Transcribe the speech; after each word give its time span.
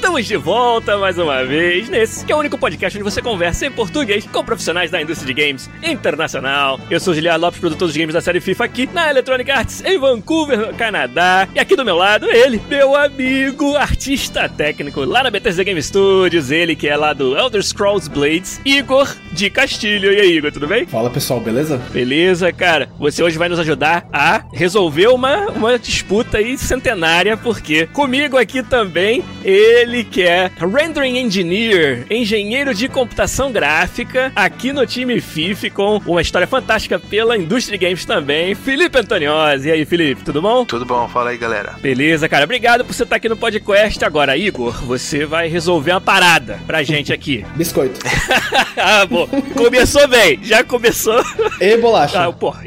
Estamos 0.00 0.24
de 0.24 0.36
volta 0.38 0.96
mais 0.96 1.18
uma 1.18 1.44
vez 1.44 1.90
nesse 1.90 2.24
que 2.24 2.32
é 2.32 2.34
o 2.34 2.38
único 2.38 2.56
podcast 2.56 2.98
onde 2.98 3.04
você 3.04 3.20
conversa 3.20 3.66
em 3.66 3.70
português 3.70 4.26
com 4.26 4.42
profissionais 4.42 4.90
da 4.90 5.00
indústria 5.00 5.32
de 5.32 5.42
games 5.42 5.68
internacional. 5.82 6.80
Eu 6.88 6.98
sou 6.98 7.12
Giliar 7.12 7.38
Lopes, 7.38 7.60
produtor 7.60 7.86
dos 7.86 7.94
games 7.94 8.14
da 8.14 8.20
série 8.22 8.40
FIFA 8.40 8.64
aqui 8.64 8.88
na 8.94 9.10
Electronic 9.10 9.50
Arts 9.50 9.84
em 9.84 9.98
Vancouver, 9.98 10.74
Canadá. 10.74 11.46
E 11.54 11.60
aqui 11.60 11.76
do 11.76 11.84
meu 11.84 11.96
lado, 11.96 12.24
ele, 12.30 12.62
meu 12.66 12.96
amigo, 12.96 13.76
artista 13.76 14.48
técnico 14.48 15.04
lá 15.04 15.22
na 15.22 15.30
Bethesda 15.30 15.62
Game 15.62 15.82
Studios, 15.82 16.50
ele 16.50 16.74
que 16.74 16.88
é 16.88 16.96
lá 16.96 17.12
do 17.12 17.36
Elder 17.36 17.62
Scrolls 17.62 18.08
Blades, 18.08 18.58
Igor 18.64 19.06
de 19.32 19.50
Castilho. 19.50 20.14
E 20.14 20.18
aí, 20.18 20.38
Igor, 20.38 20.50
tudo 20.50 20.66
bem? 20.66 20.86
Fala 20.86 21.10
pessoal, 21.10 21.40
beleza? 21.40 21.76
Beleza, 21.92 22.50
cara. 22.50 22.88
Você 22.98 23.22
hoje 23.22 23.36
vai 23.36 23.50
nos 23.50 23.58
ajudar 23.58 24.08
a 24.10 24.44
resolver 24.50 25.08
uma, 25.08 25.48
uma 25.48 25.78
disputa 25.78 26.38
aí 26.38 26.56
centenária, 26.56 27.36
porque 27.36 27.86
comigo 27.88 28.38
aqui 28.38 28.62
também 28.62 29.22
ele 29.44 29.89
que 29.90 30.22
é 30.22 30.50
Rendering 30.58 31.18
Engineer, 31.18 32.06
engenheiro 32.08 32.72
de 32.72 32.88
computação 32.88 33.50
gráfica, 33.50 34.30
aqui 34.36 34.72
no 34.72 34.86
time 34.86 35.20
FIF, 35.20 35.68
com 35.70 36.00
uma 36.06 36.22
história 36.22 36.46
fantástica 36.46 36.98
pela 36.98 37.36
indústria 37.36 37.76
de 37.76 37.84
games 37.84 38.04
também, 38.04 38.54
Felipe 38.54 38.98
Antoniozzi. 38.98 39.68
E 39.68 39.72
aí, 39.72 39.84
Felipe, 39.84 40.22
tudo 40.22 40.40
bom? 40.40 40.64
Tudo 40.64 40.86
bom, 40.86 41.08
fala 41.08 41.30
aí, 41.30 41.38
galera. 41.38 41.74
Beleza, 41.80 42.28
cara. 42.28 42.44
Obrigado 42.44 42.84
por 42.84 42.94
você 42.94 43.02
estar 43.02 43.16
aqui 43.16 43.28
no 43.28 43.36
podcast. 43.36 44.04
Agora, 44.04 44.36
Igor, 44.36 44.72
você 44.84 45.26
vai 45.26 45.48
resolver 45.48 45.90
uma 45.90 46.00
parada 46.00 46.60
pra 46.66 46.84
gente 46.84 47.12
aqui. 47.12 47.44
Biscoito. 47.56 47.98
ah, 48.78 49.04
bom. 49.06 49.26
Começou 49.56 50.06
bem. 50.06 50.38
Já 50.42 50.62
começou. 50.62 51.20
E 51.60 51.76
bolacha. 51.76 52.24
Ah, 52.24 52.32
porra. 52.32 52.62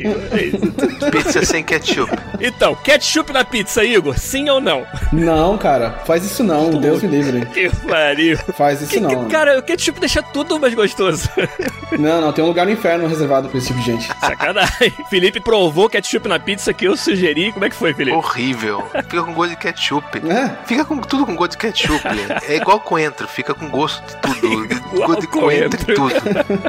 Pizza 1.12 1.46
sem 1.46 1.64
ketchup. 1.64 2.12
Então, 2.42 2.76
ketchup 2.76 3.32
na 3.32 3.46
pizza, 3.46 3.84
Igor? 3.84 4.18
Sim 4.20 4.50
ou 4.50 4.60
não? 4.60 4.86
Não, 5.12 5.58
cara. 5.58 5.92
Faz 6.06 6.26
isso 6.26 6.44
não. 6.44 6.72
Deus 6.72 7.02
me 7.02 7.13
livre. 7.14 7.46
Que 7.54 7.70
pariu. 7.88 8.38
Faz 8.58 8.82
isso 8.82 8.92
Que- 8.92 8.98
que- 8.98 9.16
não. 9.16 9.28
cara, 9.28 9.60
o 9.60 9.64
ketchup 9.64 10.00
deixa 10.00 10.22
tudo 10.22 10.60
mais 10.60 10.74
gostoso. 10.74 11.30
Não, 12.00 12.20
não. 12.20 12.34
Tem 12.34 12.44
um 12.44 12.48
lugar 12.48 12.66
no 12.66 12.72
inferno 12.72 13.08
reservado 13.08 13.48
pra 13.50 13.58
esse 13.60 13.68
tipo 13.68 13.80
de 13.80 13.86
gente. 13.86 14.08
Sacanagem. 14.20 14.92
Felipe 15.12 15.40
provou 15.40 15.88
ketchup 15.88 16.28
na 16.28 16.40
pizza 16.40 16.74
que 16.74 16.86
eu 16.88 16.98
sugeri. 16.98 17.52
Como 17.52 17.64
é 17.66 17.70
que 17.70 17.76
foi, 17.76 17.94
Felipe? 17.94 18.18
Horrível. 18.18 18.84
Fica 19.04 19.22
com 19.22 19.32
gosto 19.32 19.52
de 19.52 19.58
ketchup. 19.58 20.18
É. 20.28 20.58
Fica 20.66 20.84
com 20.86 20.98
tudo 20.98 21.24
com 21.24 21.36
gosto 21.36 21.52
de 21.52 21.58
ketchup. 21.60 22.02
É 22.48 22.56
igual 22.56 22.80
coentro, 22.80 23.28
fica 23.28 23.54
com 23.54 23.70
gosto 23.70 24.02
de 24.08 24.16
tudo. 24.40 24.74
Igual 24.94 25.08
gosto 25.10 25.22
de 25.22 25.28
coentro 25.28 25.80
e 25.92 25.94
tudo. 25.96 26.14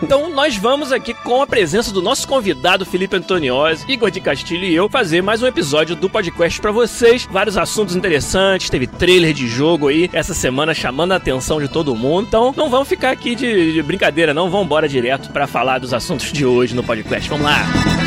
Então 0.02 0.28
nós 0.30 0.56
vamos 0.56 0.92
aqui 0.92 1.14
com 1.14 1.40
a 1.40 1.46
presença 1.46 1.90
do 1.90 2.02
nosso 2.02 2.28
convidado 2.28 2.84
Felipe 2.84 3.16
Antoniozzi, 3.16 3.84
Igor 3.88 4.10
de 4.10 4.20
Castilho 4.20 4.64
e 4.64 4.74
eu 4.74 4.88
fazer 4.90 5.22
mais 5.22 5.42
um 5.42 5.46
episódio 5.46 5.96
do 5.96 6.10
podcast 6.10 6.60
pra 6.60 6.70
vocês. 6.70 7.26
Vários 7.30 7.56
assuntos 7.56 7.96
interessantes, 7.96 8.68
teve 8.68 8.86
trailer 8.86 9.32
de 9.32 9.48
jogo 9.48 9.88
aí 9.88 10.10
essa 10.12 10.33
semana 10.34 10.74
chamando 10.74 11.12
a 11.12 11.16
atenção 11.16 11.60
de 11.60 11.68
todo 11.68 11.94
mundo. 11.94 12.26
Então 12.28 12.54
não 12.56 12.68
vamos 12.68 12.88
ficar 12.88 13.10
aqui 13.10 13.34
de, 13.34 13.72
de 13.72 13.82
brincadeira, 13.82 14.34
não. 14.34 14.50
Vamos 14.50 14.66
embora 14.66 14.88
direto 14.88 15.30
pra 15.30 15.46
falar 15.46 15.78
dos 15.78 15.94
assuntos 15.94 16.32
de 16.32 16.44
hoje 16.44 16.74
no 16.74 16.82
podcast. 16.82 17.28
Vamos 17.28 17.44
lá. 17.46 18.03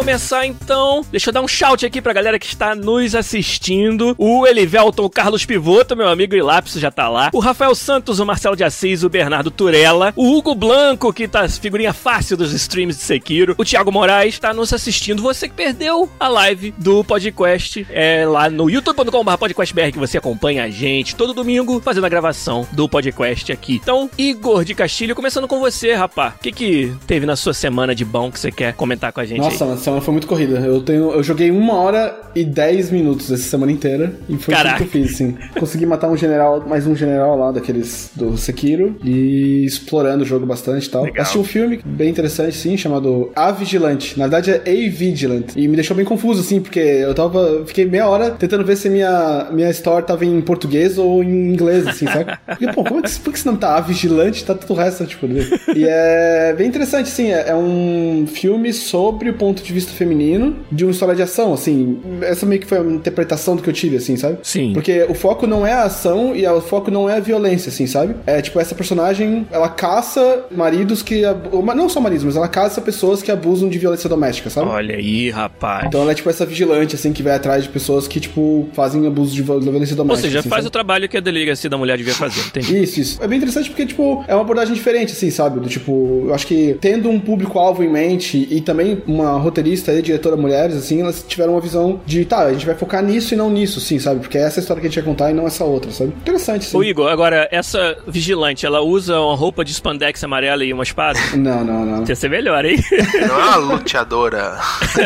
Começar, 0.00 0.46
então, 0.46 1.04
deixa 1.10 1.28
eu 1.28 1.34
dar 1.34 1.42
um 1.42 1.46
shout 1.46 1.84
aqui 1.84 2.00
pra 2.00 2.14
galera 2.14 2.38
que 2.38 2.46
está 2.46 2.74
nos 2.74 3.14
assistindo. 3.14 4.14
O 4.16 4.46
Elivelton 4.46 5.10
Carlos 5.10 5.44
Pivoto, 5.44 5.94
meu 5.94 6.08
amigo 6.08 6.34
Ilápis, 6.34 6.72
já 6.72 6.90
tá 6.90 7.06
lá. 7.06 7.28
O 7.34 7.38
Rafael 7.38 7.74
Santos, 7.74 8.18
o 8.18 8.24
Marcelo 8.24 8.56
de 8.56 8.64
Assis, 8.64 9.04
o 9.04 9.10
Bernardo 9.10 9.50
Turella. 9.50 10.14
O 10.16 10.34
Hugo 10.34 10.54
Blanco, 10.54 11.12
que 11.12 11.28
tá 11.28 11.46
figurinha 11.50 11.92
fácil 11.92 12.34
dos 12.34 12.54
streams 12.54 12.96
de 12.96 13.02
Sekiro. 13.04 13.54
O 13.58 13.64
Thiago 13.64 13.92
Moraes 13.92 14.38
tá 14.38 14.54
nos 14.54 14.72
assistindo. 14.72 15.20
Você 15.20 15.50
que 15.50 15.54
perdeu 15.54 16.08
a 16.18 16.28
live 16.28 16.72
do 16.78 17.04
podcast 17.04 17.86
é 17.90 18.24
lá 18.24 18.48
no 18.48 18.70
youtube.com.br 18.70 19.36
podcastbr 19.38 19.92
que 19.92 19.98
você 19.98 20.16
acompanha 20.16 20.64
a 20.64 20.70
gente 20.70 21.14
todo 21.14 21.34
domingo 21.34 21.78
fazendo 21.78 22.06
a 22.06 22.08
gravação 22.08 22.66
do 22.72 22.88
podcast 22.88 23.52
aqui. 23.52 23.74
Então, 23.82 24.08
Igor 24.16 24.64
de 24.64 24.74
Castilho, 24.74 25.14
começando 25.14 25.46
com 25.46 25.60
você, 25.60 25.92
rapá. 25.92 26.32
O 26.38 26.42
que 26.42 26.52
que 26.52 26.96
teve 27.06 27.26
na 27.26 27.36
sua 27.36 27.52
semana 27.52 27.94
de 27.94 28.06
bom 28.06 28.32
que 28.32 28.40
você 28.40 28.50
quer 28.50 28.72
comentar 28.72 29.12
com 29.12 29.20
a 29.20 29.26
gente 29.26 29.42
aí? 29.42 29.50
Nossa, 29.50 29.89
a 29.89 29.89
semana 29.90 30.00
foi 30.00 30.12
muito 30.12 30.26
corrida. 30.26 30.58
Eu 30.60 30.80
tenho, 30.80 31.10
eu 31.12 31.22
joguei 31.22 31.50
uma 31.50 31.74
hora 31.74 32.18
e 32.34 32.44
dez 32.44 32.90
minutos 32.90 33.30
essa 33.30 33.42
semana 33.42 33.72
inteira 33.72 34.14
e 34.28 34.36
foi 34.36 34.54
tudo 34.54 34.74
que 34.76 34.82
eu 34.82 34.86
fiz, 34.86 35.14
assim. 35.14 35.36
Consegui 35.58 35.84
matar 35.84 36.08
um 36.08 36.16
general, 36.16 36.64
mais 36.66 36.86
um 36.86 36.94
general 36.94 37.36
lá 37.36 37.52
daqueles 37.52 38.10
do 38.14 38.36
Sekiro 38.36 38.96
e 39.02 39.64
explorando 39.64 40.22
o 40.22 40.26
jogo 40.26 40.46
bastante 40.46 40.86
e 40.86 40.90
tal. 40.90 41.04
Legal. 41.04 41.22
Assisti 41.22 41.38
um 41.38 41.44
filme 41.44 41.80
bem 41.84 42.08
interessante, 42.08 42.56
sim, 42.56 42.76
chamado 42.76 43.30
A 43.34 43.50
Vigilante. 43.50 44.18
Na 44.18 44.26
verdade 44.26 44.50
é 44.50 44.70
A 44.70 44.90
Vigilant 44.90 45.52
e 45.56 45.66
me 45.66 45.74
deixou 45.74 45.96
bem 45.96 46.04
confuso, 46.04 46.40
assim, 46.40 46.60
porque 46.60 46.78
eu 46.78 47.14
tava, 47.14 47.64
fiquei 47.66 47.84
meia 47.84 48.08
hora 48.08 48.30
tentando 48.30 48.64
ver 48.64 48.76
se 48.76 48.88
minha 48.88 49.48
minha 49.50 49.70
story 49.70 50.06
tava 50.06 50.24
em 50.24 50.40
português 50.40 50.98
ou 50.98 51.22
em 51.22 51.52
inglês, 51.52 51.86
assim, 51.86 52.06
sabe? 52.06 52.38
Porque, 52.46 52.68
pô, 52.68 52.84
como 52.84 53.00
é 53.00 53.02
que, 53.02 53.18
por 53.20 53.32
que 53.32 53.38
esse 53.38 53.46
nome 53.46 53.58
tá 53.58 53.76
A 53.76 53.80
Vigilante? 53.80 54.44
Tá 54.44 54.54
tudo 54.54 54.74
o 54.74 54.76
resto, 54.76 55.04
tipo, 55.06 55.26
né? 55.26 55.40
E 55.74 55.84
é 55.86 56.54
bem 56.56 56.68
interessante, 56.68 57.08
sim. 57.08 57.32
É, 57.32 57.48
é 57.48 57.54
um 57.54 58.26
filme 58.26 58.72
sobre 58.72 59.30
o 59.30 59.34
ponto 59.34 59.62
de 59.62 59.72
vista 59.72 59.79
feminino 59.88 60.56
de 60.70 60.84
uma 60.84 60.90
história 60.90 61.14
de 61.14 61.22
ação, 61.22 61.52
assim. 61.52 61.98
Essa 62.22 62.44
meio 62.46 62.60
que 62.60 62.66
foi 62.66 62.78
a 62.78 62.82
interpretação 62.82 63.56
do 63.56 63.62
que 63.62 63.68
eu 63.68 63.74
tive, 63.74 63.96
assim, 63.96 64.16
sabe? 64.16 64.38
Sim. 64.42 64.72
Porque 64.72 65.04
o 65.08 65.14
foco 65.14 65.46
não 65.46 65.66
é 65.66 65.72
a 65.72 65.84
ação 65.84 66.34
e 66.36 66.46
o 66.46 66.60
foco 66.60 66.90
não 66.90 67.08
é 67.08 67.16
a 67.16 67.20
violência, 67.20 67.68
assim, 67.70 67.86
sabe? 67.86 68.14
É 68.26 68.40
tipo, 68.42 68.58
essa 68.60 68.74
personagem, 68.74 69.46
ela 69.50 69.68
caça 69.68 70.44
maridos 70.50 71.02
que. 71.02 71.22
ou 71.52 71.64
Não 71.74 71.88
só 71.88 72.00
maridos, 72.00 72.24
mas 72.24 72.36
ela 72.36 72.48
caça 72.48 72.80
pessoas 72.80 73.22
que 73.22 73.30
abusam 73.30 73.68
de 73.68 73.78
violência 73.78 74.08
doméstica, 74.08 74.50
sabe? 74.50 74.68
Olha 74.68 74.96
aí, 74.96 75.30
rapaz. 75.30 75.86
Então 75.86 76.02
ela 76.02 76.12
é 76.12 76.14
tipo 76.14 76.28
essa 76.28 76.44
vigilante, 76.44 76.94
assim, 76.94 77.12
que 77.12 77.22
vai 77.22 77.34
atrás 77.34 77.62
de 77.62 77.68
pessoas 77.68 78.06
que, 78.08 78.18
tipo, 78.20 78.68
fazem 78.72 79.06
abuso 79.06 79.34
de 79.34 79.42
vi- 79.42 79.60
violência 79.60 79.92
Ou 79.94 79.96
doméstica. 79.98 80.28
seja, 80.28 80.38
assim, 80.40 80.48
faz 80.48 80.62
sabe? 80.62 80.68
o 80.68 80.70
trabalho 80.70 81.08
que 81.08 81.16
a 81.16 81.20
delegacia 81.20 81.70
da 81.70 81.78
mulher 81.78 81.96
devia 81.96 82.14
fazer, 82.14 82.40
entendi. 82.46 82.82
Isso, 82.82 83.00
isso. 83.00 83.22
É 83.22 83.28
bem 83.28 83.38
interessante 83.38 83.68
porque, 83.70 83.86
tipo, 83.86 84.24
é 84.28 84.34
uma 84.34 84.42
abordagem 84.42 84.74
diferente, 84.74 85.12
assim, 85.12 85.30
sabe? 85.30 85.60
Do 85.60 85.68
tipo, 85.68 86.24
eu 86.26 86.34
acho 86.34 86.46
que 86.46 86.76
tendo 86.80 87.08
um 87.08 87.18
público-alvo 87.20 87.82
em 87.84 87.88
mente 87.88 88.46
e 88.50 88.60
também 88.60 89.02
uma 89.06 89.32
roteirista 89.38 89.69
e 89.72 90.02
diretora 90.02 90.36
mulheres, 90.36 90.76
assim, 90.76 91.00
elas 91.00 91.24
tiveram 91.26 91.52
uma 91.52 91.60
visão 91.60 92.00
de, 92.06 92.24
tá, 92.24 92.40
a 92.40 92.52
gente 92.52 92.66
vai 92.66 92.74
focar 92.74 93.02
nisso 93.02 93.34
e 93.34 93.36
não 93.36 93.50
nisso, 93.50 93.80
sim, 93.80 93.98
sabe? 93.98 94.20
Porque 94.20 94.38
é 94.38 94.42
essa 94.42 94.60
história 94.60 94.80
que 94.80 94.86
a 94.86 94.90
gente 94.90 95.00
vai 95.00 95.04
contar 95.04 95.30
e 95.30 95.34
não 95.34 95.46
essa 95.46 95.64
outra, 95.64 95.90
sabe? 95.90 96.10
Interessante, 96.10 96.64
sim. 96.64 96.76
Ô 96.76 96.82
Igor, 96.82 97.10
agora, 97.10 97.48
essa 97.50 97.96
vigilante, 98.06 98.66
ela 98.66 98.80
usa 98.80 99.18
uma 99.20 99.34
roupa 99.34 99.64
de 99.64 99.72
spandex 99.72 100.22
amarela 100.24 100.64
e 100.64 100.72
uma 100.72 100.82
espada? 100.82 101.18
Não, 101.40 101.64
não, 101.64 101.86
não. 101.86 102.04
Ia 102.06 102.16
ser 102.16 102.28
melhor, 102.28 102.64
hein? 102.64 102.78
Não 103.26 103.40
é 103.40 103.44
uma 103.44 103.56
luteadora. 103.74 104.58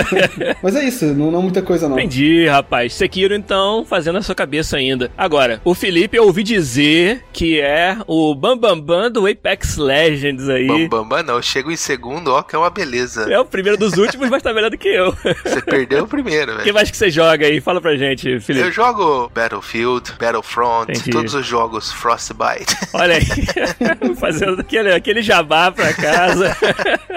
Mas 0.62 0.75
é 0.75 0.84
isso, 0.84 1.06
não, 1.06 1.31
não 1.31 1.43
muita 1.43 1.62
coisa, 1.62 1.88
não. 1.88 1.99
Entendi, 1.99 2.46
rapaz. 2.46 2.94
Sekiro, 2.94 3.34
então, 3.34 3.84
fazendo 3.84 4.19
a 4.19 4.22
sua 4.22 4.34
cabeça 4.34 4.76
ainda. 4.76 5.11
Agora, 5.16 5.61
o 5.64 5.75
Felipe, 5.75 6.16
eu 6.16 6.25
ouvi 6.25 6.43
dizer 6.43 7.25
que 7.32 7.61
é 7.61 7.96
o 8.06 8.34
Bambambam 8.34 8.81
Bam 8.81 8.81
Bam 8.81 9.11
do 9.11 9.26
Apex 9.26 9.76
Legends 9.76 10.49
aí. 10.49 10.66
Bambambam 10.66 11.22
não, 11.22 11.34
eu 11.37 11.43
chego 11.43 11.70
em 11.70 11.76
segundo, 11.76 12.32
ó, 12.32 12.43
que 12.43 12.55
é 12.55 12.58
uma 12.58 12.70
beleza. 12.70 13.31
É 13.31 13.38
o 13.38 13.44
primeiro 13.44 13.78
dos 13.78 13.96
últimos, 13.96 14.28
mas 14.28 14.43
tá 14.43 14.52
melhor 14.54 14.70
do 14.70 14.78
que 14.78 14.88
eu. 14.88 15.12
Você 15.44 15.60
perdeu 15.62 16.04
o 16.04 16.08
primeiro, 16.08 16.52
O 16.52 16.56
que 16.58 16.62
velho. 16.64 16.74
mais 16.74 16.90
que 16.90 16.96
você 16.96 17.10
joga 17.10 17.46
aí? 17.46 17.60
Fala 17.60 17.80
pra 17.80 17.96
gente, 17.96 18.40
Felipe. 18.40 18.66
Eu 18.66 18.72
jogo 18.72 19.30
Battlefield, 19.34 20.12
Battlefront, 20.18 20.90
Entendi. 20.90 21.10
todos 21.10 21.34
os 21.34 21.46
jogos 21.46 21.92
Frostbite. 21.92 22.76
Olha 22.92 23.16
aí, 23.16 23.24
fazendo 24.18 24.60
aquele, 24.60 24.92
aquele 24.92 25.22
jabá 25.22 25.70
pra 25.70 25.92
casa. 25.92 26.56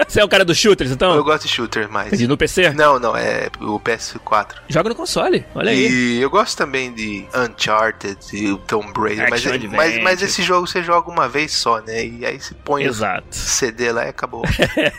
Você 0.06 0.20
é 0.20 0.24
o 0.24 0.28
cara 0.28 0.44
dos 0.44 0.56
shooters, 0.58 0.90
Eu 0.90 0.94
então? 0.94 1.22
gosto 1.22 1.42
de 1.46 1.48
shooter 1.52 1.88
mais. 1.90 2.08
Entendi, 2.08 2.26
No 2.26 2.36
PC? 2.36 2.70
Não, 2.70 2.98
não, 2.98 3.16
é 3.16 3.48
o 3.60 3.78
PS4. 3.80 4.54
Joga 4.68 4.88
no 4.88 4.94
console, 4.94 5.44
olha 5.54 5.70
aí. 5.70 5.88
E 5.88 6.20
eu 6.22 6.30
gosto 6.30 6.56
também 6.56 6.92
de 6.92 7.24
Uncharted 7.34 8.18
e 8.32 8.50
o 8.52 8.58
Tomb 8.58 8.92
Raider, 8.98 9.28
mas, 9.30 9.46
Action 9.46 9.70
mas, 9.70 10.02
mas 10.02 10.22
esse 10.22 10.42
jogo 10.42 10.66
você 10.66 10.82
joga 10.82 11.10
uma 11.10 11.28
vez 11.28 11.52
só, 11.52 11.80
né? 11.80 12.04
E 12.06 12.24
aí 12.24 12.40
você 12.40 12.54
põe 12.64 12.84
o 12.86 12.88
Exato. 12.88 13.26
CD 13.30 13.92
lá 13.92 14.06
e 14.06 14.08
acabou. 14.08 14.42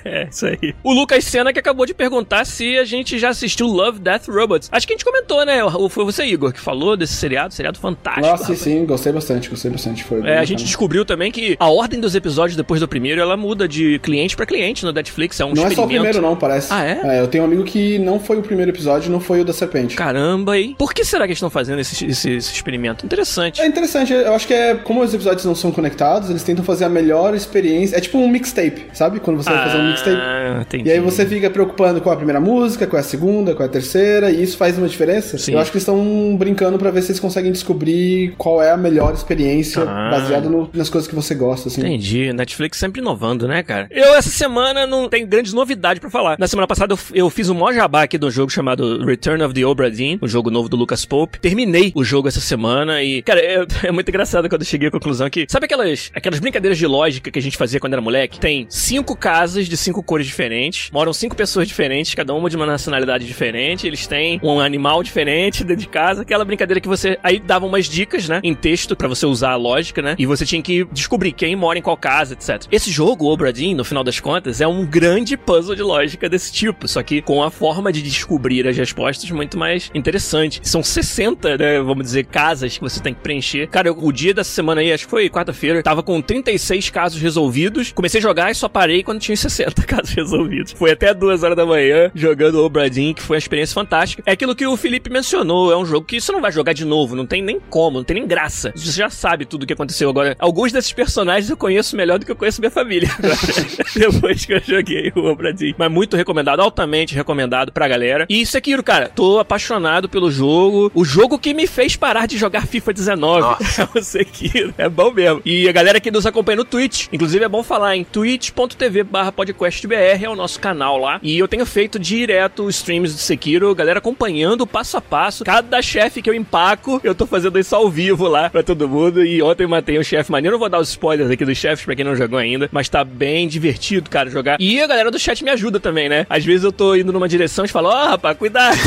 É, 0.06 0.28
isso 0.30 0.46
aí. 0.46 0.74
O 0.84 0.94
Lucas 0.94 1.24
Senna 1.26 1.52
que 1.54 1.60
acabou 1.60 1.86
de 1.86 1.94
perguntar 1.94 2.29
perguntar 2.30 2.46
se 2.46 2.78
a 2.78 2.86
gente 2.86 3.18
já 3.18 3.30
assistiu 3.30 3.66
Love, 3.68 4.00
Death, 4.00 4.28
Robots. 4.28 4.70
Acho 4.72 4.86
que 4.86 4.94
a 4.94 4.96
gente 4.96 5.04
comentou, 5.06 5.44
né? 5.46 5.64
Ou 5.64 5.90
foi 5.90 6.06
você, 6.06 6.24
Igor, 6.26 6.54
que 6.54 6.60
falou 6.60 6.96
desse 6.96 7.14
seriado, 7.14 7.54
seriado 7.54 7.80
fantástico. 7.80 8.28
Nossa, 8.28 8.44
sim, 8.44 8.52
rapaz. 8.54 8.60
sim, 8.60 8.86
gostei 8.86 9.12
bastante, 9.12 9.50
gostei 9.50 9.72
bastante. 9.72 10.04
Foi 10.04 10.22
É, 10.22 10.38
a 10.38 10.46
gente 10.46 10.64
descobriu 10.64 11.04
também 11.04 11.32
que 11.32 11.58
a 11.60 11.70
ordem 11.70 12.00
dos 12.00 12.14
episódios 12.16 12.56
depois 12.56 12.80
do 12.80 12.88
primeiro, 12.88 13.20
ela 13.20 13.36
muda 13.36 13.68
de 13.68 14.00
cliente 14.00 14.36
pra 14.36 14.46
cliente 14.46 14.86
no 14.86 14.92
Netflix, 14.92 15.40
é 15.40 15.46
um 15.46 15.54
Não 15.54 15.66
é 15.66 15.72
só 15.72 15.84
o 15.84 15.88
primeiro, 15.88 16.22
não, 16.22 16.36
parece. 16.36 16.68
Ah, 16.72 16.86
é? 16.86 17.20
Eu 17.20 17.28
tenho 17.28 17.44
um 17.44 17.48
amigo 17.48 17.64
que 17.64 17.98
não 18.00 18.20
foi 18.20 18.38
o 18.38 18.42
primeiro 18.44 18.72
episódio, 18.72 19.12
não 19.12 19.20
foi 19.20 19.42
o 19.42 19.46
da 19.46 19.54
serpente. 19.54 19.96
Caramba, 19.96 20.58
e 20.58 20.76
por 20.76 20.94
que 20.94 21.04
será 21.04 21.24
que 21.26 21.32
eles 21.32 21.38
estão 21.38 21.50
fazendo 21.50 21.80
esse, 21.80 22.06
esse- 22.06 22.32
esse 22.32 22.54
experimento? 22.54 23.06
Interessante. 23.06 23.60
É 23.62 23.66
interessante, 23.66 24.14
eu 24.14 24.34
acho 24.36 24.46
que 24.46 24.54
é 24.54 24.76
como 24.76 25.02
os 25.02 25.14
episódios 25.14 25.46
não 25.46 25.56
são 25.56 25.72
conectados, 25.72 26.30
eles 26.30 26.44
tentam 26.44 26.64
fazer 26.64 26.86
a 26.86 26.90
melhor 26.90 27.34
experiência. 27.34 27.96
É 27.98 28.00
tipo 28.02 28.18
um 28.20 28.28
mixtape, 28.30 28.86
sabe? 28.94 29.20
Quando 29.20 29.38
você 29.38 29.50
vai 29.50 29.64
fazer 29.66 29.78
um 29.80 29.88
mixtape. 29.90 30.18
Ah, 30.22 30.60
entendi. 30.62 30.90
E 30.90 30.92
aí 30.92 31.00
você 31.00 31.26
fica 31.26 31.50
preocupando 31.50 32.00
com 32.02 32.10
a 32.12 32.19
primeira 32.20 32.40
música, 32.40 32.86
com 32.86 32.98
a 32.98 33.04
segunda, 33.04 33.56
com 33.56 33.64
a 33.64 33.68
terceira, 33.68 34.30
e 34.32 34.44
isso 34.44 34.58
faz 34.58 34.78
uma 34.78 34.88
diferença. 34.88 35.38
Sim. 35.38 35.54
Eu 35.54 35.60
acho 35.60 35.72
que 35.72 35.78
eles 35.78 35.84
estão 35.88 36.36
brincando 36.38 36.78
pra 36.78 36.92
ver 36.92 37.02
se 37.02 37.12
eles 37.12 37.20
conseguem 37.20 37.52
descobrir 37.52 38.34
qual 38.38 38.62
é 38.62 38.72
a 38.72 38.78
melhor 38.78 39.14
experiência 39.14 39.84
Ah. 39.84 40.10
baseada 40.12 40.50
nas 40.74 40.90
coisas 40.90 41.08
que 41.08 41.16
você 41.16 41.34
gosta, 41.34 41.70
assim. 41.70 41.82
Entendi. 41.82 42.32
Netflix 42.34 42.78
sempre 42.78 43.02
inovando, 43.02 43.48
né, 43.48 43.64
cara? 43.64 43.88
Eu, 43.92 44.16
essa 44.16 44.30
semana, 44.30 44.86
não 44.86 45.08
tenho 45.10 45.26
grandes 45.28 45.54
novidades 45.54 46.00
pra 46.00 46.10
falar. 46.10 46.38
Na 46.40 46.48
semana 46.48 46.68
passada, 46.68 46.94
eu, 46.94 47.00
eu 47.14 47.30
fiz 47.30 47.50
um 47.50 47.54
mó 47.56 47.72
jabá 47.72 48.04
aqui 48.04 48.18
do 48.18 48.30
jogo 48.30 48.52
chamado 48.52 49.04
Return 49.06 49.44
of 49.44 49.54
the 49.54 49.66
Obra 49.66 49.90
Dinn, 49.90 50.18
o 50.22 50.28
jogo 50.28 50.50
novo 50.52 50.68
do 50.70 50.76
Lucas 50.78 51.06
Pope. 51.06 51.40
Terminei 51.40 51.92
o 51.96 52.04
jogo 52.04 52.28
essa 52.28 52.40
semana 52.40 53.02
e, 53.04 53.22
cara, 53.22 53.40
é, 53.40 53.66
é 53.88 53.92
muito 53.92 54.10
engraçado 54.10 54.50
quando 54.50 54.62
eu 54.62 54.68
cheguei 54.68 54.88
à 54.88 54.92
conclusão 54.92 55.30
que, 55.30 55.46
sabe 55.50 55.66
aquelas, 55.66 56.12
aquelas 56.14 56.40
brincadeiras 56.40 56.78
de 56.78 56.86
lógica 56.88 57.32
que 57.32 57.40
a 57.40 57.42
gente 57.42 57.58
fazia 57.58 57.80
quando 57.80 57.94
era 57.94 58.02
moleque? 58.02 58.40
Tem 58.40 58.66
cinco 58.70 59.16
casas 59.16 59.68
de 59.68 59.78
cinco 59.78 60.02
cores 60.04 60.26
diferentes, 60.28 60.90
moram 60.92 61.14
cinco 61.14 61.36
pessoas 61.36 61.68
diferentes, 61.68 62.09
cada 62.16 62.34
uma 62.34 62.50
de 62.50 62.56
uma 62.56 62.66
nacionalidade 62.66 63.26
diferente, 63.26 63.88
eles 63.88 64.06
têm 64.08 64.40
um 64.44 64.60
animal 64.60 65.02
diferente 65.04 65.64
dentro 65.64 65.82
de 65.84 65.88
casa, 65.90 66.22
aquela 66.22 66.44
brincadeira 66.46 66.80
que 66.80 66.88
você 66.88 67.18
aí 67.24 67.40
dava 67.40 67.66
umas 67.66 67.86
dicas, 67.88 68.28
né, 68.30 68.40
em 68.44 68.54
texto 68.54 68.96
pra 68.96 69.08
você 69.08 69.26
usar 69.26 69.52
a 69.52 69.56
lógica, 69.56 70.02
né? 70.02 70.16
E 70.18 70.26
você 70.26 70.46
tinha 70.46 70.62
que 70.62 70.86
descobrir 70.92 71.32
quem 71.32 71.56
mora 71.56 71.78
em 71.78 71.82
qual 71.82 71.98
casa, 71.98 72.34
etc. 72.34 72.66
Esse 72.72 72.92
jogo, 72.92 73.26
o 73.26 73.32
Obradin, 73.32 73.74
no 73.74 73.84
final 73.84 74.04
das 74.04 74.20
contas, 74.20 74.62
é 74.62 74.68
um 74.68 74.86
grande 74.86 75.36
puzzle 75.38 75.76
de 75.76 75.82
lógica 75.84 76.30
desse 76.30 76.52
tipo, 76.52 76.88
só 76.88 77.02
que 77.04 77.22
com 77.22 77.44
a 77.44 77.52
forma 77.52 77.92
de 77.92 78.02
descobrir 78.02 78.68
as 78.68 78.76
respostas 78.78 79.30
muito 79.32 79.58
mais 79.58 79.90
interessante. 79.94 80.60
São 80.64 80.82
60, 80.84 81.58
né, 81.58 81.80
vamos 81.82 82.04
dizer, 82.04 82.26
casas 82.26 82.78
que 82.78 82.82
você 82.84 83.00
tem 83.02 83.14
que 83.14 83.22
preencher. 83.22 83.68
Cara, 83.68 83.88
eu- 83.90 83.98
o 84.00 84.12
dia 84.12 84.34
dessa 84.34 84.52
semana 84.52 84.82
aí, 84.82 84.92
acho 84.94 85.06
que 85.06 85.10
foi 85.10 85.30
quarta-feira, 85.30 85.82
tava 85.84 86.02
com 86.04 86.22
36 86.22 86.90
casos 86.90 87.22
resolvidos. 87.22 87.92
Comecei 87.92 88.20
a 88.20 88.22
jogar 88.22 88.52
e 88.52 88.56
só 88.56 88.68
parei 88.70 89.04
quando 89.04 89.20
tinha 89.20 89.36
60 89.36 89.84
casos 89.84 90.12
resolvidos. 90.14 90.72
Foi 90.74 90.92
até 90.92 91.14
duas 91.14 91.44
horas 91.44 91.58
da 91.58 91.66
manhã 91.66 91.99
jogando 92.14 92.56
o 92.56 92.66
Obradin, 92.66 93.14
que 93.14 93.22
foi 93.22 93.36
uma 93.36 93.40
experiência 93.40 93.74
fantástica. 93.74 94.24
É 94.26 94.32
aquilo 94.32 94.56
que 94.56 94.66
o 94.66 94.78
Felipe 94.78 95.10
mencionou, 95.10 95.72
é 95.72 95.78
um 95.78 95.86
jogo 95.86 96.06
que 96.06 96.20
você 96.20 96.32
não 96.32 96.42
vai 96.42 96.52
jogar 96.52 96.74
de 96.74 96.86
novo, 96.86 97.16
não 97.16 97.26
tem 97.26 97.42
nem 97.42 97.60
como, 97.70 97.98
não 97.98 98.04
tem 98.04 98.16
nem 98.16 98.28
graça. 98.28 98.72
Você 98.76 98.92
já 98.92 99.10
sabe 99.10 99.46
tudo 99.46 99.64
o 99.64 99.66
que 99.66 99.74
aconteceu 99.74 100.10
agora. 100.10 100.36
Alguns 100.40 100.72
desses 100.72 100.94
personagens 100.94 101.50
eu 101.50 101.58
conheço 101.58 101.96
melhor 101.96 102.20
do 102.20 102.26
que 102.26 102.32
eu 102.32 102.36
conheço 102.36 102.62
minha 102.62 102.72
família. 102.72 103.10
Depois 103.96 104.46
que 104.46 104.54
eu 104.54 104.62
joguei 104.62 105.12
o 105.16 105.26
Obradin. 105.26 105.74
Mas 105.78 105.92
muito 105.92 106.16
recomendado, 106.16 106.62
altamente 106.62 107.16
recomendado 107.16 107.72
pra 107.72 107.88
galera. 107.88 108.26
E 108.30 108.46
Sekiro, 108.46 108.84
cara, 108.84 109.10
tô 109.10 109.40
apaixonado 109.40 110.08
pelo 110.08 110.32
jogo. 110.32 110.92
O 110.94 111.04
jogo 111.04 111.40
que 111.40 111.54
me 111.54 111.68
fez 111.68 111.96
parar 111.96 112.28
de 112.28 112.38
jogar 112.38 112.68
FIFA 112.68 112.94
19 112.94 113.42
Nossa. 113.42 113.82
é 113.94 114.00
o 114.00 114.04
Sekiro. 114.04 114.74
É 114.78 114.88
bom 114.90 115.12
mesmo. 115.12 115.42
E 115.46 115.68
a 115.68 115.72
galera 115.72 116.00
que 116.00 116.12
nos 116.12 116.26
acompanha 116.26 116.58
no 116.58 116.66
Twitch, 116.66 117.08
inclusive 117.12 117.44
é 117.44 117.50
bom 117.50 117.64
falar 117.64 117.96
em 117.96 118.04
twitch.tv 118.04 119.04
barra 119.04 119.32
podcastbr, 119.32 120.24
é 120.24 120.30
o 120.30 120.36
nosso 120.36 120.60
canal 120.60 120.98
lá. 120.98 121.20
E 121.22 121.38
eu 121.38 121.48
tenho 121.48 121.66
feito 121.66 121.79
direto 121.88 122.68
streams 122.70 123.14
do 123.14 123.20
Sekiro, 123.20 123.74
galera 123.74 124.00
acompanhando 124.00 124.68
passo 124.68 124.98
a 124.98 125.02
passo. 125.02 125.44
Cada 125.44 125.82
chefe 125.82 126.22
que 126.22 126.30
eu 126.30 126.34
empaco, 126.34 127.00
eu 127.04 127.16
tô 127.16 127.26
fazendo 127.26 127.58
isso 127.60 127.76
ao 127.76 127.90
vivo 127.90 128.28
lá 128.28 128.50
pra 128.50 128.64
todo 128.64 128.90
mundo. 128.90 129.24
E 129.24 129.42
ontem 129.42 129.68
matei 129.68 130.00
um 130.00 130.04
chefe 130.04 130.32
maneiro. 130.32 130.56
Não 130.56 130.60
vou 130.60 130.70
dar 130.70 130.80
os 130.80 130.90
spoilers 130.90 131.30
aqui 131.30 131.46
dos 131.46 131.58
chefes 131.58 131.86
pra 131.86 131.96
quem 131.96 132.04
não 132.04 132.16
jogou 132.16 132.40
ainda, 132.40 132.68
mas 132.72 132.90
tá 132.90 133.04
bem 133.04 133.48
divertido, 133.48 134.10
cara, 134.10 134.30
jogar. 134.30 134.58
E 134.60 134.82
a 134.82 134.88
galera 134.88 135.12
do 135.12 135.20
chat 135.20 135.44
me 135.44 135.52
ajuda 135.52 135.80
também, 135.80 136.10
né? 136.10 136.26
Às 136.30 136.44
vezes 136.44 136.64
eu 136.64 136.72
tô 136.72 136.96
indo 136.96 137.14
numa 137.14 137.30
direção 137.30 137.64
e 137.64 137.68
falo, 137.68 137.90
ó, 137.90 138.10
rapaz, 138.10 138.38
cuidado. 138.38 138.78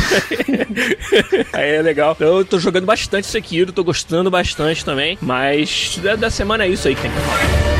Aí 1.53 1.71
é 1.71 1.83
legal. 1.83 2.13
Então 2.17 2.39
eu 2.39 2.45
tô 2.45 2.59
jogando 2.59 2.85
bastante 2.85 3.27
Sekiro, 3.27 3.73
tô 3.73 3.85
gostando 3.85 4.31
bastante 4.31 4.85
também. 4.85 5.17
Mas 5.21 5.99
da, 6.03 6.17
da 6.17 6.31
semana 6.31 6.65
é 6.65 6.69
isso 6.69 6.89
aí 6.89 6.95
que. 6.95 7.72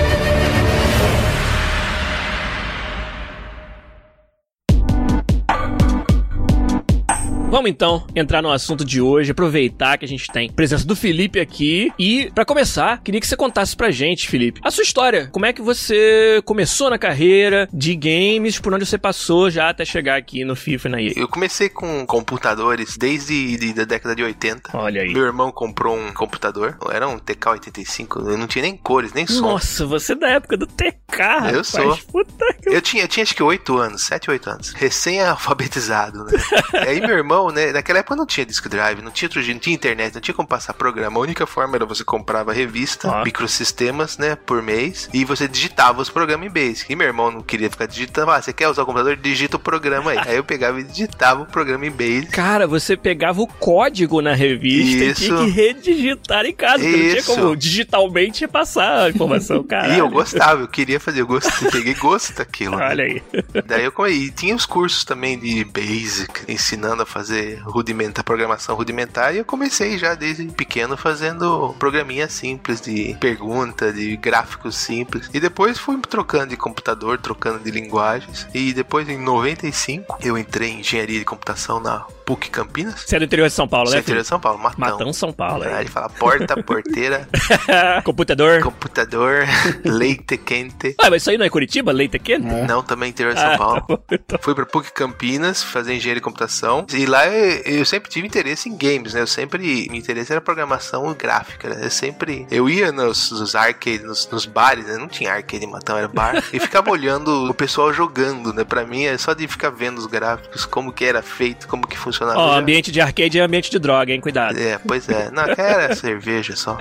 Vamos 7.53 7.69
então 7.71 8.07
entrar 8.17 8.41
no 8.41 8.51
assunto 8.51 8.83
de 8.83 8.99
hoje, 8.99 9.31
aproveitar 9.33 9.99
que 9.99 10.07
a 10.07 10.09
gente 10.09 10.27
tem 10.33 10.49
a 10.49 10.53
presença 10.55 10.87
do 10.87 10.97
Felipe 10.97 11.39
aqui 11.39 11.93
e 11.99 12.31
pra 12.35 12.47
começar, 12.47 13.03
queria 13.03 13.21
que 13.21 13.27
você 13.27 13.37
contasse 13.37 13.77
pra 13.77 13.91
gente, 13.91 14.27
Felipe, 14.27 14.59
a 14.65 14.71
sua 14.71 14.83
história. 14.83 15.29
Como 15.31 15.45
é 15.45 15.53
que 15.53 15.61
você 15.61 16.41
começou 16.47 16.89
na 16.89 16.97
carreira 16.97 17.69
de 17.71 17.95
games, 17.95 18.59
por 18.59 18.73
onde 18.73 18.87
você 18.87 18.97
passou 18.97 19.51
já 19.51 19.69
até 19.69 19.85
chegar 19.85 20.17
aqui 20.17 20.47
no 20.47 20.57
FIFA 20.57 20.89
e 20.89 20.91
na 20.91 21.03
EA? 21.03 21.13
Eu 21.15 21.29
comecei 21.29 21.69
com 21.69 22.07
computadores 22.07 22.97
desde 22.97 23.59
de- 23.59 23.75
da 23.75 23.85
década 23.85 24.17
de 24.17 24.23
80. 24.23 24.71
Olha 24.73 25.03
aí. 25.03 25.13
Meu 25.13 25.25
irmão 25.27 25.53
comprou 25.53 25.95
um 25.95 26.11
computador, 26.15 26.79
era 26.91 27.07
um 27.07 27.19
TK-85, 27.19 28.31
eu 28.31 28.39
não 28.39 28.47
tinha 28.47 28.63
nem 28.63 28.75
cores, 28.79 29.13
nem 29.13 29.27
som. 29.27 29.43
Nossa, 29.43 29.85
você 29.85 30.13
é 30.13 30.17
da 30.17 30.29
época 30.31 30.57
do 30.57 30.67
TK, 30.67 31.21
Eu 31.21 31.29
rapaz. 31.29 31.67
sou. 31.67 31.99
Puta 32.11 32.47
que... 32.63 32.71
Eu 32.75 32.81
tinha, 32.81 33.05
eu 33.05 33.09
tinha 33.09 33.23
acho 33.25 33.35
que 33.37 33.43
8 33.43 33.77
anos, 33.77 34.07
7, 34.07 34.31
8 34.31 34.49
anos. 34.49 34.71
Recém-alfabetizado, 34.73 36.25
né? 36.25 36.33
e 36.87 36.89
aí 36.89 37.01
meu 37.03 37.11
irmão, 37.19 37.42
né? 37.51 37.73
Naquela 37.73 37.99
época 38.01 38.17
não 38.17 38.27
tinha 38.27 38.47
disc 38.47 38.67
drive, 38.69 39.03
não 39.03 39.11
tinha 39.11 39.29
não 39.35 39.59
tinha 39.59 39.75
internet, 39.75 40.15
não 40.15 40.21
tinha 40.21 40.35
como 40.35 40.47
passar 40.49 40.75
programa. 40.75 41.19
A 41.19 41.23
única 41.23 41.47
forma 41.47 41.77
era 41.77 41.85
você 41.87 42.05
comprava 42.05 42.53
revista, 42.53 43.11
Ah. 43.11 43.25
microsistemas, 43.25 44.19
né? 44.19 44.37
Por 44.37 44.63
mês, 44.63 45.09
e 45.13 45.25
você 45.25 45.49
digitava 45.49 46.01
os 46.03 46.11
programas 46.11 46.47
em 46.47 46.51
Basic. 46.51 46.93
E 46.93 46.97
meu 46.97 47.07
irmão 47.07 47.31
não 47.31 47.43
queria 47.43 47.71
ficar 47.71 47.87
digitando, 47.87 48.31
ah, 48.31 48.41
você 48.41 48.53
quer 48.53 48.69
usar 48.69 48.83
o 48.83 48.87
computador? 48.87 49.17
Digita 49.17 49.57
o 49.57 49.61
programa 49.61 50.11
aí. 50.13 50.19
aí 50.19 50.37
eu 50.37 50.45
pegava 50.45 50.81
e 50.81 50.85
digitava 50.85 51.43
o 51.43 51.47
programa 51.47 51.87
em 51.87 51.91
Basic. 51.91 52.27
Cara, 52.33 52.67
você 52.67 52.97
pegava 52.97 53.41
o 53.41 53.47
código 53.47 54.21
na 54.21 54.35
revista 54.35 55.05
e 55.05 55.15
tinha 55.15 55.35
Isso. 55.35 55.45
que 55.45 55.51
redigitar 55.51 56.45
em 56.47 56.55
casa, 56.55 56.79
porque 56.83 56.97
não 56.97 56.99
tinha 57.09 57.19
Isso. 57.19 57.35
como 57.35 57.57
digitalmente 57.57 58.47
passar 58.47 59.05
a 59.07 59.11
informação, 59.11 59.63
cara. 59.63 59.93
E 59.95 59.99
eu 59.99 60.09
gostava, 60.09 60.63
eu 60.63 60.69
queria 60.69 60.99
fazer, 61.01 61.21
eu 61.21 61.27
gostei, 61.27 61.71
peguei 61.71 61.95
gosto 61.95 62.35
daquilo. 62.35 62.77
né? 62.77 62.89
Olha 62.91 63.05
aí. 63.05 63.23
Daí 63.67 63.85
eu 63.85 63.93
e 64.09 64.31
tinha 64.31 64.55
os 64.55 64.67
cursos 64.67 65.05
também 65.05 65.39
de 65.39 65.65
Basic, 65.65 66.51
ensinando 66.51 67.03
a 67.03 67.07
fazer 67.07 67.32
rudimentar, 67.65 68.25
programação 68.25 68.77
rudimentar, 68.77 69.35
e 69.35 69.39
eu 69.39 69.45
comecei 69.45 69.99
já 69.99 70.15
desde 70.15 70.45
pequeno 70.47 70.97
fazendo 70.97 71.75
programinha 71.79 72.29
simples 72.29 72.81
de 72.81 73.17
pergunta, 73.21 73.93
de 73.93 74.17
gráficos 74.17 74.77
simples. 74.77 75.31
E 75.33 75.41
depois 75.41 75.79
fui 75.79 75.99
trocando 76.01 76.49
de 76.49 76.57
computador, 76.57 77.19
trocando 77.19 77.61
de 77.61 77.71
linguagens. 77.71 78.47
E 78.55 78.73
depois 78.73 79.09
em 79.09 79.19
95 79.19 80.19
eu 80.23 80.37
entrei 80.37 80.71
em 80.71 80.81
engenharia 80.81 81.19
de 81.19 81.25
computação 81.25 81.81
na 81.81 82.07
PUC 82.25 82.51
Campinas. 82.51 83.01
Você 83.07 83.17
é 83.17 83.19
do 83.19 83.25
interior 83.25 83.49
de 83.49 83.55
São 83.55 83.67
Paulo, 83.69 83.91
né? 83.91 83.99
Interior 83.99 84.23
de 84.23 84.29
São 84.29 84.41
Paulo, 84.41 84.59
Matão. 84.59 84.79
Matão, 84.79 85.13
São 85.13 85.33
Paulo. 85.33 85.65
Aí 85.65 85.73
Aí. 85.73 85.81
ele 85.83 85.89
fala 85.91 86.09
porta, 86.09 86.63
porteira, 86.63 87.29
Computador. 88.05 88.61
computador, 88.63 89.45
leite 89.85 90.37
quente. 90.39 90.95
Ah, 90.99 91.11
mas 91.11 91.23
isso 91.23 91.31
aí 91.31 91.39
não 91.39 91.45
é 91.47 91.51
Curitiba? 91.51 91.93
Leite 91.93 92.19
quente? 92.19 92.47
É. 92.47 92.67
Não, 92.67 92.83
também 92.83 93.11
interior 93.11 93.35
de 93.35 93.41
São 93.41 93.53
Ah, 93.53 93.59
Paulo. 93.59 93.81
tá 93.81 93.87
bom, 93.89 94.03
então. 94.11 94.39
Fui 94.41 94.55
pra 94.55 94.67
PUC 94.67 94.93
Campinas 94.93 95.63
fazer 95.63 95.95
engenharia 95.95 96.21
de 96.21 96.25
computação. 96.25 96.87
E 96.93 97.07
lá 97.07 97.27
eu, 97.29 97.63
eu 97.79 97.85
sempre 97.85 98.11
tive 98.11 98.27
interesse 98.27 98.69
em 98.69 98.77
games, 98.77 99.15
né? 99.15 99.21
Eu 99.21 99.27
sempre. 99.27 99.87
Meu 99.91 99.99
interesse 99.99 100.33
era 100.33 100.41
programação 100.41 101.13
gráfica, 101.15 101.69
né? 101.69 101.85
Eu 101.87 101.91
sempre. 101.91 102.47
Eu 102.51 102.69
ia 102.69 102.93
nos, 102.93 103.31
nos 103.31 103.55
arcades, 103.55 104.03
nos, 104.05 104.29
nos 104.31 104.47
bares, 104.47 104.87
né? 104.87 104.97
Não 104.97 105.09
tinha 105.09 105.33
arcade 105.33 105.65
em 105.65 105.71
Matão, 105.71 105.97
era 105.97 106.09
bar. 106.09 106.43
e 106.53 106.59
ficava 106.61 106.91
olhando 106.91 107.51
o 107.51 107.55
pessoal 107.55 107.93
jogando, 107.93 108.53
né? 108.53 108.65
Pra 108.65 108.85
mim 108.85 109.05
é 109.05 109.17
só 109.19 109.33
de 109.35 109.47
ficar 109.49 109.71
vendo 109.71 109.99
os 109.99 110.07
gráficos, 110.07 110.65
como 110.65 110.93
que 110.93 111.05
era 111.05 111.23
feito, 111.23 111.67
como 111.69 111.87
que 111.87 111.97
funcionava. 111.97 112.12
Ó, 112.21 112.25
já- 112.53 112.59
ambiente 112.59 112.91
de 112.93 113.01
arcade 113.01 113.39
é 113.39 113.43
ambiente 113.43 113.71
de 113.71 113.79
droga, 113.79 114.13
hein? 114.13 114.21
Cuidado. 114.21 114.59
É, 114.59 114.79
pois 114.87 115.09
é. 115.09 115.31
Não, 115.31 115.45
era 115.45 115.95
cerveja 115.97 116.55
só. 116.57 116.79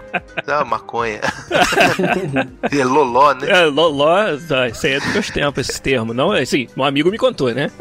Ah, 0.47 0.65
maconha. 0.65 1.21
é 2.71 2.83
loló, 2.83 3.33
né? 3.33 3.50
É, 3.50 3.65
Loló, 3.65 4.15
ah, 4.17 4.67
isso 4.67 4.85
aí 4.88 4.93
é 4.93 5.00
dos 5.00 5.13
meus 5.13 5.29
tempos, 5.29 5.69
esse 5.69 5.81
termo. 5.81 6.13
Não, 6.13 6.31
assim, 6.31 6.67
um 6.75 6.83
amigo 6.83 7.09
me 7.11 7.17
contou, 7.17 7.53
né? 7.53 7.71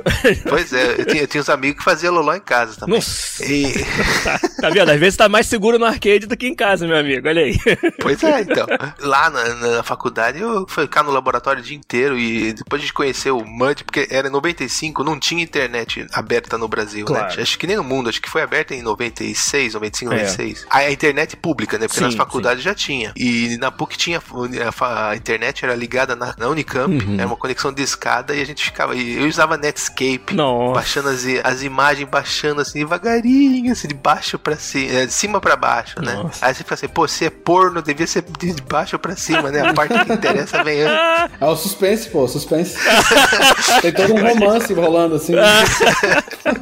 Pois 0.49 0.73
é, 0.73 1.01
eu 1.01 1.07
tinha, 1.07 1.23
eu 1.23 1.27
tinha 1.27 1.41
uns 1.41 1.49
amigos 1.49 1.79
que 1.79 1.85
faziam 1.85 2.15
loló 2.15 2.35
em 2.35 2.41
casa 2.41 2.79
também. 2.79 2.97
Nossa. 2.97 3.45
E... 3.45 3.73
Tá, 4.25 4.39
tá 4.63 4.71
vendo? 4.71 4.91
Às 4.91 5.01
vezes 5.01 5.17
tá 5.17 5.29
mais 5.29 5.47
seguro 5.47 5.79
no 5.79 5.85
arcade 5.87 6.27
do 6.27 6.37
que 6.37 6.47
em 6.47 6.55
casa, 6.55 6.87
meu 6.87 6.97
amigo. 6.97 7.27
Olha 7.29 7.43
aí. 7.43 7.57
Pois 8.01 8.23
é, 8.23 8.41
então. 8.43 8.67
Lá 9.01 9.31
na, 9.31 9.55
na 9.55 9.83
faculdade 9.83 10.41
eu 10.41 10.67
fui 10.69 10.85
ficar 10.85 11.03
no 11.03 11.11
laboratório 11.11 11.61
o 11.63 11.65
dia 11.65 11.77
inteiro 11.77 12.19
e 12.19 12.53
depois 12.53 12.81
a 12.81 12.85
gente 12.85 12.93
conheceu 12.95 13.39
o 13.39 13.47
MUD, 13.47 13.85
porque 13.85 14.07
era 14.11 14.29
em 14.29 14.31
95, 14.31 15.03
não 15.05 15.19
tinha 15.19 15.43
internet 15.43 16.07
aberta 16.13 16.57
no 16.59 16.69
Brasil, 16.69 17.05
Claro. 17.07 17.25
né? 17.37 17.40
Acho 17.43 17.59
que 17.59 17.67
nem 17.67 17.77
no 17.77 17.85
mundo, 17.85 18.09
acho 18.09 18.21
que 18.21 18.29
foi 18.31 18.43
aberta 18.43 18.75
em 18.75 18.83
96, 18.83 19.75
95, 19.75 20.13
É. 20.13 20.17
96. 20.17 20.67
A 20.71 20.91
internet 20.91 21.37
pública, 21.37 21.79
né? 21.79 21.87
Porque 21.87 21.99
Sim, 22.01 22.05
nas 22.07 22.15
faculdades 22.15 22.63
já 22.63 22.75
tinha. 22.75 23.13
E 23.17 23.57
na 23.59 23.71
PUC 23.71 23.97
tinha, 23.97 24.21
a, 24.81 25.11
a 25.11 25.17
internet 25.17 25.65
era 25.65 25.75
ligada 25.75 26.15
na, 26.17 26.35
na 26.37 26.49
Unicamp, 26.49 26.91
Uhum. 27.05 27.15
era 27.19 27.27
uma 27.27 27.37
conexão 27.37 27.73
de 27.73 27.83
escada 27.83 28.35
e 28.35 28.41
a 28.41 28.47
gente 28.47 28.65
ficava. 28.65 28.95
Eu 28.97 29.27
usava 29.29 29.57
Netscape. 29.57 30.35
Nossa. 30.35 30.75
Baixando 30.75 31.09
as, 31.09 31.25
as 31.45 31.63
imagens, 31.63 32.09
baixando 32.09 32.61
assim, 32.61 32.81
devagarinho, 32.81 33.73
assim, 33.73 33.89
de 33.89 33.95
baixo 33.95 34.39
pra 34.39 34.57
cima, 34.57 35.07
de 35.07 35.13
cima 35.13 35.41
pra 35.41 35.57
baixo, 35.57 36.01
né? 36.03 36.15
Nossa. 36.15 36.45
Aí 36.47 36.55
você 36.55 36.63
fica 36.63 36.75
assim, 36.75 36.89
pô, 36.89 37.07
se 37.09 37.25
é 37.25 37.31
porno, 37.31 37.81
devia 37.83 38.07
ser 38.07 38.23
de 38.39 38.55
baixo 38.63 38.99
pra 38.99 39.17
cima, 39.17 39.51
né? 39.51 39.61
A 39.69 39.73
parte 39.75 39.93
que 40.05 40.13
interessa 40.13 40.63
vem 40.65 40.83
antes. 40.83 41.37
É 41.41 41.45
o 41.47 41.57
suspense, 41.57 42.09
pô, 42.09 42.27
suspense. 42.29 42.77
Tem 43.83 43.93
todo 43.93 44.15
um 44.15 44.23
romance 44.27 44.73
rolando 44.75 45.15
assim. 45.17 45.33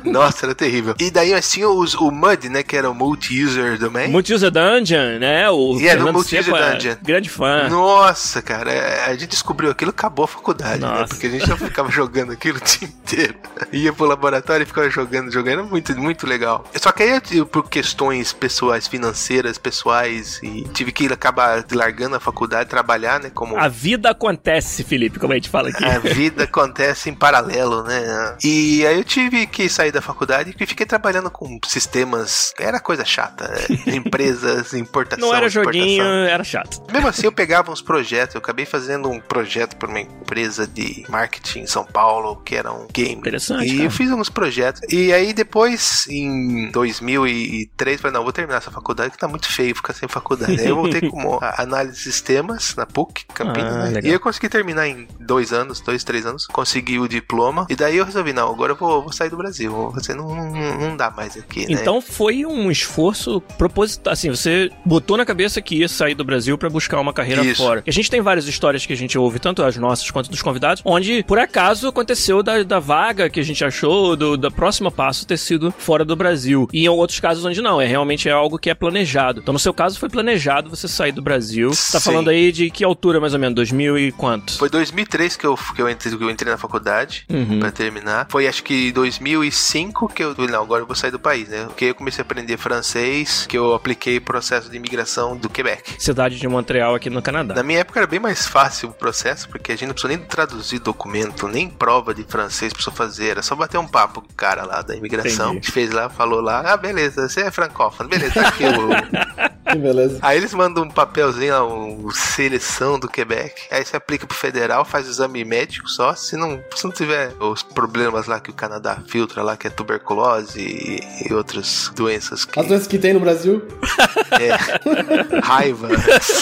Nossa, 0.05 0.47
era 0.47 0.55
terrível. 0.55 0.68
E 0.99 1.11
daí 1.11 1.33
os- 1.65 1.95
o 1.95 2.11
MUD, 2.11 2.49
né? 2.49 2.63
Que 2.63 2.77
era 2.77 2.91
o 2.91 2.95
Multi-User 2.95 3.79
Domain. 3.79 4.09
Multi-User 4.09 4.51
Dungeon, 4.51 5.19
né? 5.19 5.49
O 5.51 5.79
E 5.79 5.87
é, 5.87 5.91
Fernando 5.93 6.15
Multi-User 6.15 6.45
Seco 6.45 6.57
é 6.57 6.73
Dungeon. 6.73 6.95
grande 7.03 7.29
fã. 7.31 7.69
Nossa, 7.69 8.43
cara, 8.43 8.71
é, 8.73 9.05
a 9.07 9.13
gente 9.13 9.29
descobriu 9.29 9.71
aquilo, 9.71 9.91
acabou 9.91 10.25
a 10.25 10.29
faculdade, 10.29 10.81
né? 10.81 10.87
Nossa. 10.89 11.07
Porque 11.09 11.27
a 11.27 11.31
gente 11.31 11.47
já 11.47 11.57
ficava 11.57 11.91
jogando 11.91 12.33
aquilo 12.33 12.59
o 12.63 12.65
dia 12.65 12.89
inteiro. 12.89 13.35
Ia 13.73 13.93
pro 13.93 14.07
laboratório 14.07 14.63
e 14.63 14.67
ficava 14.67 14.89
jogando, 14.91 15.31
jogando. 15.33 15.53
Era 15.55 15.63
muito, 15.63 15.97
muito 15.99 16.27
legal. 16.27 16.65
Só 16.75 16.93
que 16.93 17.03
aí, 17.03 17.21
eu, 17.33 17.47
por 17.47 17.69
questões 17.69 18.33
pessoais, 18.33 18.87
financeiras, 18.87 19.59
pessoais, 19.59 20.41
e 20.43 20.63
tive 20.75 20.93
que 20.93 21.07
acabar 21.07 21.65
largando 21.73 22.17
a 22.17 22.21
faculdade, 22.21 22.69
trabalhar, 22.69 23.21
né? 23.21 23.31
Como 23.35 23.57
A 23.57 23.69
vida 23.69 24.11
acontece, 24.11 24.85
Felipe, 24.85 25.19
como 25.19 25.33
a 25.33 25.37
gente 25.37 25.49
fala 25.49 25.69
aqui. 25.71 25.85
a 25.85 25.99
vida 25.99 26.45
acontece 26.49 27.09
em 27.11 27.15
paralelo, 27.15 27.83
né? 27.85 28.37
E 28.45 28.87
aí 28.87 28.97
eu 28.99 29.05
tive 29.05 29.47
que 29.47 29.69
sair 29.69 29.91
da 29.93 30.01
faculdade 30.03 30.53
e 30.59 30.67
fiquei 30.67 30.87
trabalhando 30.87 31.31
com 31.31 31.59
sistemas. 31.67 32.53
Era 32.59 32.81
coisa 32.81 33.05
chata. 33.05 33.49
né? 33.49 33.59
Empresas, 33.95 34.75
importação. 34.75 35.29
Não 35.29 35.35
era 35.35 35.49
joguinho, 35.49 36.03
era 36.05 36.43
chato. 36.45 36.83
Mesmo 36.93 37.09
assim, 37.09 37.25
eu 37.27 37.33
pegava 37.33 37.71
uns 37.71 37.83
projetos. 37.83 38.35
Eu 38.35 38.41
acabei 38.41 38.65
fazendo 38.67 39.09
um 39.09 39.21
projeto 39.21 39.77
para 39.77 39.88
uma 39.88 40.00
empresa 40.00 40.67
de 40.67 41.05
marketing 41.09 41.61
em 41.61 41.67
São 41.67 41.85
Paulo, 41.85 42.37
que 42.45 42.55
era 42.57 42.73
um 42.73 42.87
game. 42.93 43.15
Interessante, 43.17 43.67
E 43.67 43.73
cara. 43.73 43.85
eu 43.85 43.91
fiz 43.91 44.11
alguns 44.11 44.29
projetos. 44.29 44.81
E 44.93 45.12
aí, 45.12 45.33
depois, 45.33 46.07
em 46.09 46.71
2003, 46.71 48.00
falei: 48.00 48.15
não, 48.17 48.23
vou 48.23 48.33
terminar 48.33 48.59
essa 48.59 48.71
faculdade 48.71 49.11
que 49.12 49.19
tá 49.19 49.29
muito 49.29 49.49
feio 49.50 49.75
ficar 49.75 49.93
sem 49.93 50.09
faculdade. 50.09 50.59
aí 50.61 50.67
eu 50.69 50.77
voltei 50.77 51.09
como 51.09 51.38
a- 51.43 51.62
análise 51.62 51.97
de 51.97 52.03
sistemas 52.03 52.75
na 52.77 52.87
PUC, 52.87 53.25
Campinas. 53.35 53.75
Ah, 53.75 53.91
né? 53.91 54.00
E 54.03 54.09
eu 54.11 54.21
consegui 54.21 54.49
terminar 54.49 54.87
em 54.88 55.07
dois 55.21 55.53
anos, 55.53 55.81
dois, 55.81 56.05
três 56.05 56.27
anos. 56.27 56.47
Consegui 56.47 56.99
o 56.99 57.09
diploma. 57.09 57.67
E 57.69 57.77
daí 57.77 57.97
eu 57.97 58.05
resolvi: 58.05 58.33
não, 58.33 58.50
agora 58.50 58.73
eu 58.73 58.77
vou, 58.77 59.03
vou 59.03 59.12
sair 59.12 59.31
do 59.31 59.37
Brasil. 59.37 59.91
Você 59.95 60.15
não, 60.15 60.35
não, 60.35 60.48
não 60.50 60.97
dá 60.97 61.11
mais 61.11 61.37
aqui, 61.37 61.61
né? 61.61 61.67
Então 61.71 62.00
foi 62.00 62.45
um 62.47 62.71
esforço 62.71 63.40
proposital. 63.57 64.12
Assim, 64.12 64.31
você 64.31 64.71
botou 64.85 65.17
na 65.17 65.25
cabeça 65.25 65.61
que 65.61 65.76
ia 65.76 65.88
sair 65.88 66.14
do 66.14 66.25
Brasil 66.25 66.57
pra 66.59 66.69
buscar 66.71 67.00
uma 67.00 67.12
carreira 67.12 67.45
Isso. 67.45 67.62
fora. 67.62 67.83
A 67.87 67.90
gente 67.90 68.11
tem 68.11 68.21
várias 68.21 68.47
histórias 68.47 68.85
que 68.87 68.93
a 68.93 68.97
gente 68.97 69.17
ouve, 69.19 69.38
tanto 69.38 69.62
as 69.62 69.76
nossas 69.76 70.11
quanto 70.11 70.31
dos 70.31 70.43
convidados, 70.43 70.83
onde 70.85 71.23
por 71.25 71.38
acaso 71.38 71.88
aconteceu 71.88 72.43
da, 72.43 72.62
da 72.62 72.78
vaga 72.78 73.28
que 73.31 73.40
a 73.40 73.43
gente 73.43 73.64
achou, 73.64 74.17
do, 74.17 74.37
da 74.37 74.50
próxima 74.50 74.90
passo 74.90 75.26
ter 75.26 75.37
sido 75.37 75.73
fora 75.76 76.05
do 76.05 76.17
Brasil. 76.17 76.69
E 76.73 76.85
em 76.85 76.88
outros 76.88 77.21
casos 77.21 77.45
onde 77.45 77.61
não, 77.61 77.81
é 77.81 77.87
realmente 77.87 78.28
é 78.28 78.33
algo 78.33 78.59
que 78.59 78.71
é 78.71 78.75
planejado. 78.75 79.40
Então 79.40 79.52
no 79.52 79.59
seu 79.59 79.75
caso 79.75 79.99
foi 79.99 80.09
planejado 80.09 80.71
você 80.71 80.88
sair 80.88 81.12
do 81.12 81.23
Brasil. 81.23 81.71
Você 81.71 81.93
tá 81.93 82.00
falando 82.00 82.28
aí 82.31 82.50
de 82.52 82.71
que 82.71 82.85
altura 82.85 83.21
mais 83.21 83.35
ou 83.35 83.38
menos? 83.40 83.55
2000 83.57 83.99
e 83.99 84.12
quanto? 84.12 84.57
Foi 84.59 84.69
2003 84.69 85.37
que 85.37 85.47
eu, 85.47 85.57
que 85.75 85.83
eu, 85.83 85.88
entrei, 85.88 86.17
que 86.17 86.25
eu 86.25 86.31
entrei 86.31 86.52
na 86.52 86.59
faculdade 86.59 87.25
Uhum. 87.31 87.61
pra 87.61 87.71
terminar. 87.71 88.26
Foi 88.31 88.47
acho 88.47 88.62
que 88.62 88.90
2005 88.93 90.09
que 90.09 90.23
eu 90.23 90.35
falei, 90.38 90.52
não, 90.52 90.62
agora 90.62 90.83
eu 90.83 90.87
vou 90.87 90.95
sair 90.95 91.11
do 91.11 91.18
país, 91.18 91.49
né? 91.49 91.64
Porque 91.64 91.87
eu 91.87 91.95
comecei 91.95 92.23
a 92.23 92.25
aprender 92.25 92.57
francês, 92.57 93.47
que 93.47 93.59
eu 93.59 93.75
apliquei 93.75 94.21
processo 94.21 94.71
de 94.71 94.76
imigração 94.76 95.37
do 95.37 95.49
Quebec. 95.49 95.97
Cidade 95.99 96.38
de 96.38 96.49
Montreal 96.49 96.95
aqui 96.95 97.11
no 97.11 97.21
Canadá. 97.21 97.54
Na 97.54 97.62
minha 97.62 97.80
época 97.80 98.00
era 98.00 98.07
bem 98.07 98.21
mais 98.21 98.47
fácil 98.47 98.90
o 98.90 98.92
processo, 98.92 99.49
porque 99.49 99.73
a 99.73 99.75
gente 99.75 99.88
não 99.88 99.95
precisou 99.95 100.16
nem 100.16 100.26
traduzir 100.26 100.78
documento, 100.78 101.49
nem 101.49 101.68
prova 101.68 102.14
de 102.14 102.23
francês 102.25 102.73
precisou 102.73 102.95
fazer. 102.95 103.30
Era 103.30 103.42
só 103.42 103.57
bater 103.57 103.78
um 103.78 103.87
papo 103.87 104.23
com 104.23 104.30
o 104.30 104.35
cara 104.35 104.64
lá 104.64 104.83
da 104.83 104.95
imigração. 104.95 105.52
Entendi. 105.52 105.73
Fez 105.73 105.90
lá, 105.90 106.09
falou 106.09 106.40
lá, 106.40 106.73
ah, 106.73 106.76
beleza, 106.76 107.28
você 107.28 107.42
é 107.42 107.50
francófono, 107.50 108.09
beleza, 108.09 108.35
tá 108.35 108.49
aqui 108.49 108.64
o, 108.64 109.49
Que 109.71 109.78
beleza. 109.78 110.18
Aí 110.23 110.38
eles 110.38 110.54
mandam 110.54 110.85
um 110.85 110.90
papelzinho 110.90 111.52
lá, 111.52 111.66
um 111.66 112.11
seleção 112.11 112.99
do 112.99 113.09
Quebec. 113.09 113.66
Aí 113.71 113.85
você 113.85 113.97
aplica 113.97 114.26
pro 114.26 114.37
federal, 114.37 114.85
faz 114.85 115.07
o 115.07 115.11
exame 115.11 115.45
médico 115.45 115.88
só. 115.88 116.14
Se 116.14 116.37
não, 116.37 116.62
se 116.75 116.85
não 116.85 116.90
tiver 116.90 117.35
os 117.38 117.62
problemas 117.62 118.26
lá 118.26 118.40
que 118.40 118.50
o 118.50 118.54
Canadá 118.54 119.02
filtra 119.07 119.42
lá, 119.42 119.57
que 119.57 119.66
é 119.66 119.71
tuberculose 119.71 120.28
e, 120.57 121.01
e 121.29 121.33
outras 121.33 121.91
doenças 121.95 122.45
que 122.45 122.59
As 122.59 122.67
doenças 122.67 122.87
que 122.87 122.99
tem 122.99 123.13
no 123.15 123.21
Brasil. 123.21 123.63
é 124.39 125.41
raiva. 125.41 125.89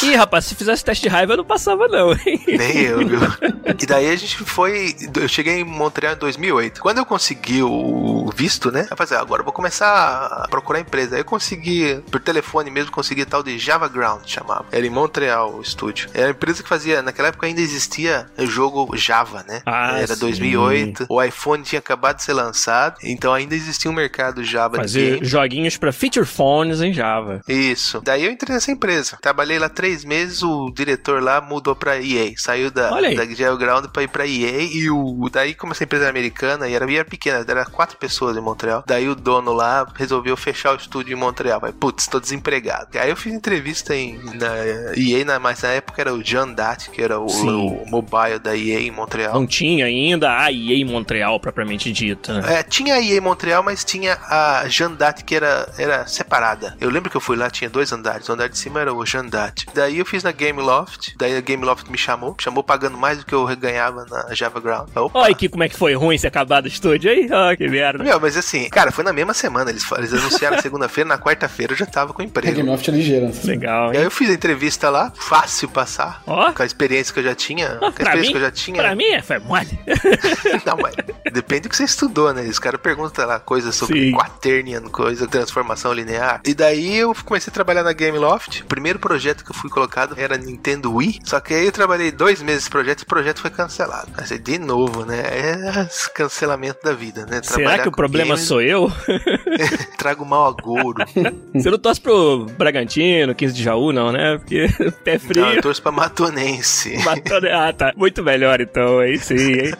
Ih, 0.03 0.15
rapaz, 0.17 0.47
se 0.47 0.55
fizesse 0.55 0.85
teste 0.85 1.03
de 1.03 1.09
raiva 1.09 1.33
eu 1.35 1.39
não 1.39 1.45
passava 1.45 1.89
não, 1.89 2.13
hein? 2.13 2.43
Nem 2.47 2.79
eu, 2.79 2.99
viu? 3.07 3.21
E 3.81 3.87
daí 3.87 4.09
a 4.11 4.17
gente 4.17 4.39
foi. 4.39 4.95
Eu 5.21 5.29
cheguei 5.29 5.61
em 5.61 5.65
Montreal 5.65 6.15
em 6.15 6.19
2008. 6.19 6.81
Quando 6.81 6.99
eu 6.99 7.07
consegui 7.07 7.63
o 7.63 8.31
visto, 8.35 8.71
né? 8.71 8.87
Eu 8.91 8.97
falei, 8.97 9.17
agora 9.23 9.41
eu 9.41 9.45
vou 9.45 9.53
começar 9.53 10.27
a 10.27 10.49
procurar 10.49 10.81
empresa. 10.81 11.17
Aí 11.17 11.21
eu 11.21 11.25
consegui, 11.25 12.03
por 12.11 12.21
telefone 12.21 12.71
mesmo, 12.71 12.91
consegui 12.91 13.25
tal 13.25 13.43
de 13.43 13.59
Java 13.59 13.89
Ground, 13.89 14.23
chamava. 14.27 14.67
Era 14.73 14.87
em 14.87 14.91
Montreal 14.91 15.55
o 15.55 15.61
estúdio. 15.61 16.09
Era 16.15 16.27
uma 16.27 16.31
empresa 16.31 16.63
que 16.63 16.69
fazia. 16.69 17.03
Naquela 17.03 17.29
época 17.29 17.47
ainda 17.47 17.61
existia 17.61 18.27
o 18.39 18.47
jogo 18.47 18.97
Java, 18.97 19.45
né? 19.47 19.63
Ah, 19.67 19.99
Era 19.99 20.15
sim. 20.15 20.21
2008. 20.21 21.07
O 21.09 21.23
iPhone 21.23 21.63
tinha 21.63 21.79
acabado 21.79 22.17
de 22.17 22.23
ser 22.23 22.33
lançado. 22.33 22.97
Então 23.03 23.33
ainda 23.33 23.55
existia 23.55 23.76
um 23.89 23.93
mercado 23.93 24.43
Java 24.45 24.77
de 24.79 24.83
Fazer 24.85 25.15
game. 25.15 25.25
joguinhos 25.27 25.77
pra 25.77 25.93
feature 25.93 26.27
phones 26.27 26.81
em 26.81 26.93
Java. 26.93 27.41
Isso. 27.49 28.01
Daí 28.03 28.25
eu 28.25 28.31
entrei 28.31 28.55
nessa 28.55 28.71
empresa. 28.71 29.19
Trabalhei 29.21 29.59
lá 29.59 29.69
três 29.69 30.05
meses, 30.05 30.43
o 30.43 30.71
diretor 30.75 31.23
lá 31.23 31.41
mudou 31.41 31.75
pra 31.77 31.97
EA. 32.01 32.33
Saiu 32.37 32.71
da, 32.71 32.91
da 32.91 33.25
Geoground 33.27 33.87
pra 33.87 34.03
ir 34.03 34.09
pra 34.09 34.27
EA. 34.27 34.63
E 34.63 34.91
o, 34.91 35.29
daí, 35.31 35.55
como 35.55 35.73
essa 35.73 35.85
empresa 35.85 36.05
era 36.05 36.11
americana 36.11 36.69
e 36.69 36.75
era, 36.75 36.91
e 36.91 36.97
era 36.97 37.05
pequena, 37.05 37.45
era 37.47 37.65
quatro 37.67 37.97
pessoas 37.99 38.37
em 38.37 38.41
Montreal. 38.41 38.83
Daí 38.87 39.09
o 39.09 39.15
dono 39.15 39.53
lá 39.53 39.87
resolveu 39.95 40.37
fechar 40.37 40.73
o 40.73 40.77
estúdio 40.77 41.13
em 41.17 41.21
Montreal. 41.21 41.61
Vai, 41.61 41.73
putz, 41.73 42.07
tô 42.07 42.19
desempregado. 42.21 42.99
Aí 42.99 43.11
eu 43.11 43.17
fiz 43.17 43.33
entrevista 43.33 43.95
em, 43.95 44.19
na 44.35 44.49
EA, 44.97 45.25
na, 45.25 45.39
mas 45.39 45.63
na 45.63 45.71
época 45.71 46.01
era 46.01 46.15
o 46.15 46.23
John 46.23 46.53
Dat, 46.53 46.91
que 46.91 47.03
era 47.03 47.19
o, 47.19 47.27
o 47.27 47.87
mobile 47.91 48.39
da 48.43 48.57
EA 48.57 48.81
em 48.81 48.91
Montreal. 48.91 49.35
Não 49.35 49.47
tinha 49.47 49.87
ainda 49.87 50.39
a 50.39 50.53
EA 50.53 50.85
Montreal 50.87 51.39
propriamente 51.41 51.93
dita. 51.93 52.41
né? 52.41 52.59
É, 52.59 52.63
tinha 52.63 52.95
a 52.95 53.01
EA 53.03 53.21
Montreal, 53.21 53.56
mas 53.63 53.85
tinha 53.85 54.19
a 54.29 54.65
Jandate 54.69 55.25
que 55.25 55.35
era, 55.35 55.73
era 55.79 56.07
separada. 56.07 56.77
Eu 56.81 56.91
lembro 56.91 57.11
que 57.11 57.17
eu 57.17 57.21
fui 57.21 57.37
lá, 57.37 57.51
tinha 57.51 57.69
dois 57.71 57.93
andares. 57.93 58.29
O 58.29 58.33
andar 58.33 58.49
de 58.49 58.59
cima 58.59 58.81
era 58.81 58.93
o 58.93 59.05
Jandate. 59.07 59.67
Daí 59.75 59.99
eu 59.99 60.07
fiz 60.07 60.23
na 60.23 60.33
Game 60.33 60.61
Loft. 60.61 61.15
Daí 61.17 61.37
a 61.37 61.41
Game 61.41 61.65
Loft 61.65 61.89
me 61.91 61.99
chamou. 61.99 62.31
Me 62.37 62.43
chamou 62.43 62.63
pagando 62.63 62.97
mais 62.97 63.19
do 63.19 63.27
que 63.27 63.35
eu 63.35 63.47
ganhava 63.57 64.05
na 64.11 64.35
Java 64.35 64.61
Ground. 64.61 64.89
Opa. 64.95 65.19
Olha 65.21 65.31
aqui 65.33 65.49
como 65.49 65.63
é 65.65 65.69
que 65.69 65.77
foi 65.77 65.95
ruim 65.95 66.19
se 66.19 66.27
acabar 66.27 66.61
do 66.61 66.69
estúdio 66.69 67.11
aí. 67.11 67.29
Ó, 67.31 67.57
que 67.57 67.69
merda. 67.69 68.03
Meu, 68.03 68.21
mas 68.21 68.37
assim, 68.37 68.69
cara, 68.69 68.91
foi 68.93 69.05
na 69.05 69.13
mesma 69.13 69.35
semana. 69.35 69.71
Eles, 69.71 69.85
eles 69.93 70.13
anunciaram 70.13 70.57
na 70.57 70.63
segunda-feira, 70.63 71.09
na 71.09 71.19
quarta-feira 71.19 71.73
eu 71.73 71.77
já 71.77 71.87
tava 71.87 72.13
com 72.13 72.23
A 72.23 72.25
emprego. 72.25 72.57
Game 72.57 72.69
Loft 72.69 72.89
é 72.89 72.93
ligeira. 72.93 73.29
assim. 73.29 73.49
Legal, 73.49 73.89
E 73.93 73.97
aí 73.97 73.99
hein? 73.99 74.05
eu 74.05 74.11
fiz 74.11 74.31
a 74.31 74.33
entrevista 74.33 74.91
lá, 74.91 75.13
fácil 75.15 75.69
passar. 75.69 76.23
Ó. 76.27 76.53
Com 76.53 76.63
a 76.63 76.67
experiência 76.67 77.13
que 77.13 77.21
eu 77.21 77.25
já 77.25 77.35
tinha. 77.35 77.77
Com 77.77 77.85
a 77.87 77.89
experiência 77.89 78.21
mim, 78.23 78.31
que 78.31 78.37
eu 78.37 78.41
já 78.41 78.51
tinha. 78.51 78.83
pra 78.83 78.95
mim 78.95 79.05
é, 79.05 79.23
foi 79.23 79.39
mole. 79.39 79.79
Não, 80.65 80.77
mas 80.81 80.95
depende 81.33 81.63
do 81.63 81.69
que 81.69 81.77
você 81.77 81.85
estudou, 81.85 82.33
né? 82.33 82.43
Os 82.43 82.59
caras 82.59 82.81
perguntam 82.81 83.27
lá 83.27 83.39
coisas 83.47 83.75
sobre 83.75 84.11
Sim. 84.11 84.13
quaternion, 84.13 84.83
coisa, 84.91 85.27
transformação 85.27 85.93
linear. 85.93 86.43
E 86.45 86.53
daí 86.53 86.97
eu 86.97 87.15
comecei 87.25 87.51
a 87.51 87.55
trabalhar 87.55 87.85
na 87.85 87.93
Game 87.93 88.19
Loft. 88.19 88.63
O 88.63 88.67
primeiro 88.67 88.99
projeto 88.99 89.45
que 89.45 89.53
eu 89.53 89.55
fui 89.55 89.71
colocado 89.71 90.15
era 90.19 90.37
Nintendo 90.37 90.93
Wii. 90.93 91.21
Só 91.25 91.39
que 91.39 91.55
aí 91.55 91.65
eu 91.65 91.73
trabalhei 91.73 92.11
dois 92.11 92.43
meses 92.43 92.57
nesse 92.57 92.71
projeto 92.71 93.01
e 93.01 93.05
o 93.05 93.07
projeto 93.07 93.41
foi 93.41 93.51
cancelado. 93.51 94.11
Assim, 94.17 94.39
de 94.39 94.59
novo, 94.59 95.05
né? 95.05 95.21
É 95.21 95.83
esse 95.83 96.13
cancelamento 96.13 96.81
da 96.83 96.93
vida, 96.93 97.25
né? 97.27 97.41
Será 97.43 97.57
Trabalhar 97.57 97.83
que 97.83 97.89
o 97.89 97.93
problema 97.93 98.35
games, 98.35 98.47
sou 98.47 98.61
eu? 98.61 98.91
Trago 99.97 100.25
mal 100.25 100.49
agouro. 100.49 101.05
Você 101.55 101.71
não 101.71 101.79
torce 101.79 102.01
pro 102.01 102.47
Bragantino, 102.59 103.35
15 103.35 103.55
de 103.55 103.63
Jaú, 103.63 103.93
não, 103.93 104.11
né? 104.11 104.39
Porque 104.39 104.67
pé 105.05 105.19
frio. 105.19 105.43
Não, 105.43 105.53
eu 105.53 105.63
torço 105.63 105.81
pra 105.81 105.93
Matonense. 105.93 106.99
Batendo... 107.05 107.47
Ah, 107.49 107.73
tá. 107.73 107.93
Muito 107.97 108.23
melhor 108.25 108.61
então, 108.61 108.99
aí 108.99 109.19
sim, 109.19 109.37
hein? 109.37 109.73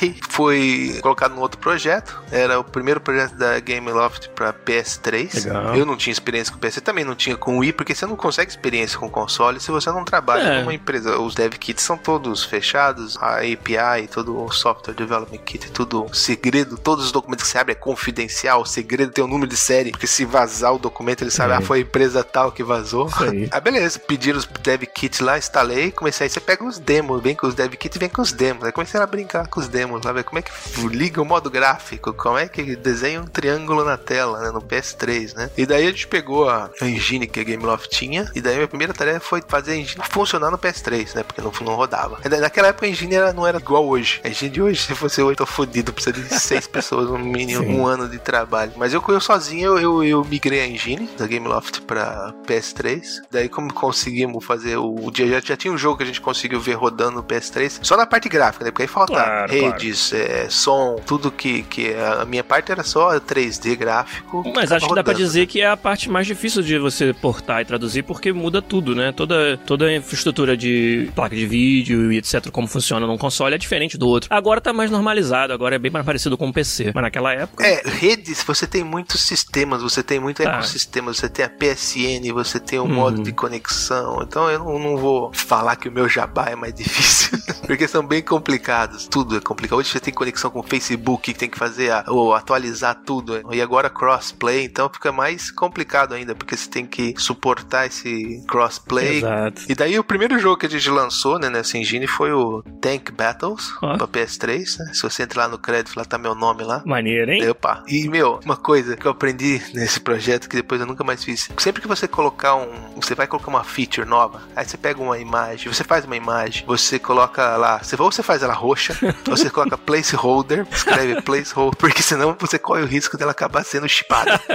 Aí 0.00 0.16
foi 0.28 0.98
colocado 1.00 1.34
num 1.34 1.40
outro 1.40 1.58
projeto. 1.58 2.20
Era 2.32 2.55
o 2.58 2.64
primeiro 2.64 3.00
projeto 3.00 3.34
da 3.34 3.58
Game 3.60 3.90
Loft 3.90 4.28
pra 4.30 4.52
PS3. 4.52 5.34
Legal. 5.46 5.76
Eu 5.76 5.86
não 5.86 5.96
tinha 5.96 6.12
experiência 6.12 6.52
com 6.52 6.58
PC, 6.58 6.80
também 6.80 7.04
não 7.04 7.14
tinha 7.14 7.36
com 7.36 7.58
Wii, 7.58 7.72
porque 7.72 7.94
você 7.94 8.06
não 8.06 8.16
consegue 8.16 8.50
experiência 8.50 8.98
com 8.98 9.08
console 9.10 9.60
se 9.60 9.70
você 9.70 9.90
não 9.90 10.04
trabalha 10.04 10.42
É. 10.42 10.60
numa 10.60 10.74
empresa. 10.74 11.18
Os 11.18 11.34
dev 11.34 11.54
kits 11.54 11.82
são 11.82 11.96
todos 11.96 12.44
fechados, 12.44 13.16
a 13.20 13.38
API, 13.38 14.08
todo 14.12 14.42
o 14.44 14.50
software 14.50 14.94
development 14.94 15.38
kit, 15.38 15.70
tudo 15.70 16.06
segredo, 16.12 16.76
todos 16.78 17.06
os 17.06 17.12
documentos 17.12 17.44
que 17.44 17.50
você 17.50 17.58
abre 17.58 17.72
é 17.72 17.76
confidencial, 17.76 18.62
o 18.62 18.66
segredo 18.66 19.12
tem 19.12 19.24
o 19.24 19.28
número 19.28 19.48
de 19.50 19.56
série, 19.56 19.90
porque 19.90 20.06
se 20.06 20.24
vazar 20.24 20.74
o 20.74 20.78
documento, 20.78 21.22
ele 21.22 21.30
sabe, 21.30 21.52
É. 21.52 21.56
ah, 21.56 21.60
foi 21.60 21.80
empresa 21.80 22.22
tal 22.24 22.52
que 22.52 22.62
vazou. 22.62 23.08
Ah, 23.50 23.60
beleza. 23.60 23.98
Pediram 23.98 24.38
os 24.38 24.46
dev 24.46 24.82
kits 24.86 25.20
lá, 25.20 25.38
instalei, 25.38 25.90
comecei. 25.90 26.24
Aí 26.26 26.30
você 26.30 26.40
pega 26.40 26.64
os 26.64 26.78
demos, 26.78 27.22
vem 27.22 27.34
com 27.34 27.46
os 27.46 27.54
dev 27.54 27.72
kits 27.74 27.96
e 27.96 27.98
vem 27.98 28.08
com 28.08 28.22
os 28.22 28.32
demos. 28.32 28.64
Aí 28.64 28.72
comecei 28.72 29.00
a 29.00 29.06
brincar 29.06 29.46
com 29.46 29.60
os 29.60 29.68
demos 29.68 30.02
lá, 30.04 30.12
ver 30.12 30.24
como 30.24 30.38
é 30.38 30.42
que 30.42 30.50
liga 30.88 31.20
o 31.20 31.24
modo 31.24 31.50
gráfico, 31.50 32.12
como 32.12 32.38
é 32.38 32.45
que 32.48 32.76
desenha 32.76 33.20
um 33.20 33.26
triângulo 33.26 33.84
na 33.84 33.96
tela, 33.96 34.40
né, 34.40 34.50
no 34.50 34.60
PS3, 34.60 35.34
né? 35.34 35.50
E 35.56 35.66
daí 35.66 35.86
a 35.86 35.90
gente 35.90 36.06
pegou 36.06 36.48
a 36.48 36.70
engine 36.82 37.26
que 37.26 37.40
a 37.40 37.44
Gameloft 37.44 37.88
tinha, 37.88 38.30
e 38.34 38.40
daí 38.40 38.62
a 38.62 38.68
primeira 38.68 38.92
tarefa 38.92 39.20
foi 39.20 39.42
fazer 39.46 39.72
a 39.72 39.76
engine 39.76 40.02
funcionar 40.10 40.50
no 40.50 40.58
PS3, 40.58 41.14
né? 41.14 41.22
Porque 41.22 41.40
não, 41.40 41.52
não 41.62 41.74
rodava. 41.74 42.18
Naquela 42.40 42.68
época 42.68 42.86
a 42.86 42.88
engine 42.88 43.14
era, 43.14 43.32
não 43.32 43.46
era 43.46 43.58
igual 43.58 43.86
hoje. 43.86 44.20
A 44.24 44.28
engine 44.28 44.50
de 44.50 44.62
hoje, 44.62 44.82
se 44.86 44.94
fosse 44.94 45.20
hoje, 45.22 45.36
tô 45.36 45.46
fodido, 45.46 45.92
precisa 45.92 46.12
de 46.12 46.40
seis 46.40 46.66
pessoas, 46.66 47.08
no 47.10 47.18
mínimo, 47.18 47.62
Sim. 47.62 47.78
um 47.78 47.86
ano 47.86 48.08
de 48.08 48.18
trabalho. 48.18 48.72
Mas 48.76 48.92
eu, 48.92 49.02
eu 49.08 49.20
sozinho, 49.20 49.78
eu, 49.78 49.78
eu, 49.78 50.04
eu 50.04 50.24
migrei 50.24 50.60
a 50.60 50.66
engine 50.66 51.08
da 51.18 51.26
Gameloft 51.26 51.82
pra 51.82 52.32
PS3. 52.46 53.22
Daí, 53.30 53.48
como 53.48 53.72
conseguimos 53.72 54.44
fazer 54.44 54.76
o. 54.76 55.10
dia 55.10 55.26
já, 55.26 55.40
já 55.40 55.56
tinha 55.56 55.72
um 55.72 55.78
jogo 55.78 55.98
que 55.98 56.02
a 56.02 56.06
gente 56.06 56.20
conseguiu 56.20 56.60
ver 56.60 56.74
rodando 56.74 57.16
no 57.16 57.22
PS3, 57.22 57.78
só 57.82 57.96
na 57.96 58.06
parte 58.06 58.28
gráfica, 58.28 58.64
né? 58.64 58.70
Porque 58.70 58.82
aí 58.82 58.88
falta 58.88 59.14
Claro, 59.14 59.52
redes, 59.52 60.12
é, 60.12 60.48
som, 60.48 60.96
tudo 61.06 61.30
que, 61.30 61.62
que 61.64 61.94
a 61.94 62.24
minha 62.24 62.35
parte 62.44 62.72
era 62.72 62.82
só 62.82 63.18
3D 63.20 63.76
gráfico. 63.76 64.42
Mas 64.54 64.72
acho 64.72 64.86
que 64.88 64.94
dá 64.94 65.02
pra 65.02 65.12
rodando, 65.12 65.26
dizer 65.26 65.40
né? 65.40 65.46
que 65.46 65.60
é 65.60 65.66
a 65.68 65.76
parte 65.76 66.10
mais 66.10 66.26
difícil 66.26 66.62
de 66.62 66.78
você 66.78 67.12
portar 67.12 67.62
e 67.62 67.64
traduzir, 67.64 68.02
porque 68.02 68.32
muda 68.32 68.60
tudo, 68.62 68.94
né? 68.94 69.12
Toda, 69.12 69.56
toda 69.66 69.86
a 69.86 69.96
infraestrutura 69.96 70.56
de 70.56 71.10
placa 71.14 71.34
de 71.36 71.46
vídeo 71.46 72.12
e 72.12 72.18
etc, 72.18 72.50
como 72.50 72.66
funciona 72.66 73.06
num 73.06 73.18
console 73.18 73.54
é 73.54 73.58
diferente 73.58 73.96
do 73.98 74.08
outro. 74.08 74.28
Agora 74.32 74.60
tá 74.60 74.72
mais 74.72 74.90
normalizado, 74.90 75.52
agora 75.52 75.76
é 75.76 75.78
bem 75.78 75.90
mais 75.90 76.04
parecido 76.04 76.36
com 76.36 76.48
o 76.48 76.52
PC. 76.52 76.92
Mas 76.94 77.02
naquela 77.02 77.32
época. 77.32 77.66
É, 77.66 77.82
redes, 77.88 78.42
você 78.42 78.66
tem 78.66 78.82
muitos 78.84 79.20
sistemas, 79.22 79.82
você 79.82 80.02
tem 80.02 80.18
muito 80.20 80.42
Tá. 80.42 80.50
ecossistema, 80.54 81.12
você 81.12 81.28
tem 81.28 81.44
a 81.44 81.48
PSN, 81.48 82.32
você 82.32 82.60
tem 82.60 82.78
o 82.78 82.82
Uhum. 82.82 82.88
modo 82.94 83.22
de 83.22 83.32
conexão. 83.32 84.22
Então 84.22 84.48
eu 84.50 84.58
não, 84.58 84.78
não 84.78 84.96
vou 84.96 85.30
falar 85.32 85.76
que 85.76 85.88
o 85.88 85.92
meu 85.92 86.08
jabá 86.08 86.46
é 86.50 86.56
mais 86.56 86.74
difícil, 86.76 87.38
porque 87.66 87.88
são 87.88 88.06
bem 88.06 88.22
complicados. 88.22 89.06
Tudo 89.08 89.36
é 89.36 89.40
complicado. 89.40 89.78
Hoje 89.78 89.90
você 89.90 90.00
tem 90.00 90.12
conexão 90.14 90.50
com 90.50 90.60
o 90.60 90.62
Facebook, 90.62 91.32
que 91.32 91.38
tem 91.38 91.48
que 91.50 91.58
fazer 91.58 91.90
a, 91.90 92.04
atualizar 92.34 92.94
tudo. 93.04 93.42
E 93.52 93.60
agora 93.60 93.90
crossplay, 93.90 94.64
então 94.64 94.88
fica 94.88 95.12
mais 95.12 95.50
complicado 95.50 96.14
ainda, 96.14 96.34
porque 96.34 96.56
você 96.56 96.68
tem 96.68 96.86
que 96.86 97.14
suportar 97.18 97.86
esse 97.86 98.44
crossplay. 98.48 99.18
Exato. 99.18 99.62
E 99.68 99.74
daí 99.74 99.98
o 99.98 100.04
primeiro 100.04 100.38
jogo 100.38 100.56
que 100.56 100.66
a 100.66 100.70
gente 100.70 100.90
lançou 100.90 101.38
né, 101.38 101.48
nessa 101.48 101.78
engine 101.78 102.06
foi 102.06 102.32
o 102.32 102.62
Tank 102.80 103.10
Battles 103.10 103.72
Ó. 103.82 103.96
pra 103.96 104.06
PS3. 104.06 104.78
Né? 104.78 104.94
Se 104.94 105.02
você 105.02 105.22
entrar 105.22 105.44
lá 105.44 105.48
no 105.48 105.58
crédito, 105.58 105.96
lá 105.96 106.04
tá 106.04 106.18
meu 106.18 106.34
nome 106.34 106.62
lá. 106.62 106.82
Maneiro, 106.84 107.30
hein? 107.30 107.48
Opa. 107.48 107.82
E, 107.86 108.08
meu, 108.08 108.40
uma 108.44 108.56
coisa 108.56 108.96
que 108.96 109.06
eu 109.06 109.10
aprendi 109.10 109.62
nesse 109.74 110.00
projeto 110.00 110.48
que 110.48 110.56
depois 110.56 110.80
eu 110.80 110.86
nunca 110.86 111.04
mais 111.04 111.22
fiz. 111.24 111.48
Sempre 111.58 111.82
que 111.82 111.88
você 111.88 112.06
colocar 112.08 112.54
um. 112.54 113.00
Você 113.00 113.14
vai 113.14 113.26
colocar 113.26 113.48
uma 113.48 113.64
feature 113.64 114.06
nova, 114.06 114.42
aí 114.54 114.64
você 114.64 114.76
pega 114.76 115.00
uma 115.00 115.18
imagem, 115.18 115.72
você 115.72 115.84
faz 115.84 116.04
uma 116.04 116.16
imagem, 116.16 116.64
você 116.66 116.98
coloca 116.98 117.56
lá. 117.56 117.78
Você, 117.78 118.00
ou 118.00 118.10
você 118.10 118.22
faz 118.22 118.42
ela 118.42 118.54
roxa, 118.54 118.96
ou 119.28 119.36
você 119.36 119.50
coloca 119.50 119.76
placeholder, 119.76 120.66
escreve 120.70 121.20
placeholder, 121.22 121.76
porque 121.76 122.02
senão 122.16 122.36
você 122.38 122.58
corre 122.58 122.82
o 122.82 122.86
risco 122.86 123.16
dela 123.16 123.30
acabar 123.32 123.64
sendo 123.64 123.88
chipada. 123.88 124.40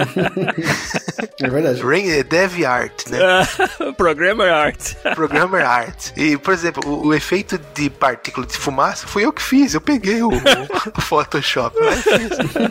É 1.43 1.49
verdade. 1.49 1.81
Rain 1.81 2.07
é 2.09 2.23
Dev 2.23 2.63
Art, 2.65 3.07
né? 3.07 3.19
Programmer 3.97 4.51
Art. 4.51 4.93
Programmer 5.15 5.65
Art. 5.65 6.11
E, 6.15 6.37
por 6.37 6.53
exemplo, 6.53 6.83
o, 6.87 7.07
o 7.07 7.13
efeito 7.13 7.59
de 7.73 7.89
partícula 7.89 8.45
de 8.45 8.55
fumaça 8.57 9.07
fui 9.07 9.25
eu 9.25 9.33
que 9.33 9.41
fiz. 9.41 9.73
Eu 9.73 9.81
peguei 9.81 10.21
o, 10.21 10.29
o 10.29 11.01
Photoshop 11.01 11.75
lá 11.79 11.91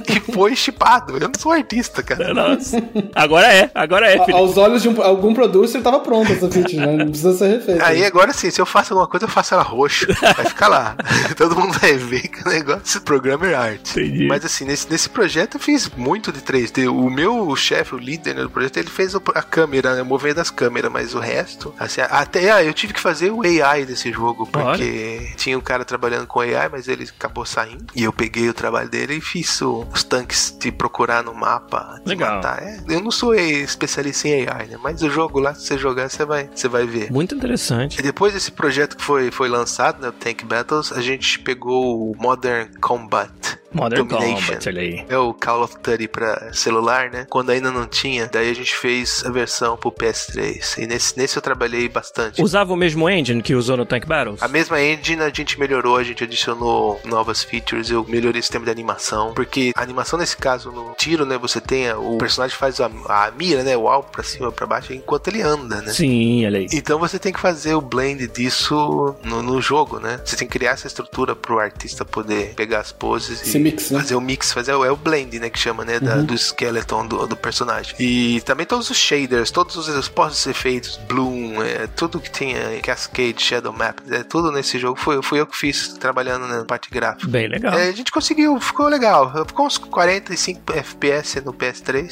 e 0.09 0.20
foi 0.32 0.54
chipado. 0.54 1.14
Eu 1.16 1.20
não 1.28 1.32
sou 1.38 1.52
artista, 1.52 2.02
cara. 2.02 2.32
Nossa. 2.32 2.76
Agora 3.14 3.52
é, 3.52 3.70
agora 3.75 4.09
é, 4.11 4.18
A-. 4.18 4.37
Aos 4.37 4.56
olhos 4.56 4.82
de 4.82 4.88
um- 4.88 5.02
algum 5.02 5.35
producer 5.35 5.80
tava 5.82 6.00
pronta 6.00 6.32
essa 6.32 6.49
feature, 6.50 6.76
né? 6.78 6.97
Não 6.97 7.09
precisa 7.09 7.35
ser 7.37 7.49
refeita. 7.49 7.85
Aí 7.87 8.04
agora 8.04 8.32
sim, 8.32 8.50
se 8.50 8.61
eu 8.61 8.66
faço 8.66 8.92
alguma 8.92 9.09
coisa, 9.09 9.26
eu 9.26 9.30
faço 9.30 9.54
ela 9.54 9.62
roxa. 9.64 10.06
Vai 10.20 10.44
ficar 10.47 10.68
lá. 10.68 10.97
Todo 11.37 11.56
mundo 11.59 11.76
vai 11.78 11.94
ver 11.97 12.28
que 12.28 12.47
o 12.47 12.50
negócio 12.50 12.99
é 12.99 13.00
Programmer 13.00 13.54
Art. 13.59 13.90
Entendi. 13.97 14.26
Mas 14.28 14.44
assim, 14.44 14.64
nesse, 14.64 14.80
nesse 14.89 15.09
projeto 15.09 15.55
eu 15.57 15.61
fiz 15.61 15.89
muito 15.97 16.33
de 16.33 16.41
3D. 16.41 16.89
O 16.91 17.11
meu 17.11 17.55
chefe, 17.57 17.95
o 17.95 17.99
líder 17.99 18.35
né, 18.35 18.43
do 18.43 18.51
projeto, 18.51 18.77
ele 18.79 18.89
fez 18.91 19.15
a 19.15 19.43
câmera, 19.43 19.95
né, 19.97 20.03
o 20.03 20.07
movimento 20.07 20.37
das 20.37 20.51
câmeras, 20.51 20.91
mas 20.91 21.15
o 21.15 21.19
resto, 21.19 21.75
assim, 21.79 22.01
até 22.03 22.51
ah, 22.51 22.63
eu 22.63 22.73
tive 22.73 22.93
que 22.93 23.01
fazer 23.01 23.31
o 23.31 23.43
AI 23.43 23.85
desse 23.85 24.13
jogo, 24.13 24.47
porque 24.47 25.31
tinha 25.37 25.57
um 25.57 25.61
cara 25.61 25.85
trabalhando 25.85 26.27
com 26.27 26.41
AI, 26.41 26.69
mas 26.71 26.89
ele 26.89 27.05
acabou 27.17 27.45
saindo. 27.45 27.87
E 27.95 28.05
eu 28.05 28.13
peguei 28.13 28.49
o 28.49 28.55
trabalho 28.55 28.89
dele 28.89 29.15
e 29.17 29.21
fiz 29.21 29.61
o- 29.63 29.87
os 29.93 30.03
tanques 30.05 30.55
de 30.59 30.71
procurar 30.73 31.23
no 31.23 31.35
mapa. 31.35 32.01
Legal. 32.07 32.35
matar. 32.37 32.62
É, 32.62 32.81
eu 32.88 33.01
não 33.01 33.11
sou 33.11 33.35
especialista 33.35 34.29
em 34.29 34.47
AI, 34.49 34.66
né? 34.66 34.79
Mas 34.83 35.03
o 35.03 35.11
jogo 35.11 35.38
lá, 35.40 35.55
se 35.55 35.66
você 35.66 35.79
jogar, 35.79 36.09
você 36.09 36.25
vai, 36.25 36.49
você 36.55 36.69
vai 36.69 36.87
ver. 36.87 37.11
Muito 37.11 37.35
interessante. 37.35 37.99
E 37.99 38.03
depois 38.03 38.33
desse 38.35 38.51
projeto 38.51 38.97
que 38.97 39.03
foi, 39.03 39.31
foi 39.31 39.49
lançado, 39.49 40.01
né, 40.01 40.09
o 40.09 40.12
Tank 40.12 40.45
Battles, 40.45 40.93
a 40.93 41.01
gente 41.01 41.38
pegou 41.38 42.11
o 42.11 42.16
Modern 42.19 42.69
Combat. 42.81 43.31
Modern 43.73 44.05
Domination. 44.09 44.53
Combat, 44.61 44.68
olha 44.68 44.83
aí. 44.83 45.05
É 45.09 45.16
o 45.18 45.33
Call 45.33 45.62
of 45.62 45.75
Duty 45.83 46.09
pra 46.09 46.53
celular, 46.53 47.11
né? 47.11 47.27
Quando 47.29 47.51
ainda 47.51 47.70
não 47.70 47.87
tinha, 47.87 48.29
daí 48.31 48.51
a 48.51 48.55
gente 48.55 48.75
fez 48.77 49.25
a 49.25 49.31
versão 49.31 49.77
pro 49.77 49.90
PS3. 49.90 50.83
E 50.83 50.87
nesse, 50.87 51.16
nesse 51.18 51.37
eu 51.37 51.42
trabalhei 51.42 51.88
bastante. 51.88 52.42
Usava 52.42 52.73
o 52.73 52.77
mesmo 52.77 53.09
engine 53.09 53.42
que 53.42 53.55
usou 53.55 53.77
no 53.77 53.87
Tank 53.87 54.07
Battles? 54.07 54.42
A 54.42 54.49
mesma 54.49 54.81
engine 54.81 55.23
a 55.23 55.31
gente 55.31 55.59
melhorou, 55.59 55.96
a 55.96 56.05
gente 56.05 56.23
adicionou 56.25 57.01
novas 57.05 57.42
features, 57.42 57.90
eu 57.90 58.05
melhorei 58.09 58.40
o 58.40 58.42
sistema 58.42 58.64
de 58.64 58.70
animação, 58.70 59.33
porque 59.35 59.73
a 59.75 59.83
animação 59.83 60.18
nesse 60.18 60.37
caso, 60.37 60.70
no 60.70 60.92
tiro, 60.96 61.25
né, 61.25 61.38
você 61.38 61.61
tem, 61.61 61.88
a- 61.88 61.99
o 61.99 62.18
personagem 62.18 62.57
faz 62.57 62.81
a, 62.81 62.87
a 63.09 63.31
mira, 63.31 63.62
né, 63.62 63.77
o 63.77 63.88
alvo 63.88 64.09
pra 64.11 64.23
cima, 64.23 64.53
pra 64.53 64.66
baixo, 64.66 64.92
enquanto 64.92 65.29
ele 65.29 65.42
anda, 65.42 65.81
né? 65.83 65.92
Sim, 65.92 66.44
olha 66.46 66.59
aí. 66.59 66.66
Então 66.73 66.99
você 66.99 67.18
tem 67.18 67.33
que 67.33 67.40
fazer 67.40 67.75
o 67.75 67.81
blend 67.81 68.27
disso 68.29 69.14
no, 69.23 69.42
no 69.42 69.61
jogo, 69.61 69.99
né? 69.99 70.20
Você 70.25 70.37
tem 70.37 70.46
que 70.46 70.59
criar 70.59 70.73
essa 70.73 70.87
estrutura 70.87 71.35
pro 71.35 71.59
artista 71.59 72.05
poder 72.05 72.55
pegar 72.55 72.81
as 72.81 72.92
poses 72.92 73.40
Esse 73.42 73.57
e 73.57 73.61
mix, 73.61 73.90
né? 73.90 74.01
fazer 74.01 74.14
o 74.14 74.20
mix, 74.20 74.50
fazer 74.55 74.73
o, 74.75 74.85
é 74.85 74.91
o 74.91 74.97
blend, 74.97 75.39
né? 75.39 75.51
Que 75.51 75.59
chama, 75.59 75.85
né? 75.85 75.99
Da, 76.01 76.17
Do 76.17 76.35
skeleton 76.35 77.07
do, 77.07 77.27
do 77.27 77.37
personagem. 77.37 77.95
E 77.99 78.41
também 78.43 78.67
todos 78.67 78.91
os 78.91 78.97
shaders, 78.97 79.51
todos 79.51 79.77
os, 79.77 79.89
os 79.89 80.09
pós-efeitos, 80.09 80.97
bloom, 81.09 81.63
é, 81.63 81.87
tudo 81.89 82.21
que 82.21 82.31
tinha 82.31 82.81
cascade, 82.83 83.43
shadow 83.43 83.73
map, 83.73 83.99
é, 84.11 84.23
tudo 84.23 84.51
nesse 84.53 84.79
jogo 84.79 84.99
foi, 84.99 85.23
fui 85.23 85.41
eu 85.41 85.47
que 85.47 85.57
fiz 85.57 85.89
trabalhando 85.99 86.47
na 86.47 86.65
parte 86.65 86.91
gráfica. 86.91 87.29
Bem 87.29 87.49
legal. 87.49 87.75
É, 87.75 87.89
a 87.89 87.93
gente 87.93 88.11
conseguiu, 88.13 88.59
ficou 88.61 88.89
legal. 88.89 89.33
Ficou 89.47 89.67
uns 89.67 89.79
45 89.79 90.73
FPS 90.73 91.41
no 91.45 91.53
PS3. 91.53 92.11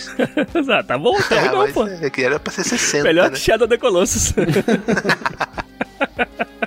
Ah, 0.71 0.83
tá 0.87 0.99
bom, 0.99 1.17
tá 1.29 1.37
É, 1.37 1.41
legal, 1.43 1.57
mas 1.59 1.73
pô. 1.73 1.87
é 1.87 2.11
era 2.19 2.39
pra 2.41 2.53
ser 2.53 2.65
60. 2.65 3.05
Melhor 3.05 3.31
né? 3.31 3.37
que 3.37 3.43
Shadow 3.43 3.69
the 3.69 3.79
Colossus. 3.79 4.33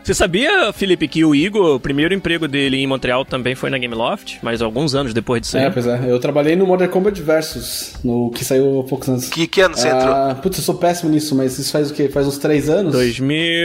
Você 0.03 0.15
sabia, 0.15 0.73
Felipe, 0.73 1.07
que 1.07 1.23
o 1.23 1.35
Igor, 1.35 1.75
o 1.75 1.79
primeiro 1.79 2.13
emprego 2.13 2.47
dele 2.47 2.77
em 2.77 2.87
Montreal 2.87 3.23
também 3.23 3.53
foi 3.53 3.69
na 3.69 3.77
Gameloft, 3.77 4.39
mas 4.41 4.59
alguns 4.61 4.95
anos 4.95 5.13
depois 5.13 5.41
disso 5.41 5.57
aí? 5.57 5.65
É, 5.65 5.69
pois 5.69 5.85
é. 5.85 6.01
Eu 6.07 6.19
trabalhei 6.19 6.55
no 6.55 6.65
Modern 6.65 6.89
Combat 6.89 7.21
Versus, 7.21 7.93
no 8.03 8.31
que 8.31 8.43
saiu 8.43 8.79
há 8.79 8.83
poucos 8.83 9.07
anos. 9.09 9.29
Que, 9.29 9.45
que 9.45 9.61
ano 9.61 9.75
você 9.77 9.87
entrou? 9.89 10.13
Ah, 10.13 10.35
putz, 10.41 10.57
eu 10.57 10.63
sou 10.63 10.75
péssimo 10.75 11.11
nisso, 11.11 11.35
mas 11.35 11.57
isso 11.59 11.71
faz 11.71 11.91
o 11.91 11.93
quê? 11.93 12.09
Faz 12.09 12.25
uns 12.25 12.37
três 12.39 12.67
anos? 12.67 12.93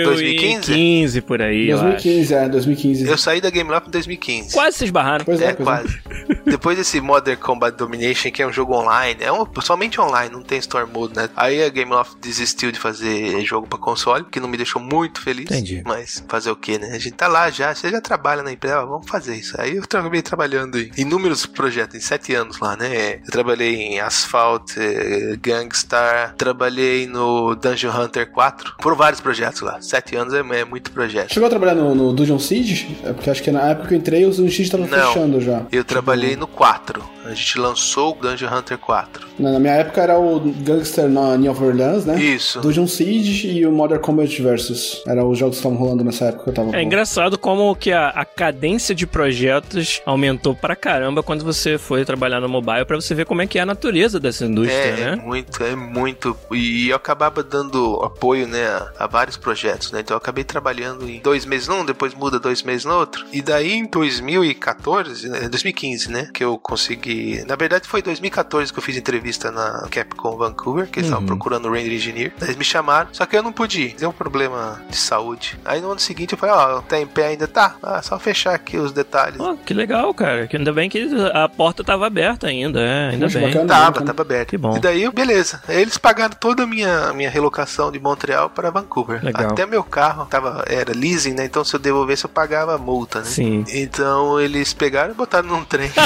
2015 0.04 1.20
por 1.22 1.40
aí, 1.40 1.70
eu 1.70 1.76
acho. 1.78 1.84
2015, 1.86 2.34
é, 2.34 2.48
2015. 2.48 3.08
Eu 3.08 3.16
saí 3.18 3.40
da 3.40 3.48
Game 3.50 3.70
Loft 3.70 3.88
em 3.88 3.90
2015. 3.92 4.52
Quase 4.52 4.76
se 4.78 4.84
esbarraram. 4.84 5.24
Pois 5.24 5.40
é, 5.40 5.46
É, 5.46 5.52
pois 5.54 5.60
é. 5.68 5.72
quase. 5.72 5.98
Depois 6.44 6.76
desse 6.76 7.00
Modern 7.00 7.38
Combat 7.40 7.76
Domination, 7.76 8.30
que 8.30 8.42
é 8.42 8.46
um 8.46 8.52
jogo 8.52 8.74
online, 8.74 9.20
é 9.20 9.32
um, 9.32 9.46
somente 9.62 10.00
online, 10.00 10.30
não 10.32 10.42
tem 10.42 10.58
Store 10.58 10.86
Mode, 10.92 11.16
né? 11.16 11.28
Aí 11.34 11.62
a 11.62 11.68
Game 11.68 11.90
Loft 11.90 12.16
desistiu 12.20 12.70
de 12.70 12.78
fazer 12.78 13.40
jogo 13.44 13.66
pra 13.66 13.78
console, 13.78 14.24
que 14.30 14.38
não 14.38 14.48
me 14.48 14.56
deixou 14.56 14.80
muito 14.82 15.20
feliz. 15.20 15.46
Entendi. 15.56 15.82
Mas 15.84 16.24
fazer 16.28 16.50
o 16.50 16.56
que, 16.56 16.78
né? 16.78 16.88
A 16.92 16.98
gente 16.98 17.12
tá 17.12 17.28
lá 17.28 17.50
já, 17.50 17.74
você 17.74 17.90
já 17.90 18.00
trabalha 18.00 18.42
na 18.42 18.52
empresa, 18.52 18.82
ó, 18.82 18.86
vamos 18.86 19.08
fazer 19.08 19.34
isso. 19.36 19.60
Aí 19.60 19.76
eu 19.76 19.82
acabei 19.82 20.22
trabalhando 20.22 20.78
em 20.78 20.90
inúmeros 20.96 21.46
projetos, 21.46 21.96
em 21.96 22.00
sete 22.00 22.34
anos 22.34 22.58
lá, 22.60 22.76
né? 22.76 23.16
Eu 23.24 23.30
trabalhei 23.30 23.74
em 23.76 24.00
Asphalt, 24.00 24.76
eh, 24.76 25.36
Gangstar, 25.40 26.34
trabalhei 26.36 27.06
no 27.06 27.54
Dungeon 27.54 27.92
Hunter 27.92 28.30
4, 28.30 28.74
por 28.78 28.94
vários 28.94 29.20
projetos 29.20 29.60
lá. 29.60 29.80
Sete 29.80 30.16
anos 30.16 30.34
é, 30.34 30.38
é 30.40 30.64
muito 30.64 30.90
projeto. 30.90 31.32
Chegou 31.32 31.46
a 31.46 31.50
trabalhar 31.50 31.74
no, 31.74 31.94
no 31.94 32.12
Dungeon 32.12 32.38
Siege? 32.38 32.98
É 33.04 33.12
porque 33.12 33.30
acho 33.30 33.42
que 33.42 33.50
na 33.50 33.62
época 33.70 33.88
que 33.88 33.94
eu 33.94 33.98
entrei, 33.98 34.24
o 34.24 34.30
Dungeon 34.30 34.50
Siege 34.50 34.70
tava 34.70 34.86
Não. 34.86 35.08
fechando 35.08 35.40
já. 35.40 35.66
Eu 35.72 35.84
trabalhei 35.84 36.36
no 36.36 36.46
4. 36.46 37.15
A 37.26 37.34
gente 37.34 37.58
lançou 37.58 38.16
o 38.18 38.22
Dungeon 38.22 38.48
Hunter 38.56 38.78
4. 38.78 39.26
Na, 39.38 39.52
na 39.52 39.58
minha 39.60 39.72
época 39.74 40.00
era 40.00 40.18
o 40.18 40.40
Gangster 40.40 41.08
na 41.08 41.36
New 41.36 41.52
Orleans, 41.52 42.04
né? 42.04 42.18
Isso. 42.20 42.60
Dungeon 42.60 42.86
Siege 42.86 43.48
e 43.48 43.66
o 43.66 43.72
Modern 43.72 44.00
Combat 44.00 44.40
Versus. 44.42 45.02
Eram 45.06 45.28
os 45.30 45.38
jogos 45.38 45.56
que 45.56 45.60
estavam 45.66 45.76
rolando 45.78 46.02
nessa 46.04 46.26
época 46.26 46.44
que 46.44 46.50
eu 46.50 46.54
tava 46.54 46.68
É 46.70 46.72
com- 46.72 46.78
engraçado 46.80 47.36
como 47.38 47.74
que 47.76 47.92
a, 47.92 48.08
a 48.08 48.24
cadência 48.24 48.94
de 48.94 49.06
projetos 49.06 50.00
aumentou 50.06 50.54
pra 50.54 50.74
caramba 50.76 51.22
quando 51.22 51.44
você 51.44 51.76
foi 51.78 52.04
trabalhar 52.04 52.40
no 52.40 52.48
mobile 52.48 52.84
pra 52.84 52.96
você 52.96 53.14
ver 53.14 53.26
como 53.26 53.42
é 53.42 53.46
que 53.46 53.58
é 53.58 53.62
a 53.62 53.66
natureza 53.66 54.18
dessa 54.18 54.44
indústria, 54.46 54.76
É, 54.76 55.00
é 55.00 55.10
né? 55.10 55.16
muito, 55.16 55.62
é 55.62 55.74
muito. 55.76 56.36
E 56.52 56.88
eu 56.88 56.96
acabava 56.96 57.42
dando 57.42 58.00
apoio, 58.02 58.46
né, 58.46 58.66
a, 58.66 58.92
a 59.00 59.06
vários 59.06 59.36
projetos, 59.36 59.90
né? 59.92 60.00
Então 60.00 60.14
eu 60.14 60.18
acabei 60.18 60.44
trabalhando 60.44 61.08
em 61.08 61.20
dois 61.20 61.44
meses 61.44 61.68
num, 61.68 61.84
depois 61.84 62.14
muda 62.14 62.38
dois 62.38 62.62
meses 62.62 62.84
no 62.84 62.94
outro. 62.94 63.24
E 63.32 63.42
daí 63.42 63.72
em 63.72 63.86
2014, 63.86 65.28
né, 65.28 65.48
2015, 65.48 66.10
né, 66.10 66.28
que 66.32 66.42
eu 66.44 66.58
consegui. 66.58 67.15
Na 67.46 67.56
verdade 67.56 67.86
foi 67.88 68.02
2014 68.02 68.72
que 68.72 68.78
eu 68.78 68.82
fiz 68.82 68.96
entrevista 68.96 69.50
na 69.50 69.86
Capcom 69.90 70.36
Vancouver, 70.36 70.86
que 70.88 70.98
eles 70.98 71.06
estavam 71.06 71.22
Uhum. 71.22 71.26
procurando 71.26 71.66
o 71.68 71.72
Render 71.72 71.92
Engineer. 71.94 72.32
Eles 72.42 72.56
me 72.56 72.64
chamaram, 72.64 73.08
só 73.12 73.24
que 73.26 73.36
eu 73.36 73.42
não 73.42 73.52
pude. 73.52 73.88
Deu 73.98 74.10
um 74.10 74.12
problema 74.12 74.80
de 74.88 74.96
saúde. 74.96 75.58
Aí 75.64 75.80
no 75.80 75.90
ano 75.90 76.00
seguinte 76.00 76.32
eu 76.32 76.38
falei, 76.38 76.54
ó, 76.54 76.80
tá 76.82 76.98
em 77.00 77.06
pé 77.06 77.28
ainda? 77.28 77.46
Tá. 77.48 77.76
Ah, 77.82 78.00
só 78.02 78.18
fechar 78.18 78.54
aqui 78.54 78.76
os 78.76 78.92
detalhes. 78.92 79.40
Ó, 79.40 79.54
que 79.56 79.72
legal, 79.74 80.12
cara. 80.14 80.46
Que 80.46 80.56
ainda 80.56 80.72
bem 80.72 80.88
que 80.90 81.08
a 81.32 81.48
porta 81.48 81.82
tava 81.82 82.06
aberta 82.06 82.46
ainda, 82.48 82.80
é, 82.80 83.10
ainda 83.10 83.26
Puxa, 83.26 83.38
bem. 83.38 83.48
bacana. 83.48 83.68
Tava, 83.68 83.84
bacana. 83.86 84.06
tava 84.06 84.22
aberto. 84.22 84.48
Que 84.50 84.58
bom. 84.58 84.76
E 84.76 84.80
daí, 84.80 85.10
beleza. 85.10 85.62
Eles 85.68 85.96
pagaram 85.98 86.34
toda 86.38 86.62
a 86.64 86.66
minha, 86.66 87.12
minha 87.12 87.30
relocação 87.30 87.90
de 87.90 87.98
Montreal 87.98 88.50
para 88.50 88.70
Vancouver. 88.70 89.24
Legal. 89.24 89.50
Até 89.50 89.64
meu 89.66 89.82
carro 89.82 90.26
tava, 90.26 90.64
era 90.68 90.92
leasing, 90.94 91.32
né? 91.34 91.44
Então 91.44 91.64
se 91.64 91.74
eu 91.74 91.80
devolvesse, 91.80 92.24
eu 92.24 92.30
pagava 92.30 92.74
a 92.74 92.78
multa, 92.78 93.20
né? 93.20 93.24
Sim. 93.26 93.64
Então 93.68 94.40
eles 94.40 94.72
pegaram 94.74 95.12
e 95.12 95.14
botaram 95.14 95.48
num 95.48 95.64
trem. 95.64 95.90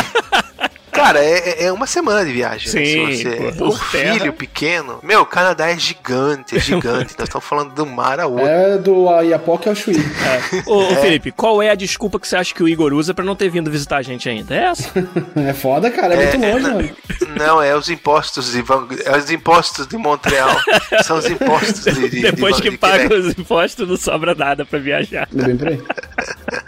Cara, 0.92 1.18
é, 1.22 1.64
é 1.64 1.72
uma 1.72 1.86
semana 1.86 2.24
de 2.24 2.32
viagem. 2.32 2.72
né? 2.72 2.84
Sim, 2.84 3.14
Se 3.16 3.24
você 3.24 3.38
um 3.48 3.52
por 3.70 3.90
terra. 3.90 4.14
filho 4.14 4.32
pequeno. 4.32 4.98
Meu, 5.02 5.20
o 5.22 5.26
Canadá 5.26 5.70
é 5.70 5.78
gigante, 5.78 6.56
é 6.56 6.58
gigante. 6.60 7.14
Nós 7.18 7.28
estamos 7.28 7.46
falando 7.46 7.72
do 7.74 7.86
mar 7.86 8.18
a 8.20 8.26
outro. 8.26 8.46
É 8.46 8.78
do 8.78 9.06
Iapoque 9.22 9.68
ao 9.68 9.74
Chuí. 9.74 9.96
É. 9.96 10.62
Ô, 10.70 10.92
ô, 10.92 10.96
Felipe, 10.96 11.30
qual 11.32 11.62
é 11.62 11.70
a 11.70 11.74
desculpa 11.74 12.18
que 12.18 12.26
você 12.28 12.36
acha 12.36 12.54
que 12.54 12.62
o 12.62 12.68
Igor 12.68 12.92
usa 12.92 13.14
pra 13.14 13.24
não 13.24 13.36
ter 13.36 13.48
vindo 13.48 13.70
visitar 13.70 13.98
a 13.98 14.02
gente 14.02 14.28
ainda? 14.28 14.54
É 14.54 14.64
essa? 14.64 14.90
É 15.36 15.52
foda, 15.52 15.90
cara. 15.90 16.14
É, 16.14 16.36
muito 16.36 16.38
longe, 16.46 16.62
não, 16.62 16.74
mano. 16.74 16.90
Não, 17.36 17.62
é 17.62 17.74
os 17.76 17.88
impostos 17.88 18.52
de 18.52 18.62
Van... 18.62 18.86
é 19.04 19.16
os 19.16 19.30
impostos 19.30 19.86
de 19.86 19.96
Montreal. 19.96 20.50
São 21.04 21.18
os 21.18 21.26
impostos 21.26 21.84
de, 21.84 22.08
de 22.08 22.20
Depois 22.22 22.56
de, 22.56 22.62
que 22.62 22.70
de 22.70 22.76
paga 22.78 23.14
os 23.14 23.38
impostos, 23.38 23.88
não 23.88 23.96
sobra 23.96 24.34
nada 24.34 24.64
pra 24.64 24.78
viajar. 24.78 25.28
É 25.36 25.42
bem 25.42 25.56
por 25.56 25.68
aí. 25.68 25.82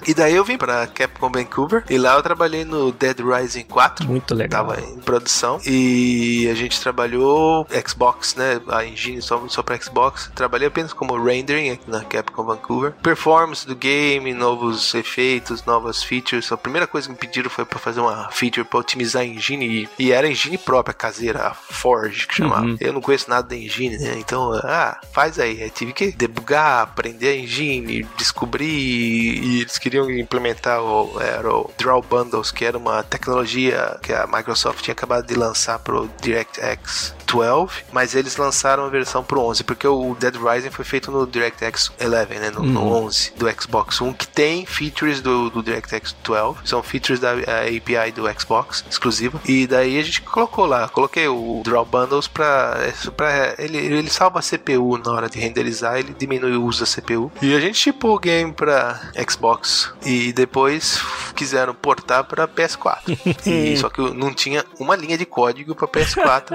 E 0.06 0.14
daí 0.14 0.35
eu 0.35 0.44
vim 0.44 0.56
pra 0.56 0.87
Capcom 0.87 1.30
Vancouver 1.30 1.85
e 1.90 1.98
lá 1.98 2.14
eu 2.14 2.22
trabalhei 2.22 2.64
no 2.64 2.92
Dead 2.92 3.18
Rising 3.20 3.64
4. 3.64 4.12
Muito 4.12 4.35
legal. 4.35 4.66
Tava 4.66 4.81
em 4.81 4.98
produção 5.01 5.59
e 5.64 6.46
a 6.51 6.55
gente 6.55 6.79
trabalhou 6.81 7.66
Xbox, 7.87 8.35
né? 8.35 8.61
A 8.68 8.85
engine 8.85 9.22
só, 9.22 9.42
só 9.48 9.62
pra 9.62 9.81
Xbox. 9.81 10.31
Trabalhei 10.35 10.68
apenas 10.68 10.92
como 10.92 11.16
rendering 11.22 11.70
aqui 11.70 11.90
na 11.90 12.05
Capcom 12.05 12.44
Vancouver. 12.44 12.92
Performance 13.03 13.66
do 13.66 13.75
game, 13.75 14.35
novos 14.35 14.94
efeitos, 14.94 15.64
novas 15.64 16.03
features. 16.03 16.53
A 16.53 16.57
primeira 16.59 16.87
coisa 16.87 17.09
que 17.09 17.12
me 17.12 17.18
pediram 17.18 17.48
foi 17.48 17.64
pra 17.64 17.79
fazer 17.79 18.01
uma 18.01 18.31
feature 18.31 18.66
pra 18.66 18.81
otimizar 18.81 19.22
a 19.22 19.25
engine 19.25 19.88
e, 19.98 20.07
e 20.07 20.12
era 20.12 20.27
a 20.27 20.31
engine 20.31 20.59
própria, 20.59 20.92
caseira, 20.92 21.46
a 21.46 21.55
Forge 21.55 22.27
que 22.27 22.35
chamava. 22.35 22.66
Uhum. 22.66 22.77
Eu 22.81 22.92
não 22.92 23.01
conheço 23.01 23.31
nada 23.31 23.48
da 23.48 23.57
engine, 23.57 23.96
né? 23.96 24.14
Então, 24.18 24.53
ah, 24.62 25.01
faz 25.12 25.38
aí. 25.38 25.62
Aí 25.62 25.70
tive 25.70 25.94
que 25.94 26.12
debugar, 26.12 26.83
aprender 26.83 27.29
a 27.29 27.37
engine, 27.37 28.07
descobrir 28.18 28.66
e 28.66 29.61
eles 29.62 29.79
queriam 29.79 30.11
implementar 30.11 30.83
o, 30.83 31.20
era 31.20 31.51
o 31.51 31.70
Draw 31.79 32.03
Bundles, 32.03 32.51
que 32.51 32.64
era 32.64 32.77
uma 32.77 33.03
tecnologia 33.03 33.98
que 34.02 34.12
a 34.12 34.26
Microsoft 34.26 34.82
tinha 34.82 34.92
acabado 34.92 35.26
de 35.26 35.34
lançar 35.34 35.78
pro 35.78 36.10
DirectX 36.20 37.14
12, 37.32 37.84
mas 37.90 38.14
eles 38.14 38.36
lançaram 38.36 38.84
a 38.84 38.88
versão 38.88 39.24
pro 39.24 39.40
11, 39.40 39.64
porque 39.64 39.86
o 39.86 40.14
Dead 40.18 40.34
Rising 40.36 40.70
foi 40.70 40.84
feito 40.84 41.10
no 41.10 41.26
DirectX 41.26 41.90
11, 41.98 42.38
né, 42.38 42.50
no, 42.50 42.62
no 42.62 42.86
11 42.86 43.32
do 43.36 43.50
Xbox 43.50 44.00
One, 44.00 44.12
que 44.12 44.28
tem 44.28 44.66
features 44.66 45.22
do, 45.22 45.48
do 45.48 45.62
DirectX 45.62 46.14
12, 46.22 46.58
são 46.64 46.82
features 46.82 47.18
da 47.18 47.32
a 47.32 47.62
API 47.64 48.12
do 48.14 48.22
Xbox 48.38 48.84
exclusiva, 48.90 49.40
e 49.46 49.66
daí 49.66 49.98
a 49.98 50.02
gente 50.02 50.20
colocou 50.20 50.66
lá, 50.66 50.88
coloquei 50.88 51.26
o 51.26 51.62
Draw 51.64 51.84
Bundles 51.86 52.28
pra, 52.28 52.76
pra 53.16 53.54
ele, 53.58 53.78
ele 53.78 54.10
salva 54.10 54.40
a 54.40 54.42
CPU 54.42 54.98
na 54.98 55.12
hora 55.12 55.28
de 55.28 55.38
renderizar, 55.38 55.98
ele 55.98 56.14
diminui 56.18 56.56
o 56.56 56.64
uso 56.64 56.80
da 56.80 56.86
CPU, 56.86 57.32
e 57.40 57.54
a 57.54 57.60
gente 57.60 57.78
chipou 57.78 58.16
o 58.16 58.18
game 58.18 58.52
pra 58.52 59.00
Xbox, 59.28 59.90
e 60.04 60.32
depois 60.32 61.00
quiseram 61.34 61.74
portar 61.74 62.24
pra 62.24 62.46
PS4, 62.46 62.98
e, 63.46 63.76
só 63.78 63.88
que 63.92 64.00
não 64.14 64.33
tinha 64.33 64.64
uma 64.78 64.96
linha 64.96 65.16
de 65.18 65.24
código 65.26 65.74
pra 65.74 65.87
PS4 65.88 66.52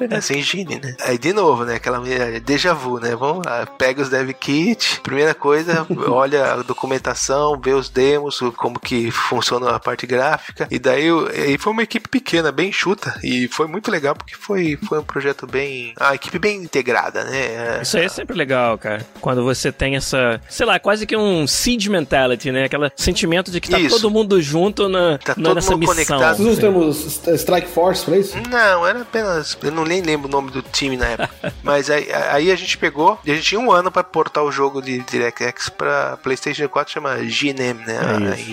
essa 0.10 0.34
engine, 0.36 0.80
né? 0.82 0.96
Aí 1.02 1.18
de 1.18 1.32
novo, 1.32 1.64
né? 1.64 1.74
Aquela 1.76 2.00
déjà 2.44 2.72
vu, 2.72 2.98
né? 2.98 3.14
Vamos 3.14 3.44
lá, 3.44 3.66
pega 3.66 4.02
os 4.02 4.08
dev 4.08 4.30
kit, 4.32 5.00
primeira 5.02 5.34
coisa, 5.34 5.86
olha 6.08 6.52
a 6.54 6.56
documentação, 6.62 7.58
vê 7.60 7.72
os 7.72 7.88
demos, 7.88 8.40
como 8.56 8.78
que 8.80 9.10
funciona 9.10 9.70
a 9.70 9.78
parte 9.80 10.06
gráfica. 10.06 10.66
E 10.70 10.78
daí 10.78 11.08
aí 11.34 11.58
foi 11.58 11.72
uma 11.72 11.82
equipe 11.82 12.08
pequena, 12.08 12.50
bem 12.50 12.72
chuta, 12.72 13.18
e 13.22 13.48
foi 13.48 13.66
muito 13.66 13.90
legal 13.90 14.14
porque 14.14 14.34
foi, 14.34 14.78
foi 14.88 14.98
um 14.98 15.04
projeto 15.04 15.46
bem. 15.46 15.92
A 15.98 16.14
equipe 16.14 16.38
bem 16.38 16.62
integrada, 16.62 17.24
né? 17.24 17.80
Isso 17.82 17.96
aí 17.96 18.04
é 18.04 18.08
sempre 18.08 18.36
legal, 18.36 18.78
cara. 18.78 19.06
Quando 19.20 19.42
você 19.44 19.70
tem 19.72 19.96
essa, 19.96 20.40
sei 20.48 20.66
lá, 20.66 20.78
quase 20.78 21.06
que 21.06 21.16
um 21.16 21.46
siege 21.46 21.88
mentality, 21.90 22.50
né? 22.52 22.64
Aquele 22.64 22.90
sentimento 22.96 23.50
de 23.50 23.60
que 23.60 23.68
tá 23.70 23.78
Isso. 23.78 23.96
todo 23.96 24.10
mundo 24.10 24.40
junto 24.40 24.88
na, 24.88 25.18
Tá 25.18 25.34
na- 25.36 25.42
todo 25.44 25.54
nessa 25.54 25.72
mundo 25.72 25.80
missão. 25.80 25.94
conectado. 26.18 26.36
Strike 26.90 27.68
Force 27.68 28.04
pra 28.04 28.16
isso? 28.16 28.36
Não, 28.48 28.86
era 28.86 29.02
apenas. 29.02 29.56
Eu 29.62 29.70
não 29.72 29.84
nem 29.84 30.00
lembro 30.02 30.28
o 30.28 30.30
nome 30.30 30.50
do 30.50 30.62
time 30.62 30.96
na 30.96 31.06
época. 31.06 31.52
Mas 31.62 31.90
aí, 31.90 32.08
aí 32.30 32.50
a 32.52 32.56
gente 32.56 32.76
pegou. 32.78 33.18
E 33.24 33.30
a 33.30 33.34
gente 33.34 33.44
tinha 33.46 33.60
um 33.60 33.70
ano 33.72 33.90
pra 33.90 34.04
portar 34.04 34.44
o 34.44 34.52
jogo 34.52 34.80
de 34.82 34.98
DirectX 35.00 35.68
pra 35.68 36.16
PlayStation 36.18 36.68
4, 36.68 36.92
chama 36.92 37.16
GNM, 37.16 37.84
né? 37.86 37.98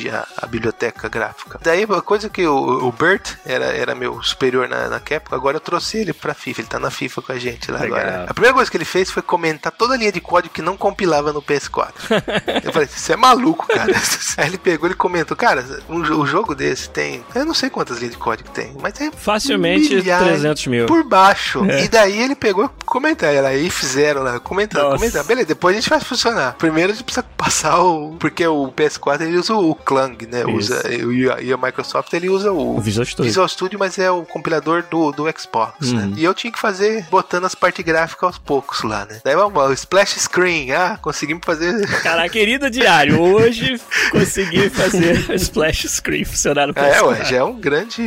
É 0.06 0.10
a, 0.10 0.20
a- 0.22 0.28
a 0.38 0.48
biblioteca 0.48 1.08
gráfica. 1.10 1.60
Daí 1.62 1.84
a 1.84 2.02
coisa 2.02 2.30
que 2.30 2.46
o, 2.46 2.88
o 2.88 2.92
Bert 2.92 3.34
era, 3.46 3.66
era 3.66 3.96
meu 3.96 4.22
superior 4.24 4.68
na, 4.68 4.88
na 4.90 5.00
Capcom, 5.00 5.36
agora 5.36 5.58
eu 5.58 5.62
trouxe 5.62 5.98
ele 5.98 6.14
pra 6.14 6.34
FIFA. 6.34 6.62
Ele 6.62 6.68
tá 6.68 6.80
na 6.80 6.92
FIFA 6.92 7.22
com 7.22 7.32
a 7.32 7.38
gente 7.40 7.72
lá 7.72 7.80
Legal. 7.80 8.00
agora. 8.00 8.26
A 8.30 8.34
primeira 8.34 8.54
coisa 8.54 8.70
que 8.72 8.78
ele 8.78 8.86
fez 8.86 9.10
foi 9.12 9.22
comentar 9.22 9.72
toda 9.72 9.94
a 9.94 9.98
linha 9.98 10.12
de 10.12 10.22
código 10.22 10.54
que 10.54 10.62
não 10.62 10.78
compilava 10.78 11.32
no 11.34 11.42
PS4. 11.42 11.94
eu 12.64 12.72
falei, 12.72 12.88
você 12.88 13.14
é 13.14 13.16
maluco, 13.18 13.68
cara. 13.68 13.92
aí 14.38 14.48
ele 14.48 14.58
pegou 14.58 14.90
e 14.90 14.94
comentou, 14.94 15.36
cara, 15.36 15.66
um, 15.90 16.00
um 16.00 16.26
jogo 16.26 16.56
desse 16.56 16.90
tem. 16.90 17.24
Eu 17.34 17.46
não 17.46 17.54
sei 17.54 17.70
quantas 17.70 17.98
linhas 18.00 18.15
de 18.16 18.18
código 18.18 18.50
tem, 18.50 18.72
mas 18.82 19.00
é 19.02 19.12
Facilmente 19.12 19.94
milhares 19.96 20.28
300 20.28 20.68
mil. 20.68 20.86
Por 20.86 21.04
baixo. 21.04 21.64
É. 21.70 21.84
E 21.86 21.88
daí 21.88 22.20
ele 22.22 22.36
pegou 22.36 22.70
comentar 22.86 23.34
ela 23.34 23.50
aí 23.50 23.70
fizeram 23.70 24.24
lá, 24.24 24.40
comentando, 24.40 24.96
comentando. 24.96 25.26
Beleza, 25.26 25.48
depois 25.48 25.76
a 25.76 25.80
gente 25.80 25.90
faz 25.90 26.04
funcionar. 26.04 26.56
Primeiro 26.58 26.92
a 26.92 26.96
gente 26.96 27.04
precisa 27.04 27.26
passar 27.38 27.80
o. 27.82 28.16
Porque 28.20 28.46
o 28.48 28.72
PS4 28.72 29.22
ele 29.22 29.38
usa 29.38 29.54
o 29.54 29.76
Clang, 29.76 30.18
né? 30.28 30.42
Isso. 30.42 30.74
Usa, 30.74 30.84
e, 30.94 31.30
a, 31.30 31.42
e 31.42 31.54
a 31.54 31.58
Microsoft 31.58 32.12
ele 32.14 32.30
usa 32.30 32.52
o. 32.52 32.78
O 32.78 32.82
Visual 32.82 33.06
Studio. 33.06 33.26
Visual 33.26 33.48
Studio, 33.48 33.80
mas 33.80 34.00
é 34.00 34.10
o 34.10 34.24
compilador 34.24 34.84
do, 34.90 35.12
do 35.12 35.26
Xbox, 35.38 35.92
né? 35.92 36.04
Uhum. 36.04 36.14
E 36.18 36.24
eu 36.24 36.34
tinha 36.34 36.52
que 36.52 36.60
fazer 36.60 37.06
botando 37.10 37.46
as 37.46 37.56
partes 37.56 37.84
gráficas 37.84 38.24
aos 38.24 38.38
poucos 38.38 38.84
lá, 38.84 39.06
né? 39.06 39.20
Daí 39.24 39.36
vamos 39.36 39.58
lá, 39.58 39.68
o 39.70 39.74
Splash 39.74 40.20
Screen. 40.20 40.72
Ah, 40.72 40.98
conseguimos 41.02 41.44
fazer. 41.46 41.86
Cara, 42.02 42.28
querido 42.30 42.70
diário, 42.70 43.20
hoje 43.22 43.80
consegui 44.12 44.70
fazer 44.70 45.26
a 45.30 45.36
splash 45.36 45.88
screen 45.88 46.24
funcionar 46.26 46.68
no 46.68 46.74
É, 46.76 47.00
PS4. 47.00 47.08
ué, 47.08 47.26
já 47.26 47.38
é 47.38 47.44
um 47.44 47.60
grande. 47.60 48.02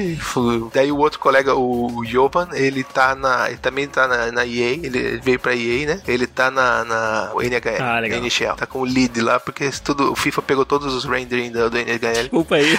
Daí 0.73 0.91
o 0.93 0.99
outro 0.99 1.19
colega, 1.19 1.55
o 1.55 2.03
Jovan, 2.05 2.49
ele 2.53 2.85
tá 2.85 3.15
na. 3.15 3.49
Ele 3.49 3.59
também 3.59 3.87
tá 3.89 4.07
na, 4.07 4.33
na 4.33 4.47
EA, 4.47 4.75
ele 4.83 5.19
veio 5.19 5.39
pra 5.39 5.55
EA, 5.55 5.87
né? 5.87 6.03
Ele 6.07 6.27
tá 6.27 6.51
na, 6.51 6.85
na 6.85 7.33
NHL, 7.41 7.83
Ah, 7.83 8.01
legal. 8.01 8.19
NHL. 8.19 8.57
Tá 8.57 8.67
com 8.67 8.81
o 8.81 8.85
lead 8.85 9.21
lá, 9.21 9.39
porque 9.41 9.71
tudo, 9.83 10.13
o 10.13 10.17
FIFA 10.17 10.43
pegou 10.43 10.65
todos 10.65 10.95
os 10.95 11.05
rendering 11.05 11.51
do, 11.51 11.71
do 11.71 11.79
NHL. 11.79 12.23
Desculpa 12.23 12.57
aí. 12.57 12.79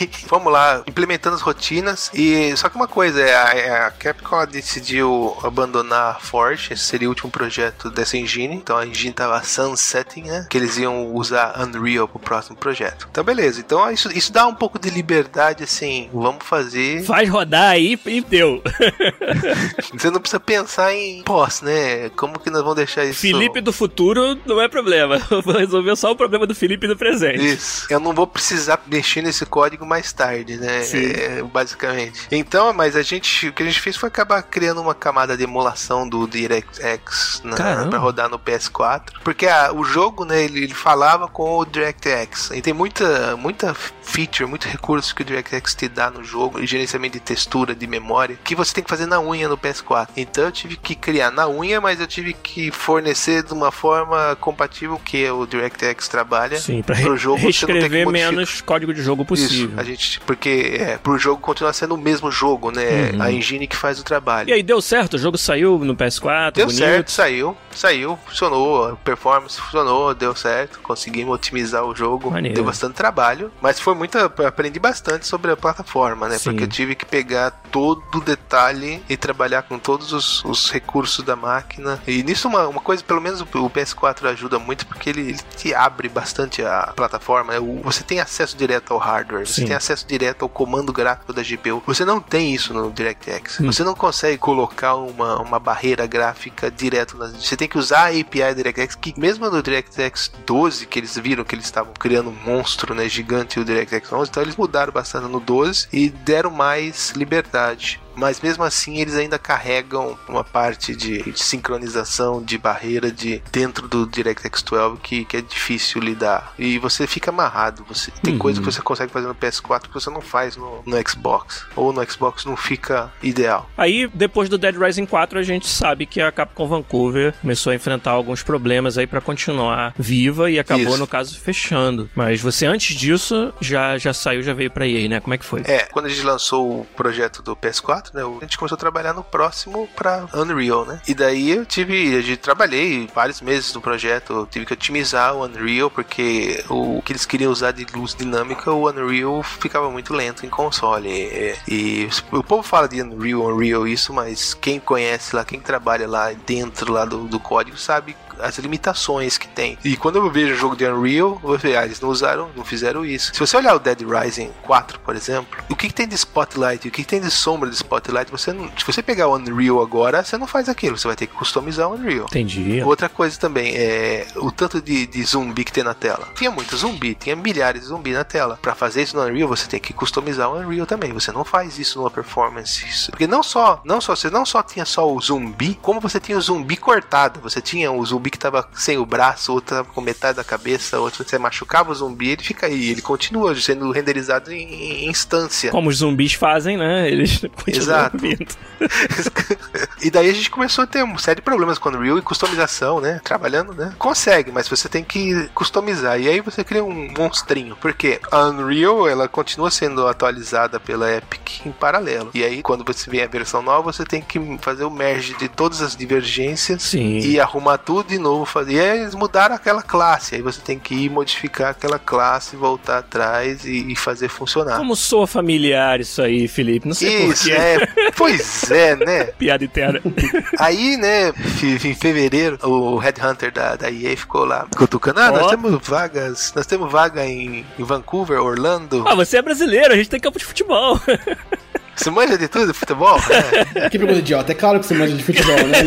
Aí, 0.00 0.10
vamos 0.28 0.52
lá, 0.52 0.82
implementando 0.86 1.36
as 1.36 1.42
rotinas. 1.42 2.10
E 2.14 2.54
só 2.56 2.68
que 2.68 2.76
uma 2.76 2.88
coisa, 2.88 3.20
é, 3.20 3.34
a, 3.70 3.86
a 3.86 3.90
Capcom 3.90 4.46
decidiu 4.46 5.36
abandonar 5.42 6.16
a 6.16 6.20
Forge, 6.20 6.72
esse 6.72 6.84
seria 6.84 7.08
o 7.08 7.10
último 7.10 7.30
projeto 7.30 7.90
dessa 7.90 8.16
engine. 8.16 8.54
Então 8.54 8.76
a 8.76 8.86
engine 8.86 9.12
tava 9.12 9.42
sunsetting, 9.42 10.22
né? 10.24 10.46
Que 10.48 10.58
eles 10.58 10.76
iam 10.78 11.14
usar 11.14 11.60
Unreal 11.60 12.08
pro 12.08 12.18
próximo 12.18 12.56
projeto. 12.56 13.08
Então 13.10 13.24
beleza, 13.24 13.60
então 13.60 13.90
isso, 13.90 14.10
isso 14.12 14.32
dá 14.32 14.46
um 14.46 14.54
pouco 14.54 14.78
de 14.78 14.90
liberdade, 14.90 15.62
assim, 15.72 16.10
vamos 16.12 16.44
fazer. 16.44 17.02
Faz 17.04 17.28
rodar 17.28 17.70
aí 17.70 17.98
e 18.06 18.20
deu. 18.20 18.62
Você 19.92 20.10
não 20.10 20.20
precisa 20.20 20.40
pensar 20.40 20.94
em 20.94 21.22
pós, 21.22 21.60
né? 21.62 22.08
Como 22.10 22.38
que 22.38 22.50
nós 22.50 22.60
vamos 22.62 22.76
deixar 22.76 23.04
isso? 23.04 23.20
Felipe 23.20 23.60
do 23.60 23.72
futuro 23.72 24.38
não 24.46 24.60
é 24.60 24.68
problema. 24.68 25.20
Eu 25.30 25.40
vou 25.42 25.54
resolver 25.56 25.96
só 25.96 26.10
o 26.12 26.16
problema 26.16 26.46
do 26.46 26.54
Felipe 26.54 26.86
do 26.86 26.96
presente. 26.96 27.44
Isso. 27.44 27.86
Eu 27.90 28.00
não 28.00 28.12
vou 28.12 28.26
precisar 28.26 28.80
mexer 28.86 29.22
nesse 29.22 29.44
código 29.46 29.84
mais 29.86 30.12
tarde, 30.12 30.56
né? 30.56 30.82
É, 30.92 31.42
basicamente. 31.42 32.20
Então, 32.30 32.72
mas 32.72 32.96
a 32.96 33.02
gente, 33.02 33.48
o 33.48 33.52
que 33.52 33.62
a 33.62 33.66
gente 33.66 33.80
fez 33.80 33.96
foi 33.96 34.08
acabar 34.08 34.42
criando 34.42 34.80
uma 34.80 34.94
camada 34.94 35.36
de 35.36 35.44
emulação 35.44 36.08
do 36.08 36.26
DirectX 36.26 37.40
na, 37.44 37.86
pra 37.88 37.98
rodar 37.98 38.28
no 38.28 38.38
PS4, 38.38 39.12
porque 39.24 39.46
a- 39.46 39.72
o 39.72 39.84
jogo, 39.84 40.24
né, 40.24 40.42
ele, 40.44 40.64
ele 40.64 40.74
falava 40.74 41.28
com 41.28 41.58
o 41.58 41.64
DirectX. 41.64 42.50
E 42.52 42.60
tem 42.62 42.72
muita, 42.72 43.36
muita 43.36 43.74
feature, 44.02 44.48
muito 44.48 44.66
recurso 44.68 45.14
que 45.14 45.22
o 45.22 45.24
DirectX 45.24 45.61
te 45.70 45.88
dá 45.88 46.10
no 46.10 46.22
jogo, 46.24 46.60
e 46.60 46.66
gerenciamento 46.66 47.14
de 47.14 47.20
textura, 47.20 47.74
de 47.74 47.86
memória, 47.86 48.38
que 48.44 48.54
você 48.54 48.74
tem 48.74 48.84
que 48.84 48.90
fazer 48.90 49.06
na 49.06 49.20
unha 49.20 49.48
no 49.48 49.56
PS4. 49.58 50.08
Então 50.16 50.44
eu 50.44 50.52
tive 50.52 50.76
que 50.76 50.94
criar 50.94 51.30
na 51.30 51.48
unha, 51.48 51.80
mas 51.80 52.00
eu 52.00 52.06
tive 52.06 52.32
que 52.32 52.70
fornecer 52.70 53.42
de 53.42 53.52
uma 53.52 53.70
forma 53.70 54.36
compatível 54.40 54.98
que 55.04 55.28
o 55.30 55.46
DirectX 55.46 56.08
trabalha. 56.08 56.58
Sim, 56.58 56.82
pra 56.82 56.96
pro 56.96 57.16
jogo 57.16 57.38
reescrever 57.40 58.08
menos 58.08 58.60
código 58.60 58.92
de 58.94 59.02
jogo 59.02 59.24
possível. 59.24 59.70
Isso, 59.70 59.80
a 59.80 59.84
gente, 59.84 60.20
porque 60.20 60.76
é, 60.78 60.98
pro 60.98 61.18
jogo 61.18 61.40
continuar 61.40 61.72
sendo 61.72 61.94
o 61.94 61.98
mesmo 61.98 62.30
jogo, 62.30 62.70
né? 62.70 63.10
Uhum. 63.12 63.22
A 63.22 63.32
engine 63.32 63.66
que 63.66 63.76
faz 63.76 63.98
o 63.98 64.04
trabalho. 64.04 64.48
E 64.48 64.52
aí, 64.52 64.62
deu 64.62 64.80
certo? 64.80 65.14
O 65.14 65.18
jogo 65.18 65.36
saiu 65.36 65.78
no 65.78 65.94
PS4, 65.96 66.52
Deu 66.52 66.66
bonito. 66.66 66.78
certo, 66.78 67.10
saiu, 67.10 67.56
saiu, 67.72 68.18
funcionou, 68.26 68.90
a 68.90 68.96
performance 68.96 69.60
funcionou, 69.60 70.14
deu 70.14 70.34
certo, 70.34 70.80
conseguimos 70.80 71.34
otimizar 71.34 71.84
o 71.84 71.94
jogo, 71.94 72.30
Maneiro. 72.30 72.54
deu 72.54 72.64
bastante 72.64 72.94
trabalho, 72.94 73.50
mas 73.60 73.80
foi 73.80 73.94
muito, 73.94 74.16
aprendi 74.18 74.78
bastante 74.78 75.26
sobre 75.26 75.41
a 75.50 75.56
plataforma, 75.56 76.28
né? 76.28 76.38
Sim. 76.38 76.44
Porque 76.50 76.64
eu 76.64 76.68
tive 76.68 76.94
que 76.94 77.04
pegar 77.04 77.50
todo 77.70 78.02
o 78.14 78.20
detalhe 78.20 79.02
e 79.08 79.16
trabalhar 79.16 79.62
com 79.62 79.78
todos 79.78 80.12
os, 80.12 80.44
os 80.44 80.70
recursos 80.70 81.24
da 81.24 81.34
máquina. 81.34 82.00
E 82.06 82.22
nisso 82.22 82.46
uma, 82.48 82.68
uma 82.68 82.80
coisa, 82.80 83.02
pelo 83.02 83.20
menos 83.20 83.40
o, 83.40 83.44
o 83.44 83.70
PS4 83.70 84.26
ajuda 84.26 84.58
muito 84.58 84.86
porque 84.86 85.10
ele, 85.10 85.22
ele 85.22 85.40
te 85.56 85.74
abre 85.74 86.08
bastante 86.08 86.62
a 86.62 86.92
plataforma. 86.94 87.54
né? 87.54 87.58
O- 87.58 87.80
Você 87.82 88.02
tem 88.04 88.20
acesso 88.20 88.56
direto 88.56 88.92
ao 88.92 88.98
hardware, 88.98 89.46
você 89.46 89.62
Sim. 89.62 89.66
tem 89.66 89.76
acesso 89.76 90.06
direto 90.06 90.42
ao 90.42 90.48
comando 90.48 90.92
gráfico 90.92 91.32
da 91.32 91.42
GPU. 91.42 91.82
Você 91.86 92.04
não 92.04 92.20
tem 92.20 92.54
isso 92.54 92.72
no 92.74 92.90
DirectX. 92.90 93.60
Hum. 93.60 93.66
Você 93.72 93.82
não 93.82 93.94
consegue 93.94 94.38
colocar 94.38 94.94
uma, 94.94 95.40
uma 95.40 95.58
barreira 95.58 96.06
gráfica 96.06 96.70
direto 96.70 97.16
na. 97.16 97.28
Você 97.28 97.56
tem 97.56 97.66
que 97.68 97.78
usar 97.78 98.06
a 98.06 98.20
API 98.20 98.50
do 98.54 98.56
DirectX, 98.56 98.94
que 98.94 99.18
mesmo 99.18 99.48
no 99.50 99.62
DirectX 99.62 100.30
12, 100.46 100.86
que 100.86 100.98
eles 100.98 101.16
viram 101.16 101.44
que 101.44 101.54
eles 101.54 101.64
estavam 101.64 101.92
criando 101.98 102.30
um 102.30 102.36
monstro 102.44 102.94
né, 102.94 103.08
gigante 103.08 103.58
o 103.58 103.64
DirectX 103.64 104.12
11, 104.12 104.30
então 104.30 104.42
eles 104.42 104.56
mudaram 104.56 104.92
bastante 104.92 105.26
no 105.32 105.40
12 105.40 105.88
e 105.92 106.10
deram 106.10 106.50
mais 106.50 107.10
liberdade. 107.16 108.00
Mas 108.16 108.40
mesmo 108.40 108.62
assim 108.64 108.98
eles 108.98 109.14
ainda 109.16 109.38
carregam 109.38 110.18
uma 110.28 110.44
parte 110.44 110.94
de, 110.94 111.22
de 111.22 111.42
sincronização 111.42 112.42
de 112.42 112.58
barreira 112.58 113.10
de 113.10 113.42
dentro 113.50 113.88
do 113.88 114.06
DirectX 114.06 114.62
12 114.62 114.96
que, 115.02 115.24
que 115.24 115.36
é 115.36 115.40
difícil 115.40 116.00
lidar. 116.00 116.52
E 116.58 116.78
você 116.78 117.06
fica 117.06 117.30
amarrado. 117.30 117.84
Você 117.88 118.10
tem 118.22 118.32
Uhum. 118.34 118.38
coisa 118.38 118.60
que 118.60 118.66
você 118.66 118.80
consegue 118.80 119.12
fazer 119.12 119.26
no 119.26 119.34
PS4 119.34 119.82
que 119.88 119.94
você 119.94 120.08
não 120.10 120.20
faz 120.20 120.56
no, 120.56 120.82
no 120.86 121.08
Xbox. 121.08 121.66
Ou 121.76 121.92
no 121.92 122.02
Xbox 122.10 122.44
não 122.44 122.56
fica 122.56 123.12
ideal. 123.22 123.68
Aí, 123.76 124.08
depois 124.12 124.48
do 124.48 124.56
Dead 124.58 124.74
Rising 124.76 125.06
4, 125.06 125.38
a 125.38 125.42
gente 125.42 125.66
sabe 125.66 126.06
que 126.06 126.20
a 126.20 126.32
Capcom 126.32 126.66
Vancouver 126.66 127.34
começou 127.40 127.72
a 127.72 127.74
enfrentar 127.74 128.10
alguns 128.12 128.42
problemas 128.42 128.96
aí 128.98 129.06
pra 129.06 129.20
continuar 129.20 129.94
viva 129.98 130.50
e 130.50 130.58
acabou, 130.58 130.88
Isso. 130.88 130.98
no 130.98 131.06
caso, 131.06 131.38
fechando. 131.38 132.08
Mas 132.14 132.40
você, 132.40 132.66
antes 132.66 132.96
disso, 132.96 133.52
já, 133.60 133.98
já 133.98 134.12
saiu, 134.14 134.42
já 134.42 134.52
veio 134.54 134.70
pra 134.70 134.86
EA, 134.86 135.08
né? 135.08 135.20
Como 135.20 135.34
é 135.34 135.38
que 135.38 135.44
foi? 135.44 135.62
É, 135.66 135.80
quando 135.92 136.06
a 136.06 136.08
gente 136.08 136.22
lançou 136.22 136.80
o 136.80 136.84
projeto 136.96 137.42
do 137.42 137.54
PS4, 137.56 138.01
né, 138.12 138.22
a 138.22 138.44
gente 138.44 138.58
começou 138.58 138.76
a 138.76 138.78
trabalhar 138.78 139.12
no 139.12 139.22
próximo 139.22 139.88
pra 139.94 140.26
Unreal, 140.34 140.84
né? 140.84 141.00
E 141.06 141.14
daí 141.14 141.50
eu 141.50 141.64
tive, 141.64 142.14
eu 142.14 142.36
trabalhei 142.36 143.08
vários 143.14 143.40
meses 143.40 143.72
no 143.74 143.80
projeto, 143.80 144.32
eu 144.32 144.46
tive 144.46 144.66
que 144.66 144.72
otimizar 144.72 145.34
o 145.34 145.44
Unreal 145.44 145.90
porque 145.90 146.64
o 146.68 147.02
que 147.02 147.12
eles 147.12 147.26
queriam 147.26 147.52
usar 147.52 147.72
de 147.72 147.86
luz 147.94 148.14
dinâmica, 148.14 148.72
o 148.72 148.88
Unreal 148.88 149.42
ficava 149.42 149.90
muito 149.90 150.14
lento 150.14 150.44
em 150.46 150.50
console. 150.50 151.08
E, 151.08 151.56
e 151.68 152.08
o 152.30 152.42
povo 152.42 152.62
fala 152.62 152.88
de 152.88 153.02
Unreal, 153.02 153.42
Unreal 153.42 153.86
isso, 153.86 154.12
mas 154.12 154.54
quem 154.54 154.80
conhece 154.80 155.34
lá, 155.36 155.44
quem 155.44 155.60
trabalha 155.60 156.08
lá 156.08 156.32
dentro 156.32 156.92
lá 156.92 157.04
do, 157.04 157.24
do 157.28 157.38
código 157.38 157.76
sabe 157.76 158.16
as 158.40 158.58
limitações 158.58 159.38
que 159.38 159.48
tem. 159.48 159.78
E 159.84 159.96
quando 159.96 160.16
eu 160.16 160.30
vejo 160.30 160.52
o 160.54 160.56
jogo 160.56 160.76
de 160.76 160.84
Unreal, 160.86 161.32
eu 161.32 161.38
vou 161.48 161.58
ver, 161.58 161.76
ah, 161.76 161.84
eles 161.84 162.00
não 162.00 162.08
usaram, 162.08 162.50
não 162.56 162.64
fizeram 162.64 163.04
isso. 163.04 163.32
Se 163.34 163.40
você 163.40 163.56
olhar 163.56 163.74
o 163.74 163.78
Dead 163.78 164.00
Rising 164.02 164.50
4, 164.62 165.00
por 165.00 165.14
exemplo, 165.14 165.58
o 165.70 165.76
que, 165.76 165.88
que 165.88 165.94
tem 165.94 166.06
de 166.08 166.14
Spotlight, 166.14 166.88
o 166.88 166.90
que, 166.90 167.02
que 167.02 167.08
tem 167.08 167.20
de 167.20 167.30
sombra 167.30 167.68
de 167.70 167.76
Spotlight, 167.76 168.30
você 168.30 168.52
não, 168.52 168.66
se 168.76 168.84
você 168.86 169.02
pegar 169.02 169.28
o 169.28 169.34
Unreal 169.36 169.80
agora, 169.80 170.22
você 170.24 170.36
não 170.38 170.46
faz 170.46 170.68
aquilo, 170.68 170.96
você 170.98 171.06
vai 171.06 171.16
ter 171.16 171.26
que 171.26 171.34
customizar 171.34 171.88
o 171.88 171.94
Unreal. 171.94 172.26
Entendi. 172.26 172.82
Outra 172.82 173.08
coisa 173.08 173.38
também 173.38 173.74
é 173.76 174.26
o 174.36 174.50
tanto 174.50 174.80
de, 174.80 175.06
de 175.06 175.22
zumbi 175.24 175.64
que 175.64 175.72
tem 175.72 175.84
na 175.84 175.94
tela. 175.94 176.28
Tinha 176.36 176.50
muito 176.50 176.76
zumbi, 176.76 177.14
tinha 177.14 177.36
milhares 177.36 177.82
de 177.82 177.86
zumbi 177.88 178.12
na 178.12 178.24
tela. 178.24 178.58
Pra 178.60 178.74
fazer 178.74 179.02
isso 179.02 179.16
no 179.16 179.22
Unreal, 179.22 179.48
você 179.48 179.66
tem 179.68 179.80
que 179.80 179.92
customizar 179.92 180.50
o 180.50 180.58
Unreal 180.58 180.86
também. 180.86 181.12
Você 181.12 181.30
não 181.32 181.44
faz 181.44 181.78
isso 181.78 181.98
numa 181.98 182.10
performance. 182.10 182.84
Isso- 182.86 183.10
Porque 183.10 183.26
não 183.26 183.42
só, 183.42 183.80
não 183.84 184.00
só, 184.00 184.14
você 184.16 184.30
não 184.30 184.44
só 184.46 184.62
tinha 184.62 184.84
só 184.84 185.10
o 185.12 185.20
zumbi, 185.20 185.78
como 185.82 186.00
você 186.00 186.18
tinha 186.20 186.38
o 186.38 186.40
zumbi 186.40 186.76
cortado. 186.76 187.40
Você 187.40 187.60
tinha 187.60 187.90
o 187.92 188.04
zumbi 188.04 188.21
que 188.30 188.38
tava 188.38 188.68
sem 188.74 188.98
o 188.98 189.06
braço, 189.06 189.52
outro 189.52 189.76
tava 189.76 189.88
com 189.88 190.00
metade 190.00 190.36
da 190.36 190.44
cabeça, 190.44 190.98
outro 190.98 191.24
você 191.24 191.38
machucava 191.38 191.90
o 191.90 191.94
zumbi, 191.94 192.30
ele 192.30 192.42
fica 192.42 192.66
aí, 192.66 192.90
ele 192.90 193.02
continua 193.02 193.54
sendo 193.54 193.90
renderizado 193.90 194.52
em, 194.52 195.04
em 195.04 195.08
instância. 195.08 195.70
Como 195.70 195.88
os 195.88 195.98
zumbis 195.98 196.34
fazem, 196.34 196.76
né? 196.76 197.10
Eles 197.10 197.38
continuam 197.64 197.82
Exato. 197.82 198.16
e 200.02 200.10
daí 200.10 200.30
a 200.30 200.32
gente 200.32 200.50
começou 200.50 200.84
a 200.84 200.86
ter 200.86 201.02
uma 201.02 201.18
série 201.18 201.36
de 201.36 201.42
problemas 201.42 201.78
com 201.78 201.88
o 201.88 201.92
Unreal 201.92 202.18
e 202.18 202.22
customização, 202.22 203.00
né? 203.00 203.20
Trabalhando, 203.24 203.72
né? 203.74 203.94
Consegue, 203.98 204.50
mas 204.50 204.68
você 204.68 204.88
tem 204.88 205.04
que 205.04 205.48
customizar. 205.54 206.20
E 206.20 206.28
aí 206.28 206.40
você 206.40 206.64
cria 206.64 206.84
um 206.84 207.12
monstrinho. 207.16 207.76
Porque 207.80 208.20
a 208.30 208.46
Unreal, 208.48 209.08
ela 209.08 209.28
continua 209.28 209.70
sendo 209.70 210.06
atualizada 210.06 210.80
pela 210.80 211.10
Epic 211.12 211.66
em 211.66 211.72
paralelo. 211.72 212.30
E 212.34 212.44
aí, 212.44 212.62
quando 212.62 212.84
você 212.84 213.10
vem 213.10 213.22
a 213.22 213.26
versão 213.26 213.62
nova, 213.62 213.92
você 213.92 214.04
tem 214.04 214.20
que 214.20 214.38
fazer 214.60 214.84
o 214.84 214.90
merge 214.90 215.34
de 215.36 215.48
todas 215.48 215.80
as 215.80 215.96
divergências 215.96 216.82
Sim. 216.82 217.18
e 217.18 217.40
arrumar 217.40 217.78
tudo 217.78 218.11
de 218.12 218.18
novo. 218.18 218.44
Fazer. 218.44 218.72
E 218.72 218.80
aí 218.80 219.00
eles 219.00 219.14
mudaram 219.14 219.54
aquela 219.54 219.82
classe. 219.82 220.34
Aí 220.34 220.42
você 220.42 220.60
tem 220.60 220.78
que 220.78 220.94
ir 220.94 221.10
modificar 221.10 221.70
aquela 221.70 221.98
classe, 221.98 222.56
voltar 222.56 222.98
atrás 222.98 223.64
e, 223.64 223.92
e 223.92 223.96
fazer 223.96 224.28
funcionar. 224.28 224.76
Como 224.76 224.94
soa 224.94 225.26
familiar 225.26 226.00
isso 226.00 226.20
aí, 226.22 226.46
Felipe? 226.46 226.86
Não 226.86 226.94
sei 226.94 227.26
Isso, 227.26 227.44
porquê. 227.48 227.52
é. 227.52 228.10
Pois 228.16 228.70
é, 228.70 228.96
né? 228.96 229.24
Piada 229.38 229.64
interna. 229.64 230.00
Aí, 230.58 230.96
né, 230.96 231.32
em 231.62 231.94
fevereiro, 231.94 232.58
o 232.62 232.96
Headhunter 232.98 233.52
da, 233.52 233.76
da 233.76 233.90
EA 233.90 234.16
ficou 234.16 234.44
lá 234.44 234.66
cutucando. 234.76 235.20
Ah, 235.20 235.30
nós 235.30 235.50
temos 235.50 235.86
vagas, 235.86 236.52
nós 236.54 236.66
temos 236.66 236.90
vaga 236.90 237.24
em, 237.26 237.64
em 237.78 237.84
Vancouver, 237.84 238.40
Orlando. 238.40 239.04
ah, 239.06 239.14
você 239.14 239.38
é 239.38 239.42
brasileiro, 239.42 239.92
a 239.92 239.96
gente 239.96 240.10
tem 240.10 240.20
campo 240.20 240.38
de 240.38 240.44
futebol. 240.44 241.00
Você 241.96 242.10
manja 242.10 242.36
de 242.38 242.48
tudo, 242.48 242.72
futebol? 242.74 243.18
É, 243.74 243.88
Que 243.88 243.98
pergunta 243.98 244.18
idiota. 244.20 244.52
É 244.52 244.54
claro 244.54 244.80
que 244.80 244.86
você 244.86 244.94
manja 244.94 245.14
de 245.16 245.22
futebol, 245.22 245.56
né? 245.66 245.78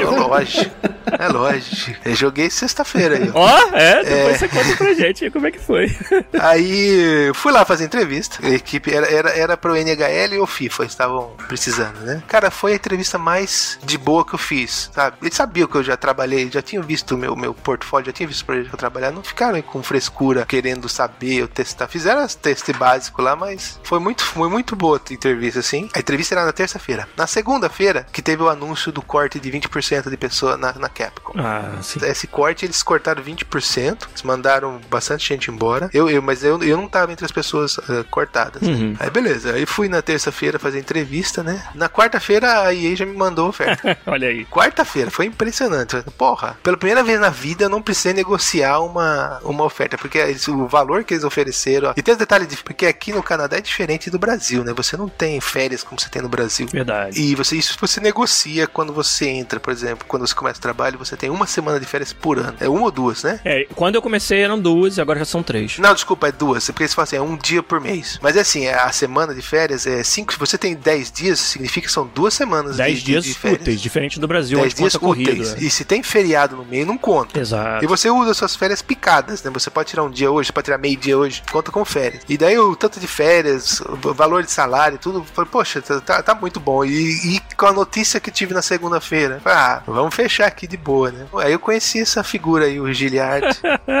é 0.00 0.04
lógico. 0.04 0.74
É 1.18 1.28
lógico. 1.28 2.00
Eu 2.04 2.14
joguei 2.14 2.50
sexta-feira 2.50 3.16
aí. 3.16 3.30
ó. 3.34 3.40
Ó, 3.50 3.76
é, 3.76 4.04
depois 4.04 4.38
você 4.38 4.48
conta 4.48 4.76
pra 4.76 4.94
gente 4.94 5.24
aí 5.24 5.30
como 5.30 5.46
é 5.46 5.50
que 5.50 5.58
foi. 5.58 5.90
Aí 6.38 7.30
fui 7.34 7.52
lá 7.52 7.64
fazer 7.64 7.84
entrevista. 7.84 8.38
A 8.44 8.50
equipe 8.50 8.92
era, 8.94 9.06
era, 9.06 9.30
era 9.30 9.56
pro 9.56 9.76
NHL 9.76 10.40
ou 10.40 10.46
FIFA, 10.46 10.84
estavam 10.84 11.32
precisando, 11.48 11.98
né? 12.00 12.22
Cara, 12.28 12.50
foi 12.50 12.72
a 12.72 12.76
entrevista 12.76 13.18
mais 13.18 13.78
de 13.84 13.98
boa 13.98 14.24
que 14.24 14.34
eu 14.34 14.38
fiz, 14.38 14.90
sabe? 14.92 15.16
Eles 15.22 15.34
sabiam 15.34 15.66
que 15.68 15.76
eu 15.76 15.82
já 15.82 15.96
trabalhei, 15.96 16.50
já 16.50 16.62
tinham 16.62 16.82
visto 16.82 17.14
o 17.14 17.18
meu, 17.18 17.34
meu 17.36 17.52
portfólio, 17.54 18.06
já 18.06 18.12
tinham 18.12 18.28
visto 18.28 18.42
o 18.42 18.46
projeto 18.46 18.68
que 18.68 18.74
eu 18.74 18.78
trabalhar, 18.78 19.10
não 19.10 19.22
ficaram 19.22 19.60
com 19.62 19.82
frescura 19.82 20.44
querendo 20.46 20.88
saber, 20.88 21.34
eu 21.40 21.48
testar. 21.48 21.88
Fizeram 21.88 22.20
as 22.20 22.34
testes 22.34 22.74
básicos 22.76 23.24
lá, 23.24 23.34
mas 23.36 23.78
foi 23.82 23.98
muito, 23.98 24.22
foi 24.24 24.48
muito 24.48 24.74
boa 24.76 24.98
a 24.98 25.12
entrevista, 25.12 25.29
assim. 25.56 25.88
A 25.94 25.98
entrevista 25.98 26.34
era 26.34 26.44
na 26.44 26.52
terça-feira. 26.52 27.08
Na 27.16 27.26
segunda-feira, 27.26 28.06
que 28.12 28.22
teve 28.22 28.42
o 28.42 28.48
anúncio 28.48 28.92
do 28.92 29.02
corte 29.02 29.38
de 29.40 29.50
20% 29.50 30.08
de 30.10 30.16
pessoa 30.16 30.56
na, 30.56 30.72
na 30.74 30.88
Capcom. 30.88 31.32
Ah, 31.38 31.78
sim. 31.82 32.00
Esse 32.04 32.26
corte 32.26 32.64
eles 32.64 32.82
cortaram 32.82 33.22
20%, 33.22 34.06
eles 34.08 34.22
mandaram 34.22 34.80
bastante 34.90 35.26
gente 35.28 35.50
embora. 35.50 35.90
Eu, 35.92 36.08
eu 36.08 36.20
mas 36.22 36.42
eu, 36.44 36.62
eu 36.62 36.76
não 36.76 36.88
tava 36.88 37.12
entre 37.12 37.24
as 37.24 37.32
pessoas 37.32 37.78
eh, 37.88 38.04
cortadas. 38.10 38.62
né? 38.62 38.68
Uhum. 38.72 38.96
Aí 38.98 39.10
beleza, 39.10 39.52
aí 39.52 39.66
fui 39.66 39.88
na 39.88 40.02
terça-feira 40.02 40.58
fazer 40.58 40.78
entrevista, 40.78 41.42
né? 41.42 41.62
Na 41.74 41.88
quarta-feira 41.88 42.62
a 42.62 42.74
EA 42.74 42.94
já 42.96 43.06
me 43.06 43.16
mandou 43.16 43.48
oferta. 43.48 43.96
Olha 44.06 44.28
aí. 44.28 44.44
Quarta-feira, 44.46 45.10
foi 45.10 45.26
impressionante. 45.26 45.96
Porra, 46.16 46.56
pela 46.62 46.76
primeira 46.76 47.02
vez 47.02 47.20
na 47.20 47.30
vida 47.30 47.64
eu 47.64 47.68
não 47.68 47.82
precisei 47.82 48.12
negociar 48.12 48.80
uma, 48.80 49.38
uma 49.42 49.64
oferta, 49.64 49.96
porque 49.98 50.18
eles- 50.18 50.46
o 50.48 50.66
valor 50.66 51.04
que 51.04 51.14
eles 51.14 51.24
ofereceram. 51.24 51.90
ó, 51.90 51.94
E 51.96 52.02
tem 52.02 52.12
os 52.12 52.18
detalhes, 52.18 52.48
de, 52.48 52.56
porque 52.62 52.86
aqui 52.86 53.12
no 53.12 53.22
Canadá 53.22 53.56
é 53.56 53.60
diferente 53.60 54.10
do 54.10 54.18
Brasil, 54.18 54.64
né? 54.64 54.72
Você 54.74 54.96
não 54.96 55.08
tem 55.20 55.38
férias 55.40 55.82
como 55.84 56.00
você 56.00 56.08
tem 56.08 56.22
no 56.22 56.28
Brasil. 56.30 56.66
Verdade. 56.66 57.20
E 57.20 57.34
você, 57.34 57.54
isso 57.56 57.76
você 57.78 58.00
negocia 58.00 58.66
quando 58.66 58.90
você 58.92 59.28
entra, 59.28 59.60
por 59.60 59.70
exemplo, 59.70 60.06
quando 60.08 60.26
você 60.26 60.34
começa 60.34 60.58
o 60.58 60.62
trabalho, 60.62 60.98
você 60.98 61.14
tem 61.14 61.28
uma 61.28 61.46
semana 61.46 61.78
de 61.78 61.84
férias 61.84 62.10
por 62.12 62.38
ano. 62.38 62.54
É 62.58 62.68
uma 62.68 62.84
ou 62.84 62.90
duas, 62.90 63.22
né? 63.22 63.38
É, 63.44 63.66
quando 63.74 63.96
eu 63.96 64.02
comecei 64.02 64.40
eram 64.40 64.58
duas 64.58 64.98
agora 64.98 65.18
já 65.18 65.26
são 65.26 65.42
três. 65.42 65.78
Não, 65.78 65.92
desculpa, 65.92 66.28
é 66.28 66.32
duas. 66.32 66.66
Porque 66.66 66.84
eles 66.84 66.94
falam 66.94 67.04
assim, 67.04 67.16
é 67.16 67.20
um 67.20 67.36
dia 67.36 67.62
por 67.62 67.80
mês. 67.80 68.18
Mas 68.22 68.34
é 68.36 68.40
assim, 68.40 68.64
é 68.66 68.74
a 68.74 68.90
semana 68.92 69.34
de 69.34 69.42
férias 69.42 69.86
é 69.86 70.02
cinco. 70.02 70.32
Se 70.32 70.38
você 70.38 70.56
tem 70.56 70.74
dez 70.74 71.12
dias, 71.12 71.38
significa 71.38 71.86
que 71.86 71.92
são 71.92 72.06
duas 72.06 72.32
semanas 72.32 72.76
Dez 72.76 72.98
de, 73.00 73.04
dias 73.04 73.24
de, 73.24 73.34
férias. 73.34 73.60
úteis, 73.60 73.80
diferente 73.80 74.18
do 74.18 74.26
Brasil, 74.26 74.58
Dez 74.58 74.72
onde 74.72 74.76
dias 74.82 74.96
corrido. 74.96 75.30
úteis. 75.32 75.54
é. 75.54 75.58
E 75.64 75.70
se 75.70 75.84
tem 75.84 76.02
feriado 76.02 76.56
no 76.56 76.64
meio, 76.64 76.86
não 76.86 76.96
conta. 76.96 77.38
Exato. 77.38 77.84
E 77.84 77.86
você 77.86 78.08
usa 78.10 78.32
suas 78.32 78.56
férias 78.56 78.80
picadas, 78.80 79.42
né? 79.42 79.50
Você 79.52 79.68
pode 79.68 79.90
tirar 79.90 80.02
um 80.04 80.10
dia 80.10 80.30
hoje, 80.30 80.46
você 80.48 80.52
pode 80.52 80.64
tirar 80.64 80.78
meio 80.78 80.96
dia 80.96 81.18
hoje, 81.18 81.42
conta 81.50 81.70
com 81.70 81.84
férias. 81.84 82.22
E 82.28 82.38
daí 82.38 82.58
o 82.58 82.74
tanto 82.76 82.98
de 83.00 83.06
férias, 83.06 83.80
o 83.80 84.14
valor 84.14 84.42
de 84.42 84.50
salário, 84.50 84.98
tudo, 84.98 85.09
foi, 85.34 85.44
poxa, 85.46 85.80
tá, 85.82 86.00
tá- 86.00 86.22
tá 86.22 86.34
muito 86.34 86.58
bom. 86.60 86.84
E, 86.84 87.36
e 87.36 87.40
com 87.56 87.66
a 87.66 87.72
notícia 87.72 88.20
que 88.20 88.30
tive 88.30 88.54
na 88.54 88.62
segunda-feira, 88.62 89.40
falei, 89.42 89.58
ah, 89.58 89.82
vamos 89.86 90.14
fechar 90.14 90.46
aqui 90.46 90.66
de 90.66 90.76
boa, 90.76 91.10
né? 91.10 91.26
Aí 91.38 91.52
eu 91.52 91.58
conheci 91.58 92.00
essa 92.00 92.22
figura 92.24 92.64
aí, 92.66 92.80
o 92.80 92.92
Giliard. 92.92 93.46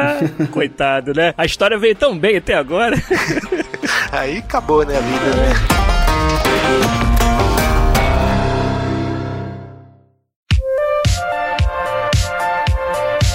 Coitado, 0.50 1.12
né? 1.14 1.34
A 1.36 1.44
história 1.44 1.78
veio 1.78 1.94
tão 1.94 2.18
bem 2.18 2.36
até 2.36 2.54
agora. 2.54 2.96
aí 4.12 4.38
acabou, 4.38 4.84
né, 4.84 4.96
a 4.96 5.00
vida, 5.00 5.36
né? 5.36 7.09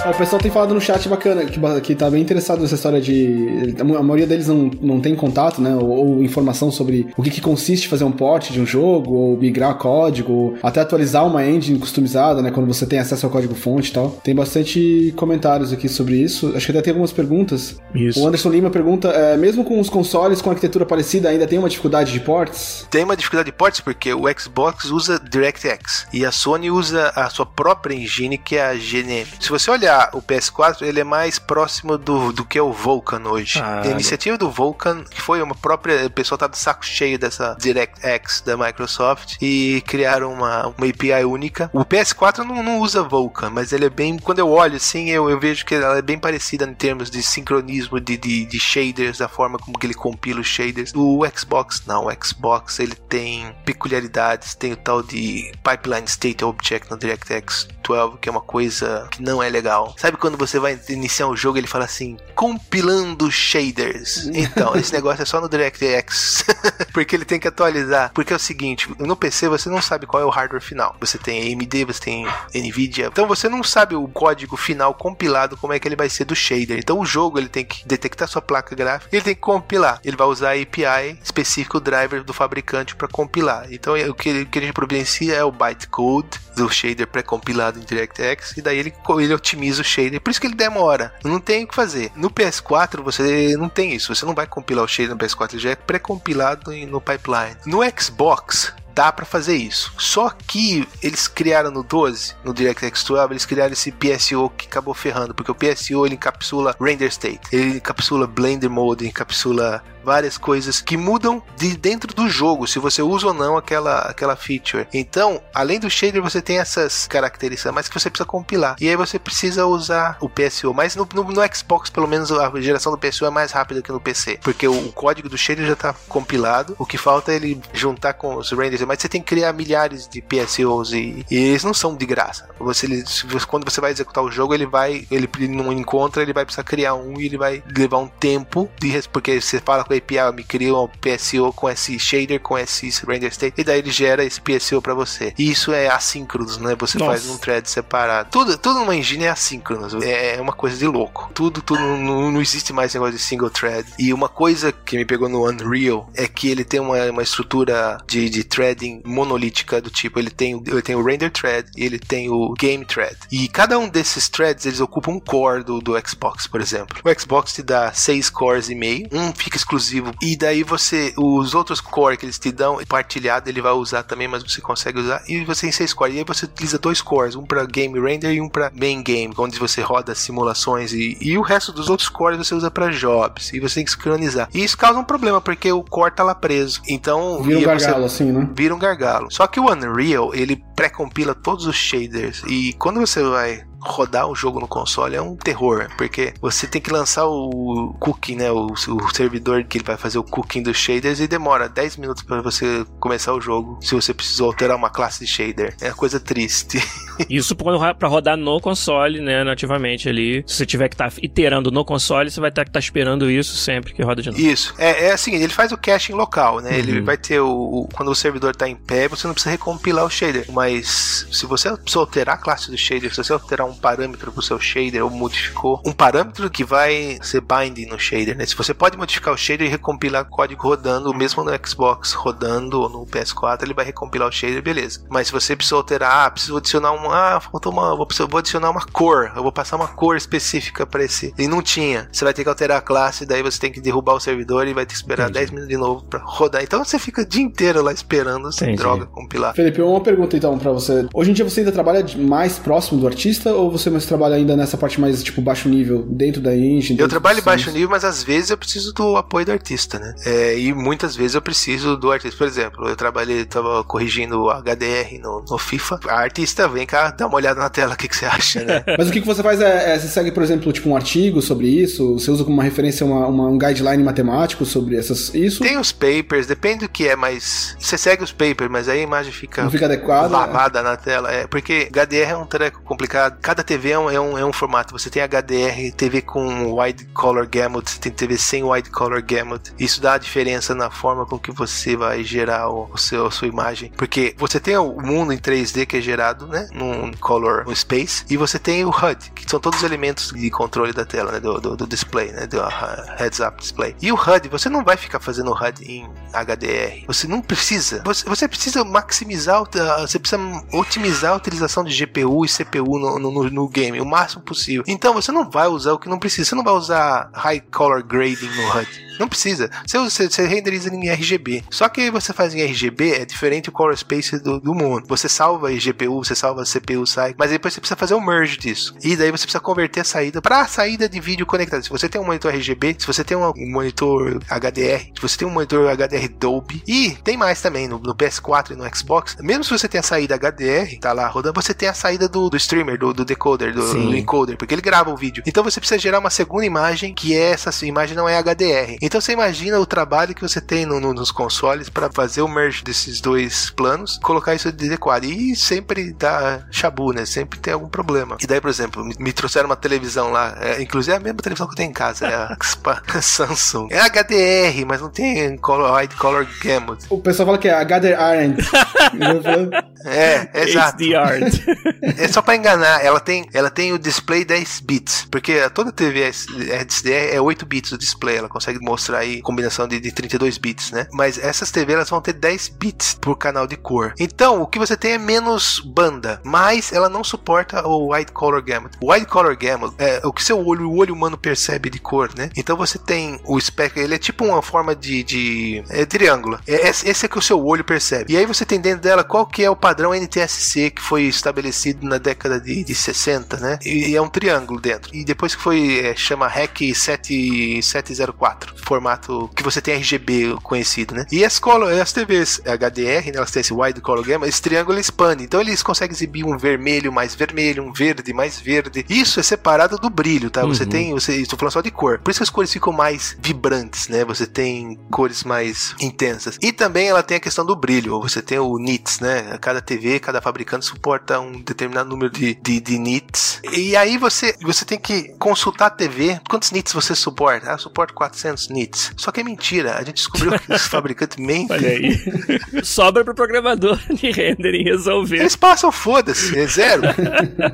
O 0.08 0.18
pessoal 0.18 0.40
tem 0.40 0.52
falado 0.52 0.74
no 0.74 0.80
chat 0.80 1.10
bacana, 1.10 1.46
que, 1.46 1.60
que 1.82 1.96
tá 1.96 2.10
bem 2.12 2.22
interessado 2.22 2.62
nessa 2.62 2.76
história 2.76 3.02
de. 3.02 3.76
A 3.80 4.04
maioria 4.04 4.28
deles 4.28 4.48
não, 4.48 4.70
não 4.80 5.02
tem 5.02 5.16
contato, 5.16 5.60
né? 5.60 5.76
Ou, 5.76 5.90
ou 5.90 6.24
informação 6.24 6.72
sobre 6.72 7.08
o 7.18 7.24
que, 7.24 7.32
que 7.32 7.42
consiste 7.42 7.88
fazer 7.88 8.04
um 8.04 8.12
port 8.12 8.52
de 8.52 8.62
um 8.62 8.66
jogo, 8.66 9.14
ou 9.14 9.38
migrar 9.38 9.76
código, 9.76 10.32
ou 10.32 10.58
até 10.62 10.80
atualizar 10.80 11.26
uma 11.26 11.44
engine 11.44 11.80
customizada, 11.80 12.42
né? 12.42 12.52
Quando 12.52 12.68
você 12.68 12.86
tem 12.86 13.00
acesso 13.00 13.26
ao 13.26 13.32
código-fonte 13.32 13.90
e 13.90 13.94
tal. 13.94 14.12
Tem 14.24 14.36
bastante 14.36 15.12
comentários 15.16 15.74
aqui 15.74 15.90
sobre 15.90 16.16
isso. 16.16 16.54
Acho 16.56 16.68
que 16.68 16.72
até 16.72 16.84
tem 16.84 16.92
algumas 16.92 17.12
perguntas. 17.12 17.80
Isso. 17.94 18.22
O 18.22 18.28
Anderson 18.28 18.50
Lima 18.50 18.70
pergunta: 18.70 19.08
é, 19.10 19.36
mesmo 19.36 19.64
com 19.64 19.80
os 19.80 19.90
consoles 19.90 20.40
com 20.40 20.52
arquitetura 20.52 20.86
parecida, 20.86 21.30
ainda 21.30 21.48
tem 21.48 21.58
uma 21.58 21.70
dificuldade 21.70 22.14
de 22.14 22.20
ports? 22.20 22.86
Tem 22.92 23.04
uma 23.04 23.18
dificuldade 23.18 23.48
de 23.48 23.58
ports 23.58 23.82
porque 23.82 24.14
o 24.14 24.24
Xbox 24.38 24.86
usa 24.86 25.20
DirectX 25.20 26.06
e 26.14 26.24
a 26.24 26.32
Sony 26.32 26.70
usa 26.70 27.12
a 27.16 27.28
sua 27.30 27.46
própria 27.46 27.96
engine 27.96 28.38
que 28.38 28.56
é 28.56 28.68
a 28.68 28.76
GNM. 28.76 29.26
Se 29.40 29.50
você 29.50 29.72
olhar 29.72 29.95
o 30.14 30.22
PS4, 30.22 30.82
ele 30.82 31.00
é 31.00 31.04
mais 31.04 31.40
próximo 31.40 31.98
do, 31.98 32.32
do 32.32 32.46
que 32.46 32.58
é 32.58 32.62
o 32.62 32.72
Vulkan 32.72 33.22
hoje. 33.28 33.60
Ah, 33.62 33.82
a 33.82 33.88
iniciativa 33.88 34.38
do 34.38 34.50
Vulkan, 34.50 35.04
que 35.04 35.22
foi 35.22 35.42
uma 35.42 35.56
própria. 35.56 36.06
O 36.06 36.10
pessoal 36.10 36.38
tá 36.38 36.48
do 36.48 36.56
saco 36.56 36.86
cheio 36.86 37.18
dessa 37.18 37.56
DirectX 37.60 38.42
da 38.42 38.58
Microsoft 38.58 39.38
e 39.42 39.82
criaram 39.88 40.34
uma, 40.34 40.68
uma 40.68 40.88
API 40.88 41.26
única. 41.26 41.70
O 41.74 41.86
PS4 41.86 42.40
não, 42.40 42.64
não 42.64 42.80
usa 42.80 43.04
Vulkan, 43.04 43.50
mas 43.50 43.74
ele 43.74 43.86
é 43.86 43.90
bem. 43.90 44.18
Quando 44.18 44.40
eu 44.40 44.50
olho 44.50 44.76
assim, 44.76 45.10
eu, 45.10 45.30
eu 45.30 45.40
vejo 45.40 45.66
que 45.66 45.76
ela 45.76 45.98
é 45.98 46.02
bem 46.02 46.18
parecida 46.18 46.66
em 46.66 46.74
termos 46.74 47.10
de 47.10 47.22
sincronismo 47.22 48.00
de, 48.00 48.18
de, 48.18 48.46
de 48.46 48.60
shaders, 48.60 49.18
da 49.20 49.28
forma 49.28 49.58
como 49.58 49.78
que 49.78 49.86
ele 49.86 49.94
compila 49.94 50.42
os 50.42 50.48
shaders. 50.48 50.92
O 50.96 51.24
Xbox 51.36 51.84
não, 51.86 52.08
o 52.08 52.24
Xbox 52.24 52.80
ele 52.80 52.96
tem 52.96 53.56
peculiaridades, 53.66 54.56
tem 54.56 54.74
o 54.74 54.78
tal 54.78 55.02
de 55.02 55.52
Pipeline 55.64 56.06
State 56.06 56.44
Object 56.44 56.90
no 56.90 56.98
DirectX 56.98 57.68
12, 57.84 58.18
que 58.18 58.30
é 58.30 58.32
uma 58.32 58.42
coisa 58.42 59.08
que 59.12 59.22
não 59.22 59.42
é 59.42 59.50
legal. 59.50 59.85
Sabe 59.98 60.18
quando 60.18 60.38
você 60.38 60.60
vai 60.60 60.80
iniciar 60.90 61.28
um 61.28 61.36
jogo 61.36 61.58
ele 61.58 61.68
fala 61.68 61.86
assim, 61.86 62.18
compilando 62.34 63.32
shaders? 63.32 64.30
Então, 64.34 64.76
esse 64.76 64.94
negócio 64.94 65.22
é 65.22 65.26
só 65.26 65.42
no 65.42 65.50
DirectX, 65.50 66.46
porque 66.94 67.16
ele 67.16 67.26
tem 67.26 67.40
que 67.40 67.48
atualizar. 67.48 68.12
Porque 68.14 68.34
é 68.34 68.36
o 68.36 68.40
seguinte, 68.40 68.90
no 69.00 69.16
PC 69.16 69.48
você 69.50 69.70
não 69.70 69.82
sabe 69.82 70.06
qual 70.06 70.22
é 70.22 70.26
o 70.26 70.30
hardware 70.30 70.62
final. 70.62 70.96
Você 71.00 71.18
tem 71.18 71.54
AMD, 71.54 71.86
você 71.86 72.00
tem 72.00 72.28
Nvidia, 72.54 73.08
então 73.08 73.28
você 73.28 73.50
não 73.50 73.64
sabe 73.64 73.96
o 73.96 74.08
código 74.08 74.58
final 74.58 74.94
compilado 74.94 75.58
como 75.58 75.74
é 75.74 75.80
que 75.80 75.88
ele 75.88 75.96
vai 75.96 76.10
ser 76.10 76.26
do 76.26 76.36
shader. 76.36 76.78
Então 76.78 77.00
o 77.00 77.06
jogo 77.06 77.40
ele 77.40 77.50
tem 77.50 77.66
que 77.66 77.88
detectar 77.88 78.28
sua 78.28 78.42
placa 78.42 78.76
gráfica, 78.76 79.10
e 79.12 79.18
ele 79.18 79.26
tem 79.26 79.36
que 79.36 79.42
compilar. 79.42 80.00
Ele 80.04 80.18
vai 80.18 80.28
usar 80.28 80.52
a 80.52 80.62
API 80.62 81.20
específico 81.24 81.80
driver 81.80 82.24
do 82.24 82.34
fabricante 82.34 82.96
para 82.96 83.08
compilar. 83.08 83.68
Então 83.72 83.94
o 83.94 84.14
que, 84.14 84.42
o 84.42 84.46
que 84.46 84.60
a 84.60 84.62
gente 84.62 84.74
providencia 84.74 85.34
é 85.34 85.44
o 85.44 85.52
bytecode 85.52 86.40
do 86.56 86.70
shader 86.70 87.08
pré-compilado 87.08 87.80
em 87.80 87.84
DirectX 87.84 88.56
e 88.58 88.62
daí 88.62 88.78
ele, 88.78 88.94
ele 89.20 89.34
otimiza 89.34 89.75
o 89.80 89.84
shader. 89.84 90.22
Por 90.22 90.32
isso 90.32 90.42
que 90.42 90.48
ele 90.48 90.56
demora. 90.56 91.14
Não 91.24 91.40
tem 91.40 91.64
o 91.64 91.68
que 91.68 91.76
fazer. 91.76 92.12
No 92.16 92.30
PS4 92.30 93.02
você 93.02 93.56
não 93.58 93.70
tem 93.70 93.94
isso. 93.94 94.14
Você 94.14 94.26
não 94.26 94.34
vai 94.34 94.48
compilar 94.48 94.84
o 94.84 94.88
shader 94.88 95.12
no 95.12 95.18
PS4, 95.18 95.54
ele 95.54 95.62
já 95.62 95.70
é 95.72 95.76
pré-compilado 95.76 96.72
no 96.88 97.02
pipeline. 97.02 97.58
No 97.66 97.80
Xbox 98.00 98.74
dá 98.96 99.12
pra 99.12 99.26
fazer 99.26 99.58
isso. 99.58 99.94
Só 99.98 100.30
que 100.30 100.88
eles 101.04 101.28
criaram 101.28 101.70
no 101.70 101.84
12, 101.84 102.36
no 102.44 102.54
DirectX 102.54 103.04
12, 103.04 103.34
eles 103.34 103.46
criaram 103.46 103.74
esse 103.74 103.92
PSO 103.92 104.50
que 104.58 104.68
acabou 104.68 104.94
ferrando, 104.94 105.36
porque 105.36 105.52
o 105.52 105.56
PSO 105.56 106.06
ele 106.06 106.16
encapsula 106.16 106.76
render 106.80 107.08
state, 107.08 107.42
ele 107.52 107.78
encapsula 107.78 108.26
blender 108.26 108.70
mode, 108.70 109.06
encapsula 109.06 109.84
várias 110.06 110.38
coisas 110.38 110.80
que 110.80 110.96
mudam 110.96 111.42
de 111.58 111.76
dentro 111.76 112.14
do 112.14 112.30
jogo, 112.30 112.68
se 112.68 112.78
você 112.78 113.02
usa 113.02 113.28
ou 113.28 113.34
não 113.34 113.58
aquela, 113.58 114.02
aquela 114.02 114.36
feature. 114.36 114.88
Então, 114.94 115.42
além 115.54 115.80
do 115.80 115.90
shader, 115.90 116.22
você 116.22 116.42
tem 116.42 116.60
essas 116.60 117.08
características, 117.08 117.74
mas 117.74 117.90
que 117.90 118.00
você 118.00 118.10
precisa 118.10 118.28
compilar. 118.28 118.76
E 118.80 118.88
aí 118.88 118.96
você 118.96 119.18
precisa 119.18 119.66
usar 119.66 120.18
o 120.22 120.30
PSO. 120.30 120.74
Mas 120.74 120.96
no, 120.96 121.08
no, 121.14 121.24
no 121.24 121.56
Xbox, 121.56 121.90
pelo 121.90 122.08
menos, 122.08 122.32
a 122.32 122.52
geração 122.62 122.92
do 122.92 122.98
PSO 122.98 123.26
é 123.26 123.30
mais 123.32 123.52
rápida 123.52 123.82
que 123.82 123.92
no 123.92 124.00
PC. 124.00 124.40
Porque 124.44 124.68
o, 124.68 124.88
o 124.88 124.92
código 124.92 125.28
do 125.28 125.38
shader 125.38 125.66
já 125.66 125.74
está 125.74 125.96
compilado. 126.08 126.76
O 126.78 126.86
que 126.86 126.98
falta 126.98 127.32
é 127.32 127.36
ele 127.36 127.60
juntar 127.74 128.14
com 128.14 128.36
os 128.36 128.52
renders. 128.52 128.85
Mas 128.86 129.00
você 129.00 129.10
tem 129.10 129.22
que 129.22 129.28
criar 129.28 129.54
milhares 129.54 130.08
de 130.08 130.22
PSOs 130.22 130.94
e, 130.94 131.26
e 131.30 131.36
eles 131.36 131.64
não 131.64 131.74
são 131.74 131.96
de 131.96 132.06
graça. 132.06 132.48
Você, 132.60 132.86
ele- 132.86 133.06
se 133.06 133.26
você- 133.28 133.46
quando 133.46 133.70
você 133.70 133.82
vai 133.82 133.92
executar 133.92 134.24
o 134.24 134.32
jogo, 134.32 134.54
ele 134.54 134.66
vai, 134.66 135.08
ele 135.12 135.28
não 135.48 135.72
encontra, 135.72 136.22
ele 136.22 136.34
vai 136.34 136.46
precisar 136.46 136.64
criar 136.64 136.94
um 136.96 137.20
e 137.20 137.26
ele 137.26 137.38
vai 137.38 137.64
levar 137.76 137.98
um 137.98 138.08
tempo 138.08 138.70
de 138.80 138.96
porque 139.12 139.40
você 139.42 139.60
fala 139.60 139.84
com 139.84 139.94
a 139.94 139.98
API, 139.98 140.20
"Ah, 140.20 140.32
me 140.32 140.44
cria 140.44 140.74
um 140.76 140.88
PSO 140.88 141.52
com 141.54 141.70
esse 141.70 142.00
shader, 142.00 142.40
com 142.40 142.58
esse 142.58 142.90
render 143.06 143.28
state, 143.28 143.60
e 143.60 143.64
daí 143.64 143.80
ele 143.80 143.92
gera 143.92 144.24
esse 144.24 144.40
PSO 144.42 144.82
para 144.82 144.94
você. 144.94 145.34
E 145.38 145.52
isso 145.52 145.74
é 145.74 145.88
assíncrono, 145.88 146.58
né? 146.60 146.76
Você 146.80 146.98
Nossa. 146.98 147.12
faz 147.12 147.26
num 147.26 147.38
thread 147.38 147.70
separado. 147.70 148.30
Tudo, 148.32 148.58
tudo 148.58 148.80
numa 148.80 148.96
engine 148.96 149.26
é 149.26 149.30
assíncrono. 149.30 149.88
É 150.04 150.40
uma 150.40 150.54
coisa 150.54 150.78
de 150.78 150.88
louco. 150.88 151.30
Tudo, 151.34 151.62
tudo 151.62 151.80
não, 151.80 152.32
não 152.32 152.42
existe 152.42 152.72
mais 152.72 152.94
negócio 152.94 153.16
de 153.16 153.22
single 153.22 153.50
thread. 153.50 153.86
E 154.00 154.14
uma 154.14 154.30
coisa 154.30 154.72
que 154.72 154.98
me 154.98 155.06
pegou 155.06 155.28
no 155.30 155.46
Unreal 155.48 156.10
é 156.16 156.28
que 156.28 156.50
ele 156.50 156.64
tem 156.64 156.80
uma, 156.80 156.98
uma 157.12 157.24
estrutura 157.24 157.98
de, 158.08 158.30
de 158.30 158.44
threading 158.76 159.02
monolítica 159.06 159.82
do 159.82 159.90
tipo, 159.90 160.20
ele 160.20 160.30
tem, 160.30 160.56
o- 160.56 160.64
ele 160.66 160.82
tem 160.82 160.96
o 160.96 161.04
render 161.04 161.30
thread 161.32 161.70
e 161.76 161.84
ele 161.84 161.98
tem 162.00 162.30
o 162.30 162.54
game 162.54 162.86
thread. 162.86 163.16
E 163.32 163.48
cada 163.48 163.80
um 163.80 163.88
desses 163.88 164.28
threads, 164.30 164.66
eles 164.66 164.80
ocupam 164.80 165.12
um 165.14 165.20
core 165.20 165.64
do, 165.64 165.80
do 165.80 165.94
Xbox, 166.08 166.48
por 166.48 166.62
exemplo. 166.62 167.00
O 167.04 167.20
Xbox 167.20 167.54
te 167.54 167.64
dá 167.64 167.92
seis 167.94 168.30
cores 168.30 168.70
e 168.70 168.76
meio, 168.76 169.08
um 169.12 169.34
fica 169.34 169.58
exclusivo 169.58 170.12
e 170.22 170.36
daí 170.36 170.64
você, 170.64 171.14
os 171.18 171.56
outros 171.56 171.80
core 171.82 172.18
que 172.18 172.26
eles 172.26 172.38
te 172.40 172.52
dão, 172.52 172.80
partilhado, 172.88 173.50
ele 173.50 173.62
vai 173.62 173.72
usar 173.74 174.04
também, 174.04 174.28
mas 174.28 174.44
você 174.44 174.62
consegue 174.62 175.00
usar. 175.00 175.24
E 175.28 175.44
você 175.46 175.62
tem 175.62 175.72
seis 175.72 175.94
cores. 175.94 176.16
E 176.16 176.20
aí 176.20 176.24
você 176.26 176.46
utiliza 176.46 176.78
dois 176.78 177.02
cores, 177.02 177.36
um 177.36 177.46
para 177.46 177.66
game 177.66 178.00
render 178.00 178.34
e 178.34 178.42
um 178.42 178.50
para 178.50 178.72
main 178.76 179.02
game, 179.02 179.34
onde 179.38 179.58
você 179.58 179.82
roda 179.82 180.14
simulações 180.16 180.94
e, 180.94 181.18
e 181.22 181.38
o 181.38 181.42
resto 181.42 181.72
dos 181.72 181.90
outros 181.90 182.10
cores 182.10 182.38
você 182.38 182.54
usa 182.54 182.70
para 182.70 182.90
jobs. 182.92 183.54
E 183.54 183.60
você 183.60 183.76
tem 183.76 183.86
que 183.86 183.92
sincronizar. 183.92 184.50
E 184.54 184.64
isso 184.64 184.78
causa 184.78 185.00
um 185.00 185.04
problema, 185.04 185.40
porque 185.42 185.72
o 185.72 185.84
core 185.84 186.12
tá 186.14 186.24
lá 186.24 186.36
preso. 186.36 186.82
Então, 186.88 187.42
Vira 187.44 187.58
um 187.58 187.62
e 187.62 187.66
você- 187.66 187.86
gargalo, 187.86 188.06
assim, 188.06 188.32
né? 188.32 188.48
vira 188.54 188.65
um 188.72 188.80
gargalo. 188.80 189.32
Só 189.32 189.48
que 189.48 189.60
o 189.60 189.72
Unreal, 189.72 190.34
ele 190.34 190.64
pré-compila 190.76 191.34
todos 191.36 191.66
os 191.66 191.76
shaders 191.76 192.44
e 192.48 192.74
quando 192.74 193.00
você 193.00 193.24
vai 193.24 193.64
rodar 193.86 194.28
o 194.28 194.36
jogo 194.36 194.60
no 194.60 194.68
console 194.68 195.16
é 195.16 195.22
um 195.22 195.36
terror, 195.36 195.88
porque 195.98 196.34
você 196.42 196.68
tem 196.68 196.82
que 196.82 196.92
lançar 196.92 197.26
o 197.28 197.96
cookie, 198.00 198.36
né, 198.36 198.52
o, 198.52 198.68
o 198.68 199.16
servidor 199.16 199.64
que 199.64 199.78
ele 199.78 199.86
vai 199.86 199.98
fazer 199.98 200.18
o 200.18 200.24
cooking 200.24 200.64
dos 200.64 200.78
shaders 200.78 201.20
e 201.20 201.28
demora 201.28 201.70
10 201.70 201.98
minutos 201.98 202.24
para 202.24 202.42
você 202.42 202.86
começar 203.00 203.34
o 203.34 203.40
jogo, 203.42 203.80
se 203.82 203.94
você 203.94 204.14
precisou 204.14 204.48
alterar 204.48 204.76
uma 204.76 204.90
classe 204.90 205.20
de 205.20 205.28
shader. 205.28 205.76
É 205.82 205.88
uma 205.90 205.96
coisa 205.96 206.20
triste. 206.20 206.80
Isso 207.30 207.56
pra 207.56 208.08
rodar 208.08 208.36
no 208.38 208.60
console, 208.60 209.22
né, 209.22 209.44
nativamente 209.44 210.10
ali. 210.10 210.44
Se 210.48 210.56
você 210.56 210.66
tiver 210.66 210.90
que 210.90 210.96
estar 210.96 211.12
iterando 211.22 211.72
no 211.72 211.86
console, 211.86 212.30
você 212.30 212.40
vai 212.42 212.52
ter 212.52 212.64
que 212.64 212.70
estar 212.70 212.80
esperando 212.80 213.30
isso 213.32 213.56
sempre 213.56 213.94
que 213.94 214.04
roda 214.04 214.22
de 214.22 214.30
novo. 214.30 214.42
Isso. 214.42 214.74
É, 214.78 215.06
é 215.08 215.12
assim, 215.14 215.34
ele 215.36 215.48
faz 215.54 215.72
o 215.72 215.78
caching 215.78 216.14
local, 216.14 216.60
né? 216.60 216.72
Uhum. 216.72 216.76
Ele 216.78 217.02
vai 217.02 217.18
ter 217.18 217.40
o, 217.40 217.48
o- 217.50 217.90
Quando 217.94 218.10
o 218.12 218.16
servidor 218.16 218.56
tá 218.56 218.68
em 218.68 218.76
pé, 218.76 219.08
você 219.08 219.28
não 219.28 219.34
precisa 219.34 219.52
recompilar 219.52 220.04
o 220.06 220.10
shader. 220.10 220.46
Mas 220.52 221.26
se 221.32 221.46
você 221.46 221.72
precisa 221.78 222.00
alterar 222.00 222.36
a 222.36 222.38
classe 222.38 222.70
do 222.70 222.78
shader, 222.78 223.12
se 223.14 223.24
você 223.24 223.32
alterar 223.32 223.68
um 223.68 223.75
parâmetro 223.76 224.32
pro 224.32 224.42
seu 224.42 224.60
shader 224.60 225.04
ou 225.04 225.10
modificou 225.10 225.82
um 225.86 225.92
parâmetro 225.92 226.50
que 226.50 226.64
vai 226.64 227.18
ser 227.22 227.42
binding 227.42 227.86
no 227.86 228.00
shader, 228.00 228.38
né? 228.38 228.46
Se 228.46 228.56
você 228.56 228.74
pode 228.74 228.98
modificar 228.98 229.34
o 229.34 229.38
shader 229.38 229.68
e 229.68 229.70
recompilar 229.70 230.24
o 230.24 230.30
código 230.30 230.64
rodando, 230.64 231.14
mesmo 231.14 231.44
no 231.44 231.52
Xbox 231.66 232.14
rodando 232.14 232.82
ou 232.82 232.90
no 232.90 233.06
PS4, 233.06 233.64
ele 233.64 233.74
vai 233.74 233.86
recompilar 233.86 234.28
o 234.28 234.32
shader, 234.32 234.62
beleza. 234.62 235.04
Mas 235.10 235.28
se 235.28 235.34
você 235.34 235.56
precisa 235.56 235.76
alterar, 235.76 236.26
ah, 236.26 236.32
preciso 236.32 236.58
adicionar 236.58 236.92
uma. 236.92 237.36
Ah, 237.36 237.40
faltou 237.40 237.72
uma. 237.72 237.96
Vou, 237.96 238.08
vou 238.30 238.40
adicionar 238.40 238.70
uma 238.70 238.86
cor. 238.86 239.32
Eu 239.36 239.44
vou 239.44 239.52
passar 239.52 239.76
uma 239.76 239.88
cor 239.88 240.16
específica 240.16 240.86
para 240.86 241.04
esse. 241.04 241.34
E 241.38 241.48
não 241.48 241.62
tinha. 241.62 242.08
Você 242.12 242.24
vai 242.24 242.34
ter 242.34 242.44
que 242.44 242.50
alterar 242.50 242.78
a 242.78 242.82
classe, 242.82 243.26
daí 243.26 243.42
você 243.42 243.60
tem 243.60 243.72
que 243.72 243.82
derrubar 243.82 244.14
o 244.14 244.20
servidor 244.20 244.68
e 244.68 244.74
vai 244.74 244.86
ter 244.86 244.94
que 244.94 245.00
esperar 245.00 245.30
Entendi. 245.30 245.40
10 245.40 245.52
minutos 245.52 245.70
de 245.70 245.78
novo 245.78 246.04
pra 246.06 246.20
rodar. 246.24 246.64
Então 246.64 246.84
você 246.84 246.98
fica 247.00 247.22
o 247.22 247.26
dia 247.26 247.44
inteiro 247.44 247.82
lá 247.82 247.92
esperando 247.92 248.52
sem 248.52 248.70
Entendi. 248.70 248.82
droga 248.82 249.06
compilar. 249.06 249.54
Felipe, 249.54 249.82
uma 249.82 250.02
pergunta 250.02 250.36
então 250.36 250.58
pra 250.58 250.72
você. 250.72 251.08
Hoje 251.14 251.32
em 251.32 251.34
dia 251.34 251.46
você 251.46 251.62
ainda 251.62 251.72
trabalha 251.72 252.06
mais 252.18 252.58
próximo 252.58 253.00
do 253.00 253.08
artista 253.08 253.54
ou 253.54 253.65
você 253.70 253.90
mais 253.90 254.06
trabalha 254.06 254.36
ainda 254.36 254.56
nessa 254.56 254.78
parte 254.78 255.00
mais, 255.00 255.22
tipo, 255.24 255.42
baixo 255.42 255.68
nível, 255.70 256.04
dentro 256.10 256.42
da 256.42 256.56
engine? 256.56 257.00
Eu 257.00 257.08
trabalho 257.08 257.42
baixo 257.42 257.72
nível, 257.72 257.90
mas 257.90 258.04
às 258.04 258.24
vezes 258.24 258.50
eu 258.50 258.58
preciso 258.58 258.94
do 258.94 259.16
apoio 259.18 259.46
do 259.46 259.52
artista, 259.52 260.00
né? 260.00 260.14
É, 260.26 260.58
e 260.60 260.74
muitas 260.74 261.16
vezes 261.16 261.36
eu 261.36 261.42
preciso 261.42 261.96
do 261.98 262.12
artista. 262.12 262.38
Por 262.38 262.48
exemplo, 262.48 262.88
eu 262.88 262.96
trabalhei, 262.96 263.46
tava 263.46 263.84
corrigindo 263.84 264.50
HDR 264.50 265.20
no, 265.22 265.44
no 265.50 265.58
FIFA. 265.58 266.00
A 266.08 266.20
artista 266.20 266.68
vem 266.68 266.86
cá, 266.86 267.12
dá 267.12 267.28
uma 267.28 267.36
olhada 267.38 267.60
na 267.60 267.70
tela, 267.70 267.94
o 267.94 267.98
que, 267.98 268.08
que 268.08 268.16
você 268.16 268.26
acha, 268.26 268.64
né? 268.64 268.84
Mas 268.98 269.10
o 269.10 269.12
que, 269.12 269.22
que 269.22 269.28
você 269.28 269.42
faz 269.44 269.60
é, 269.62 269.94
é, 269.96 270.00
você 270.00 270.08
segue, 270.08 270.32
por 270.32 270.44
exemplo, 270.44 270.72
tipo 270.72 270.90
um 270.90 270.96
artigo 270.96 271.42
sobre 271.42 271.68
isso? 271.68 272.14
Você 272.14 272.32
usa 272.32 272.44
como 272.44 272.56
uma 272.58 272.64
referência 272.64 273.06
uma, 273.06 273.28
uma- 273.28 273.48
um 273.48 273.58
guideline 273.58 274.04
matemático 274.04 274.66
sobre 274.66 274.96
essas, 274.98 275.34
isso? 275.34 275.62
Tem 275.64 275.78
os 275.78 275.92
papers, 275.92 276.48
depende 276.48 276.80
do 276.86 276.90
que 276.90 277.08
é, 277.08 277.16
mas 277.16 277.76
você 277.80 277.98
segue 277.98 278.24
os 278.24 278.32
papers, 278.32 278.70
mas 278.70 278.88
aí 278.90 279.00
a 279.00 279.04
imagem 279.04 279.32
fica 279.32 279.64
Não 279.64 279.72
fica 279.72 279.86
adequada? 279.86 280.28
lavada 280.28 280.82
na 280.82 280.96
tela. 280.98 281.32
É, 281.32 281.48
porque 281.48 281.90
HDR 281.92 282.32
é 282.32 282.38
um 282.38 282.46
treco 282.46 282.82
complicado. 282.84 283.38
Cada 283.42 283.55
TV 283.64 283.92
é 283.92 284.00
um, 284.00 284.10
é 284.10 284.20
um, 284.20 284.38
é 284.38 284.46
um 284.46 284.54
formato. 284.54 284.98
Você 284.98 285.10
tem 285.10 285.22
HDR, 285.22 285.96
TV 285.96 286.22
com 286.22 286.80
wide 286.80 287.06
color 287.08 287.48
gamut, 287.48 287.90
você 287.90 288.00
tem 288.00 288.12
TV 288.12 288.38
sem 288.38 288.64
wide 288.64 288.90
color 288.90 289.22
gamut. 289.22 289.74
Isso 289.80 290.02
dá 290.02 290.14
a 290.14 290.18
diferença 290.18 290.74
na 290.74 290.90
forma 290.90 291.26
com 291.26 291.38
que 291.38 291.52
você 291.52 291.96
vai 291.96 292.24
gerar 292.24 292.70
o, 292.70 292.90
o 292.92 292.98
seu, 292.98 293.28
a 293.28 293.32
sua 293.32 293.48
imagem. 293.48 293.92
Porque 293.98 294.36
você 294.38 294.60
tem 294.60 294.78
o 294.78 295.00
mundo 295.02 295.34
em 295.34 295.38
3D 295.38 295.86
que 295.86 295.98
é 295.98 296.02
gerado, 296.02 296.48
né? 296.48 296.68
Num 296.74 297.12
color 297.14 297.66
space 297.76 298.26
e 298.30 298.38
você 298.38 298.58
tem 298.60 298.84
o 298.86 298.90
HUD, 298.90 299.32
que 299.36 299.50
são 299.50 299.60
todos 299.60 299.80
os 299.80 299.86
elementos 299.86 300.32
de 300.32 300.50
controle 300.50 300.94
da 300.94 301.06
tela, 301.06 301.32
né? 301.32 301.40
Do, 301.40 301.60
do, 301.60 301.76
do 301.76 301.88
display, 301.88 302.32
né? 302.32 302.48
Do 302.48 302.60
uh, 302.60 302.70
heads 303.18 303.40
up 303.40 303.58
display. 303.60 303.96
E 304.02 304.12
o 304.12 304.16
HUD, 304.16 304.50
você 304.50 304.70
não 304.70 304.84
vai 304.84 304.98
ficar 304.98 305.20
fazendo 305.20 305.52
o 305.52 305.54
HUD 305.54 305.84
em 305.84 306.10
HDR. 306.34 307.06
Você 307.08 307.28
não 307.28 307.42
precisa. 307.42 308.02
Você, 308.06 308.28
você 308.28 308.48
precisa 308.48 308.84
maximizar, 308.84 309.64
você 310.02 310.20
precisa 310.20 310.42
otimizar 310.74 311.34
a 311.34 311.36
utilização 311.36 311.84
de 311.84 312.06
GPU 312.06 312.46
e 312.46 312.50
CPU 312.50 313.00
no, 313.00 313.20
no, 313.20 313.32
no, 313.44 313.68
game 313.68 314.00
o 314.00 314.06
máximo 314.06 314.42
possível. 314.42 314.84
Então 314.88 315.14
você 315.14 315.32
não 315.32 315.50
vai 315.50 315.68
usar 315.68 315.94
o 315.94 316.00
que 316.00 316.10
não 316.10 316.20
precisa. 316.20 316.50
Você 316.50 316.56
não 316.56 316.64
vai 316.64 316.74
usar 316.74 317.30
high 317.34 317.60
color 317.72 318.04
grading 318.04 318.50
no 318.50 318.80
HUD. 318.80 318.88
Não 319.20 319.28
precisa. 319.28 319.70
Você, 319.86 319.98
você, 319.98 320.30
você, 320.30 320.48
renderiza 320.48 320.94
em 320.94 321.10
RGB. 321.10 321.64
Só 321.70 321.90
que 321.90 322.12
você 322.12 322.34
faz 322.34 322.54
em 322.54 322.62
RGB 322.62 323.12
é 323.12 323.26
diferente 323.26 323.66
do 323.66 323.72
color 323.72 323.96
space 323.98 324.40
do, 324.40 324.60
do 324.60 324.74
mundo. 324.74 325.06
Você 325.08 325.28
salva 325.30 325.72
em 325.72 325.78
GPU, 325.78 326.24
você 326.24 326.36
salva 326.36 326.64
CPU, 326.64 327.06
sai. 327.06 327.36
Mas 327.38 327.52
depois 327.52 327.74
você 327.74 327.80
precisa 327.80 327.98
fazer 327.98 328.14
o 328.14 328.18
um 328.18 328.26
merge 328.26 328.58
disso. 328.58 328.94
E 329.04 329.16
daí 329.16 329.32
você 329.32 329.44
precisa 329.44 329.60
converter 329.60 330.02
a 330.02 330.04
saída 330.04 330.42
para 330.42 330.62
a 330.62 330.68
saída 330.68 331.08
de 331.08 331.20
vídeo 331.20 331.46
conectada. 331.46 331.84
Se 331.84 331.90
você 331.90 332.10
tem 332.10 332.20
um 332.20 332.26
monitor 332.26 332.54
RGB, 332.54 332.96
se 333.00 333.08
você 333.08 333.24
tem 333.24 333.38
um 333.38 333.52
monitor 333.72 334.40
HDR, 334.50 335.12
se 335.16 335.22
você 335.22 335.38
tem 335.38 335.48
um 335.48 335.52
monitor 335.52 335.90
HDR 335.90 336.28
Dolby 336.38 336.84
e 336.88 337.12
tem 337.24 337.38
mais 337.38 337.62
também 337.62 337.88
no, 337.88 338.00
no 338.00 338.16
PS4 338.16 338.72
e 338.72 338.76
no 338.76 338.96
Xbox. 338.96 339.36
Mesmo 339.40 339.64
se 339.64 339.72
você 339.72 339.88
tem 339.88 340.00
a 340.00 340.04
saída 340.04 340.36
HDR, 340.36 341.00
tá 341.00 341.14
lá 341.14 341.28
rodando, 341.28 341.62
você 341.62 341.74
tem 341.74 341.90
a 341.90 341.94
saída 341.94 342.28
do, 342.28 342.50
do 342.50 342.58
streamer, 342.58 342.98
do, 342.98 343.14
do 343.14 343.26
decoder, 343.26 343.74
do, 343.74 343.94
do, 343.94 344.16
encoder, 344.16 344.58
porque 344.58 344.74
ele 344.74 344.82
grava 344.82 345.12
o 345.12 345.18
vídeo. 345.18 345.44
Então 345.46 345.64
você 345.64 345.80
precisa 345.80 346.00
gerar 346.00 346.20
uma 346.20 346.30
segunda 346.30 346.66
imagem 346.66 347.14
que 347.14 347.36
é 347.36 347.52
essa 347.52 347.86
imagem 347.86 348.16
não 348.16 348.28
é 348.28 348.38
HDR. 348.42 348.98
Então 349.06 349.22
você 349.22 349.34
imagina 349.34 349.80
o 349.80 349.86
trabalho 349.86 350.34
que 350.34 350.42
você 350.42 350.60
tem 350.60 350.84
no, 350.84 351.00
no, 351.00 351.14
nos 351.14 351.30
consoles 351.30 351.90
para 351.90 352.10
fazer 352.12 352.42
o 352.42 352.48
merge 352.48 352.84
desses 352.84 353.22
dois 353.22 353.70
planos, 353.70 354.18
colocar 354.18 354.56
isso 354.56 354.72
de 354.72 354.88
adequado. 354.88 355.26
E 355.26 355.56
sempre 355.56 356.12
dá 356.12 356.66
chabu, 356.72 357.14
né? 357.14 357.24
Sempre 357.24 357.60
tem 357.60 357.72
algum 357.72 357.88
problema. 357.88 358.36
E 358.42 358.48
daí, 358.48 358.60
por 358.60 358.70
exemplo, 358.70 359.06
me, 359.06 359.16
me 359.20 359.32
trouxeram 359.32 359.70
uma 359.70 359.76
televisão 359.76 360.32
lá, 360.32 360.58
é, 360.60 360.82
inclusive 360.82 361.14
é 361.14 361.18
a 361.18 361.20
mesma 361.20 361.38
televisão 361.38 361.68
que 361.68 361.74
eu 361.74 361.78
tenho 361.78 361.92
em 361.92 361.94
casa, 361.94 362.26
é 362.26 362.34
a 362.34 362.58
Samsung. 363.22 363.90
É 363.92 364.00
HDR, 364.00 364.86
mas 364.88 365.00
não 365.00 365.10
tem 365.12 365.56
color, 365.58 365.96
wide 366.00 366.16
color 366.16 366.48
gamut. 366.64 367.06
O 367.08 367.20
pessoal 367.20 367.46
fala 367.46 367.60
que 367.60 367.68
é 367.68 367.86
HDR 367.86 368.20
Aren't. 368.20 368.64
é, 370.04 370.64
exato. 370.64 371.04
é 372.18 372.28
só 372.28 372.42
para 372.42 372.56
enganar. 372.56 373.06
Ela 373.06 373.20
tem, 373.20 373.48
ela 373.54 373.70
tem 373.70 373.94
o 373.94 374.00
display 374.00 374.44
10 374.44 374.80
bits, 374.80 375.28
porque 375.30 375.70
toda 375.70 375.92
TV 375.92 376.32
HDR 376.32 377.36
é 377.36 377.40
8 377.40 377.66
bits 377.68 377.92
o 377.92 377.98
display. 378.00 378.38
Ela 378.38 378.50
consegue 378.50 378.80
mostrar 378.80 378.95
aí 379.16 379.42
combinação 379.42 379.88
de, 379.88 380.00
de 380.00 380.12
32 380.12 380.58
bits, 380.58 380.92
né? 380.92 381.08
Mas 381.12 381.38
essas 381.38 381.72
TV 381.72 381.94
elas 381.94 382.10
vão 382.10 382.22
ter 382.22 382.34
10 382.34 382.70
bits 382.70 383.14
por 383.16 383.38
canal 383.38 383.68
de 383.68 383.76
cor. 383.76 384.14
Então, 384.20 384.62
o 384.62 384.68
que 384.68 384.80
você 384.80 384.96
tem 384.96 385.14
é 385.14 385.18
menos 385.18 385.80
banda, 385.80 386.42
mas 386.44 386.92
ela 386.92 387.10
não 387.10 387.24
suporta 387.24 387.86
o 387.88 388.14
Wide 388.14 388.32
Color 388.32 388.64
Gamut. 388.64 388.98
O 389.02 389.12
Wide 389.12 389.26
Color 389.26 389.58
Gamut 389.58 389.96
é 389.98 390.22
o 390.24 390.32
que 390.32 390.44
seu 390.44 390.64
olho, 390.66 390.90
o 390.90 390.98
olho 390.98 391.14
humano 391.14 391.38
percebe 391.38 391.90
de 391.90 392.00
cor, 392.00 392.30
né? 392.36 392.50
Então 392.56 392.78
você 392.78 392.98
tem 392.98 393.40
o 393.46 393.58
espectro, 393.58 394.02
ele 394.02 394.16
é 394.16 394.18
tipo 394.18 394.46
uma 394.46 394.62
forma 394.62 394.96
de, 394.96 395.24
de 395.24 395.84
é, 395.90 396.06
triângulo. 396.06 396.60
É, 396.68 396.90
esse 396.90 397.26
é 397.26 397.30
que 397.30 397.38
o 397.38 397.42
seu 397.42 397.64
olho 397.64 397.84
percebe. 397.84 398.34
E 398.34 398.38
aí 398.38 398.46
você 398.46 398.66
tem 398.66 398.80
dentro 398.80 399.02
dela 399.02 399.24
qual 399.24 399.46
que 399.46 399.64
é 399.64 399.70
o 399.70 399.76
padrão 399.76 400.14
NTSC 400.14 400.92
que 400.92 401.02
foi 401.02 401.24
estabelecido 401.24 402.06
na 402.06 402.18
década 402.18 402.60
de, 402.60 402.84
de 402.84 402.96
60, 402.96 403.58
né? 403.58 403.80
E 403.84 404.16
é 404.16 404.22
um 404.22 404.30
triângulo 404.30 404.80
dentro. 404.80 405.16
E 405.16 405.24
depois 405.24 405.56
que 405.56 405.62
foi, 405.62 406.00
é, 406.00 406.16
chama 406.16 406.48
REC 406.48 406.94
7704, 406.94 408.76
formato 408.86 409.50
que 409.56 409.64
você 409.64 409.82
tem 409.82 409.96
RGB 409.96 410.56
conhecido, 410.64 411.16
né? 411.16 411.26
E 411.32 411.44
as, 411.44 411.60
color, 411.60 411.92
as 411.92 412.14
TVs 412.14 412.62
HDR, 412.66 413.26
né, 413.26 413.34
elas 413.36 413.52
têm 413.52 413.62
esse 413.62 413.74
wide 413.74 414.02
color 414.02 414.24
gamma, 414.24 414.48
esse 414.48 414.62
triângulo 414.62 415.00
expande. 415.00 415.44
Então 415.44 415.60
eles 415.60 415.82
conseguem 415.84 416.14
exibir 416.14 416.46
um 416.46 416.58
vermelho 416.58 417.12
mais 417.12 417.36
vermelho, 417.36 417.84
um 417.84 417.92
verde 417.92 418.34
mais 418.34 418.60
verde. 418.60 419.06
Isso 419.10 419.40
é 419.40 419.44
separado 419.44 419.98
do 419.98 420.10
brilho, 420.10 420.50
tá? 420.50 420.64
Uhum. 420.64 420.74
Você 420.74 420.86
tem, 420.86 421.14
você, 421.14 421.36
estou 421.36 421.58
falando 421.58 421.74
só 421.74 421.82
de 421.82 421.92
cor. 421.92 422.20
Por 422.20 422.32
isso 422.32 422.44
as 422.44 422.50
cores 422.50 422.72
ficam 422.72 422.94
mais 422.94 423.36
vibrantes, 423.40 424.08
né? 424.08 424.24
Você 424.26 424.46
tem 424.46 425.00
cores 425.10 425.44
mais 425.44 425.96
intensas. 426.00 426.58
E 426.62 426.72
também 426.72 427.08
ela 427.08 427.24
tem 427.24 427.38
a 427.38 427.40
questão 427.40 427.66
do 427.66 427.76
brilho. 427.76 428.20
Você 428.22 428.42
tem 428.42 428.60
o 428.60 428.78
nits, 428.78 429.20
né? 429.20 429.58
Cada 429.60 429.82
TV, 429.82 430.20
cada 430.20 430.42
fabricante 430.42 430.86
suporta 430.86 431.40
um 431.40 431.62
determinado 431.62 432.10
número 432.10 432.32
de, 432.32 432.56
de, 432.56 432.80
de 432.80 432.98
nits. 433.00 433.60
E 433.72 433.96
aí 433.96 434.18
você, 434.18 434.56
você 434.62 434.86
tem 434.86 435.00
que 435.00 435.34
consultar 435.40 435.88
a 435.88 435.90
TV. 435.90 436.40
Quantos 436.50 436.72
nits 436.72 436.94
você 436.94 437.16
suporta? 437.16 437.72
Ah, 437.72 437.78
suporta 437.78 438.14
400 438.14 438.70
nits. 438.76 439.12
Só 439.16 439.32
que 439.32 439.42
é 439.42 439.44
mentira. 439.44 439.96
A 439.96 440.00
gente 440.00 440.16
descobriu 440.16 440.60
que 440.60 440.74
os 440.74 440.86
fabricantes 440.88 441.38
mentem. 441.38 441.76
Olha 441.76 441.90
aí. 441.90 442.84
Sobra 442.84 443.24
pro 443.24 443.34
programador 443.34 443.98
de 444.14 444.32
rendering 444.32 444.84
resolver. 444.84 445.38
Eles 445.38 445.56
passam, 445.56 445.92
foda-se, 445.92 446.58
é 446.58 446.68
zero. 446.68 447.04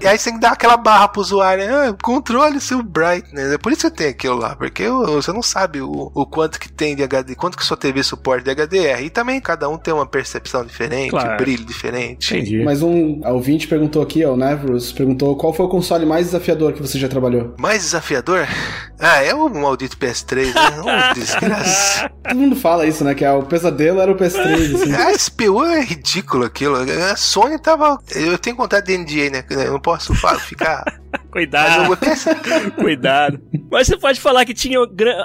e 0.02 0.08
aí 0.08 0.18
você 0.18 0.26
tem 0.26 0.36
que 0.36 0.40
dar 0.40 0.52
aquela 0.52 0.78
barra 0.78 1.08
pro 1.08 1.22
usuário. 1.22 1.64
Ah, 1.64 1.96
controle 2.02 2.60
seu 2.60 2.82
brightness. 2.84 3.52
É 3.52 3.58
por 3.58 3.72
isso 3.72 3.90
que 3.90 3.98
tem 3.98 4.08
aquilo 4.10 4.36
lá. 4.36 4.56
Porque 4.56 4.88
você 4.88 5.32
não 5.32 5.42
sabe 5.42 5.82
o, 5.82 6.12
o 6.14 6.26
quanto 6.26 6.60
que 6.60 6.72
tem 6.72 6.96
de 6.96 7.04
HD, 7.04 7.36
quanto 7.36 7.58
que 7.58 7.66
sua 7.66 7.78
TV 7.78 8.04
suporta 8.04 8.44
de 8.44 8.62
HDR. 8.62 9.04
E 9.04 9.10
também 9.10 9.42
cada 9.42 9.68
um 9.68 9.78
tem 9.78 9.94
uma 9.94 10.06
percepção 10.06 10.66
diferente, 10.66 11.12
claro. 11.12 11.38
brilho 11.38 11.66
diferente. 11.66 12.34
Entendi. 12.34 12.64
Mas 12.64 12.82
um 12.82 13.22
ouvinte 13.26 13.68
perguntou 13.68 14.02
aqui, 14.02 14.24
ó, 14.24 14.34
o 14.34 14.38
Nevrus, 14.38 14.92
perguntou 14.92 15.36
qual 15.36 15.54
foi 15.54 15.66
o 15.66 15.70
console 15.70 16.06
mais 16.06 16.28
desafiador 16.28 16.74
que 16.74 16.82
você 16.82 17.00
já 17.00 17.08
trabalhou? 17.08 17.56
Mais 17.58 17.82
desafiador? 17.84 18.48
Ah, 19.00 19.24
é 19.24 19.34
o 19.34 19.50
maldito 19.50 19.98
PS3, 19.98 20.54
né? 20.54 20.82
Desgraça. 21.14 22.10
Todo 22.24 22.36
mundo 22.38 22.56
fala 22.56 22.86
isso, 22.86 23.04
né? 23.04 23.14
Que 23.14 23.26
é, 23.26 23.32
o 23.32 23.44
pesadelo 23.44 24.00
era 24.00 24.12
o 24.12 24.16
PS3. 24.16 24.76
Assim. 24.76 24.94
A 24.94 25.18
SPU 25.18 25.64
é 25.64 25.82
ridículo 25.82 26.46
aquilo. 26.46 26.78
A 26.78 27.16
Sony 27.16 27.60
tava. 27.60 28.00
Eu 28.16 28.38
tenho 28.38 28.56
contato 28.56 28.86
de 28.86 28.98
NDA, 28.98 29.30
né? 29.30 29.46
Eu 29.50 29.74
não 29.74 29.80
posso 29.80 30.14
ficar. 30.40 30.84
Cuidado. 31.32 31.98
Cuidado. 32.76 33.40
Mas 33.72 33.88
você 33.88 33.98
pode 33.98 34.20
falar 34.20 34.46
que 34.46 34.54
tinha 34.54 34.80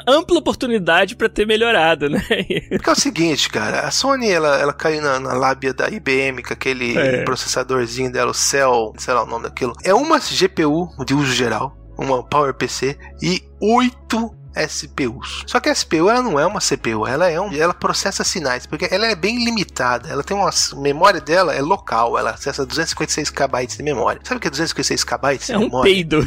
ampla 0.07 0.39
oportunidade 0.39 1.17
para 1.17 1.29
ter 1.29 1.47
melhorado, 1.47 2.09
né? 2.09 2.23
Porque 2.71 2.89
é 2.89 2.93
o 2.93 2.97
seguinte, 2.97 3.51
cara, 3.51 3.81
a 3.81 3.91
Sony 3.91 4.31
ela, 4.31 4.57
ela 4.57 4.73
caiu 4.73 5.03
na, 5.03 5.19
na 5.19 5.33
lábia 5.33 5.75
da 5.75 5.89
IBM 5.89 6.43
com 6.43 6.53
aquele 6.53 6.97
é. 6.97 7.25
processadorzinho 7.25 8.11
dela, 8.11 8.31
o 8.31 8.35
Cell, 8.35 8.93
sei 8.99 9.15
lá 9.15 9.25
o 9.25 9.27
nome 9.27 9.45
daquilo. 9.45 9.73
É 9.85 9.93
uma 9.93 10.19
GPU 10.19 10.89
de 11.05 11.15
uso 11.15 11.33
geral, 11.33 11.77
uma 11.99 12.23
PowerPC 12.23 12.97
e 13.23 13.43
oito 13.61 14.35
SPUs. 14.67 15.45
Só 15.47 15.61
que 15.61 15.69
a 15.69 15.75
SPU 15.75 16.09
ela 16.09 16.23
não 16.23 16.39
é 16.39 16.47
uma 16.47 16.61
CPU, 16.61 17.07
ela 17.07 17.29
é 17.29 17.41
um, 17.41 17.53
ela 17.53 17.75
processa 17.75 18.25
sinais, 18.25 18.67
porque 18.67 18.89
ela 18.91 19.07
é 19.07 19.15
bem 19.15 19.45
limitada. 19.45 20.09
Ela 20.09 20.23
tem 20.23 20.37
uma 20.37 20.51
memória 20.77 21.21
dela 21.21 21.55
é 21.55 21.61
local, 21.61 22.19
ela 22.19 22.31
acessa 22.31 22.65
256 22.65 23.31
KB 23.31 23.67
de 23.67 23.83
memória. 23.83 24.21
Sabe 24.25 24.39
o 24.39 24.41
que 24.41 24.49
é 24.49 24.51
256 24.51 25.05
KB 25.05 25.39
de 25.39 25.53
é 25.53 25.59
memória? 25.59 25.79
Um 25.79 25.83
peido. 25.83 26.27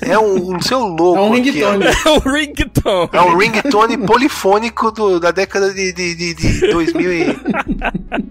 É 0.00 0.18
um, 0.18 0.56
o 0.56 0.62
seu 0.62 0.80
logo. 0.80 1.16
É 1.16 1.20
um 1.20 1.32
ringtone. 1.32 1.84
É 2.00 2.10
um 2.10 2.18
ringtone. 2.18 3.10
É 3.12 3.20
um 3.20 3.36
ringtone 3.36 3.98
polifônico 3.98 4.90
do, 4.90 5.20
da 5.20 5.30
década 5.30 5.72
de, 5.72 5.92
de, 5.92 6.14
de, 6.14 6.34
de 6.34 6.70
2000 6.70 7.12
e... 7.12 7.26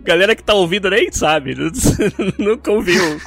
Galera 0.04 0.36
que 0.36 0.44
tá 0.44 0.54
ouvindo 0.54 0.90
nem 0.90 1.12
sabe, 1.12 1.56
nunca 2.38 2.72
ouviu. 2.72 3.20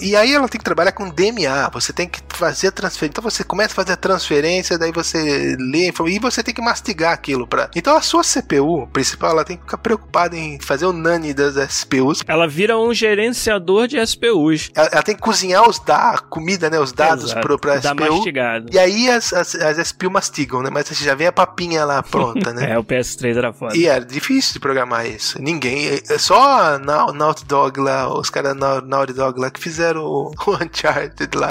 e 0.00 0.16
aí 0.16 0.32
ela 0.32 0.48
tem 0.48 0.58
que 0.58 0.64
trabalhar 0.64 0.92
com 0.92 1.08
DMA, 1.10 1.70
você 1.72 1.92
tem 1.92 2.08
que 2.08 2.20
fazer 2.28 2.68
a 2.68 2.72
transferência. 2.94 3.06
Então 3.06 3.22
você 3.22 3.44
começa 3.44 3.72
a 3.72 3.74
fazer 3.74 3.92
a 3.92 3.96
transferência, 3.96 4.78
daí 4.78 4.92
você 4.92 5.56
lê 5.58 5.92
e 6.08 6.18
você 6.18 6.42
tem 6.42 6.54
que 6.54 6.62
mastigar 6.62 7.12
aquilo 7.12 7.46
para. 7.46 7.70
Então 7.74 7.96
a 7.96 8.00
sua 8.00 8.22
CPU 8.22 8.86
principal, 8.92 9.32
ela 9.32 9.44
tem 9.44 9.56
que 9.56 9.64
ficar 9.64 9.78
preocupada 9.78 10.36
em 10.36 10.58
fazer 10.60 10.86
o 10.86 10.92
nani 10.92 11.34
das 11.34 11.54
SPUs. 11.72 12.22
Ela 12.26 12.46
vira 12.46 12.78
um 12.78 12.92
gerenciador 12.94 13.86
de 13.86 14.04
SPUs. 14.06 14.70
Ela, 14.74 14.88
ela 14.92 15.02
tem 15.02 15.14
que 15.14 15.20
cozinhar 15.20 15.68
os 15.68 15.78
da 15.78 16.18
comida, 16.30 16.70
né, 16.70 16.78
os 16.78 16.92
dados 16.92 17.32
para 17.34 17.58
pra 17.58 17.80
SPU. 17.80 17.94
Mastigado. 17.94 18.66
E 18.72 18.78
aí 18.78 19.10
as, 19.10 19.32
as, 19.32 19.54
as 19.54 19.88
SPU 19.88 20.10
mastigam, 20.10 20.62
né? 20.62 20.70
Mas 20.72 20.88
já 20.88 21.14
vem 21.14 21.26
a 21.26 21.32
papinha 21.32 21.84
lá 21.84 22.02
pronta, 22.02 22.52
né? 22.52 22.70
é, 22.72 22.78
o 22.78 22.84
PS3 22.84 23.36
era 23.36 23.52
foda. 23.52 23.76
E 23.76 23.86
era 23.86 24.04
difícil 24.04 24.54
de 24.54 24.60
programar 24.60 25.06
isso. 25.06 25.40
Ninguém, 25.40 26.00
é 26.08 26.18
só 26.18 26.78
na 26.78 27.12
Naughty 27.12 27.44
Dog 27.46 27.80
lá, 27.80 28.12
os 28.12 28.30
caras 28.30 28.56
da 28.56 28.80
Naughty 28.80 29.12
Dog 29.12 29.40
lá 29.40 29.50
que 29.50 29.60
fizeram 29.60 30.02
o, 30.02 30.32
o 30.46 30.50
Uncharted 30.54 31.36
lá. 31.36 31.48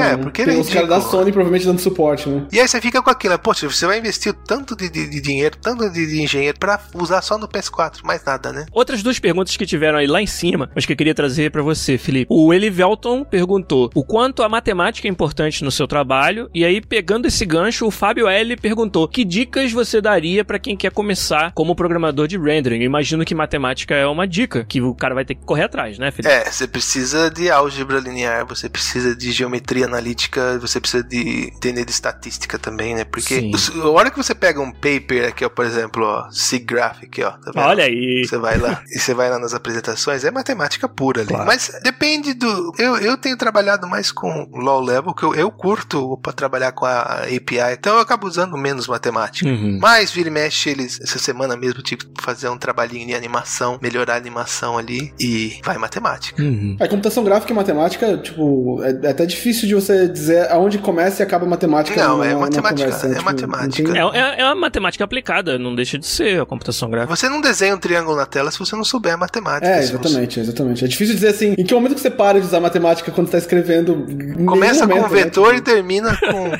Sony. 0.00 0.02
É, 0.02 0.16
porque 0.16 0.44
Tem 0.44 0.62
os 0.70 0.74
caras 0.74 0.88
da 0.88 1.00
Sony 1.00 1.32
provavelmente 1.32 1.66
dando 1.66 1.80
suporte, 1.80 2.28
né? 2.28 2.46
E 2.52 2.60
aí 2.60 2.66
você 2.66 2.80
fica 2.80 3.02
com 3.02 3.10
aquilo, 3.10 3.38
poxa, 3.38 3.68
você 3.68 3.86
vai 3.86 3.98
investir 3.98 4.32
tanto 4.46 4.76
de, 4.76 4.88
de, 4.88 5.08
de 5.08 5.20
dinheiro, 5.20 5.56
tanto 5.60 5.90
de, 5.90 6.06
de 6.06 6.22
engenheiro 6.22 6.58
para 6.58 6.80
usar 6.94 7.20
só 7.22 7.36
no 7.36 7.48
PS4, 7.48 8.04
mais 8.04 8.24
nada, 8.24 8.52
né? 8.52 8.66
Outras 8.72 9.02
duas 9.02 9.18
perguntas 9.18 9.56
que 9.56 9.66
tiveram 9.66 9.98
aí 9.98 10.06
lá 10.06 10.22
em 10.22 10.26
cima, 10.26 10.70
mas 10.74 10.86
que 10.86 10.92
eu 10.92 10.96
queria 10.96 11.14
trazer 11.14 11.50
para 11.50 11.62
você, 11.62 11.98
Felipe. 11.98 12.26
O 12.30 12.54
Elivelton 12.54 13.24
perguntou 13.24 13.90
o 13.94 14.04
quanto 14.04 14.42
a 14.42 14.48
matemática 14.48 15.08
é 15.08 15.10
importante 15.10 15.64
no 15.64 15.70
seu 15.70 15.86
trabalho, 15.86 16.48
e 16.54 16.64
aí 16.64 16.80
pegando 16.80 17.26
esse 17.26 17.44
gancho, 17.44 17.86
o 17.86 17.90
Fábio 17.90 18.28
L 18.28 18.56
perguntou 18.56 19.06
que 19.08 19.24
dicas 19.24 19.72
você 19.72 20.00
daria 20.00 20.44
para 20.44 20.58
quem 20.58 20.76
quer 20.76 20.92
começar 20.92 21.52
como 21.52 21.74
programador 21.74 22.28
de 22.28 22.38
rendering. 22.38 22.80
Eu 22.80 22.86
imagino 22.86 23.24
que 23.24 23.34
matemática 23.34 23.94
é 23.94 24.06
uma 24.06 24.26
dica 24.26 24.64
que 24.64 24.80
o 24.80 24.94
cara 24.94 25.14
vai 25.14 25.24
ter 25.24 25.34
que 25.34 25.44
correr 25.44 25.64
atrás, 25.64 25.98
né, 25.98 26.10
Felipe? 26.10 26.32
É, 26.32 26.50
você 26.50 26.66
precisa 26.66 27.30
de 27.30 27.50
álgebra 27.50 27.98
linear, 27.98 28.46
você 28.46 28.68
precisa 28.68 29.14
de 29.16 29.32
geometria 29.32 29.86
analítica 29.86 30.49
precisa, 30.58 30.58
você 30.58 30.80
precisa 30.80 31.04
de 31.04 31.52
entender 31.54 31.84
de 31.84 31.92
estatística 31.92 32.58
também, 32.58 32.94
né? 32.94 33.04
Porque 33.04 33.52
Sim. 33.56 33.80
a 33.80 33.88
hora 33.88 34.10
que 34.10 34.16
você 34.16 34.34
pega 34.34 34.60
um 34.60 34.72
paper 34.72 35.28
aqui, 35.28 35.44
ó, 35.44 35.48
por 35.48 35.64
exemplo, 35.64 36.04
ó, 36.04 36.30
SIGGRAPH, 36.30 37.24
ó, 37.24 37.30
tá 37.30 37.52
vendo? 37.54 37.64
Olha 37.64 37.84
aí. 37.84 38.24
Você 38.24 38.38
vai 38.38 38.58
lá 38.58 38.82
e 38.90 38.98
você 38.98 39.14
vai 39.14 39.30
lá 39.30 39.38
nas 39.38 39.54
apresentações, 39.54 40.24
é 40.24 40.30
matemática 40.30 40.88
pura 40.88 41.20
ali. 41.20 41.28
Claro. 41.28 41.46
Mas 41.46 41.72
depende 41.82 42.34
do. 42.34 42.72
Eu, 42.78 42.96
eu 42.96 43.16
tenho 43.16 43.36
trabalhado 43.36 43.86
mais 43.86 44.10
com 44.10 44.48
low 44.52 44.80
level, 44.80 45.14
que 45.14 45.22
eu, 45.22 45.34
eu 45.34 45.50
curto 45.50 46.18
pra 46.18 46.32
trabalhar 46.32 46.72
com 46.72 46.86
a 46.86 47.22
API, 47.24 47.72
então 47.72 47.94
eu 47.94 48.00
acabo 48.00 48.26
usando 48.26 48.56
menos 48.56 48.86
matemática. 48.86 49.48
Uhum. 49.48 49.78
Mas 49.80 50.10
vira 50.10 50.28
e 50.28 50.32
mexe, 50.32 50.70
eles. 50.70 51.00
Essa 51.00 51.18
semana 51.18 51.56
mesmo 51.56 51.82
tive 51.82 52.06
que 52.06 52.22
fazer 52.22 52.48
um 52.48 52.58
trabalhinho 52.58 53.06
de 53.06 53.14
animação, 53.14 53.78
melhorar 53.82 54.14
a 54.14 54.16
animação 54.16 54.78
ali 54.78 55.12
e 55.18 55.60
vai 55.64 55.78
matemática. 55.78 56.42
Uhum. 56.42 56.76
A 56.80 56.88
computação 56.88 57.24
gráfica 57.24 57.52
e 57.52 57.56
matemática, 57.56 58.16
tipo, 58.18 58.82
é, 58.82 59.06
é 59.06 59.10
até 59.10 59.26
difícil 59.26 59.68
de 59.68 59.74
você 59.74 60.08
dizer 60.08 60.39
aonde 60.50 60.78
começa 60.78 61.22
e 61.22 61.26
acaba 61.26 61.44
a 61.44 61.48
matemática. 61.48 62.00
Não, 62.02 62.12
numa- 62.18 62.26
é 62.26 62.34
matemática, 62.34 62.84
conversa, 62.84 63.06
é 63.06 63.10
tipo, 63.10 63.24
matemática. 63.24 63.92
tem- 63.92 64.00
É, 64.00 64.18
é, 64.36 64.40
é 64.40 64.44
uma 64.46 64.54
matemática 64.54 65.04
aplicada, 65.04 65.58
não 65.58 65.74
deixa 65.74 65.98
de 65.98 66.06
ser 66.06 66.40
a 66.40 66.46
computação 66.46 66.90
gráfica. 66.90 67.14
Você 67.16 67.28
não 67.28 67.40
desenha 67.40 67.74
um 67.74 67.78
triângulo 67.78 68.16
na 68.16 68.26
tela 68.26 68.50
se 68.50 68.58
você 68.58 68.74
não 68.76 68.84
souber 68.84 69.16
matemática. 69.18 69.66
É, 69.66 69.82
Se 69.82 69.88
você- 69.92 69.94
exatamente, 70.08 70.40
exatamente. 70.40 70.84
É 70.84 70.88
difícil 70.88 71.14
dizer 71.14 71.28
assim, 71.28 71.54
em 71.58 71.64
que 71.64 71.74
momento 71.74 71.94
que 71.94 72.00
você 72.00 72.10
para 72.10 72.40
de 72.40 72.46
usar 72.46 72.60
matemática 72.60 73.10
quando 73.10 73.26
você 73.26 73.32
tá 73.32 73.38
escrevendo? 73.38 74.06
Começa 74.46 74.86
nenhum 74.86 75.02
com 75.02 75.08
momento, 75.08 75.14
né? 75.16 75.24
vetor 75.24 75.52
e 75.52 75.56
Tipo, 75.56 75.70
termina 75.70 76.16
com 76.16 76.50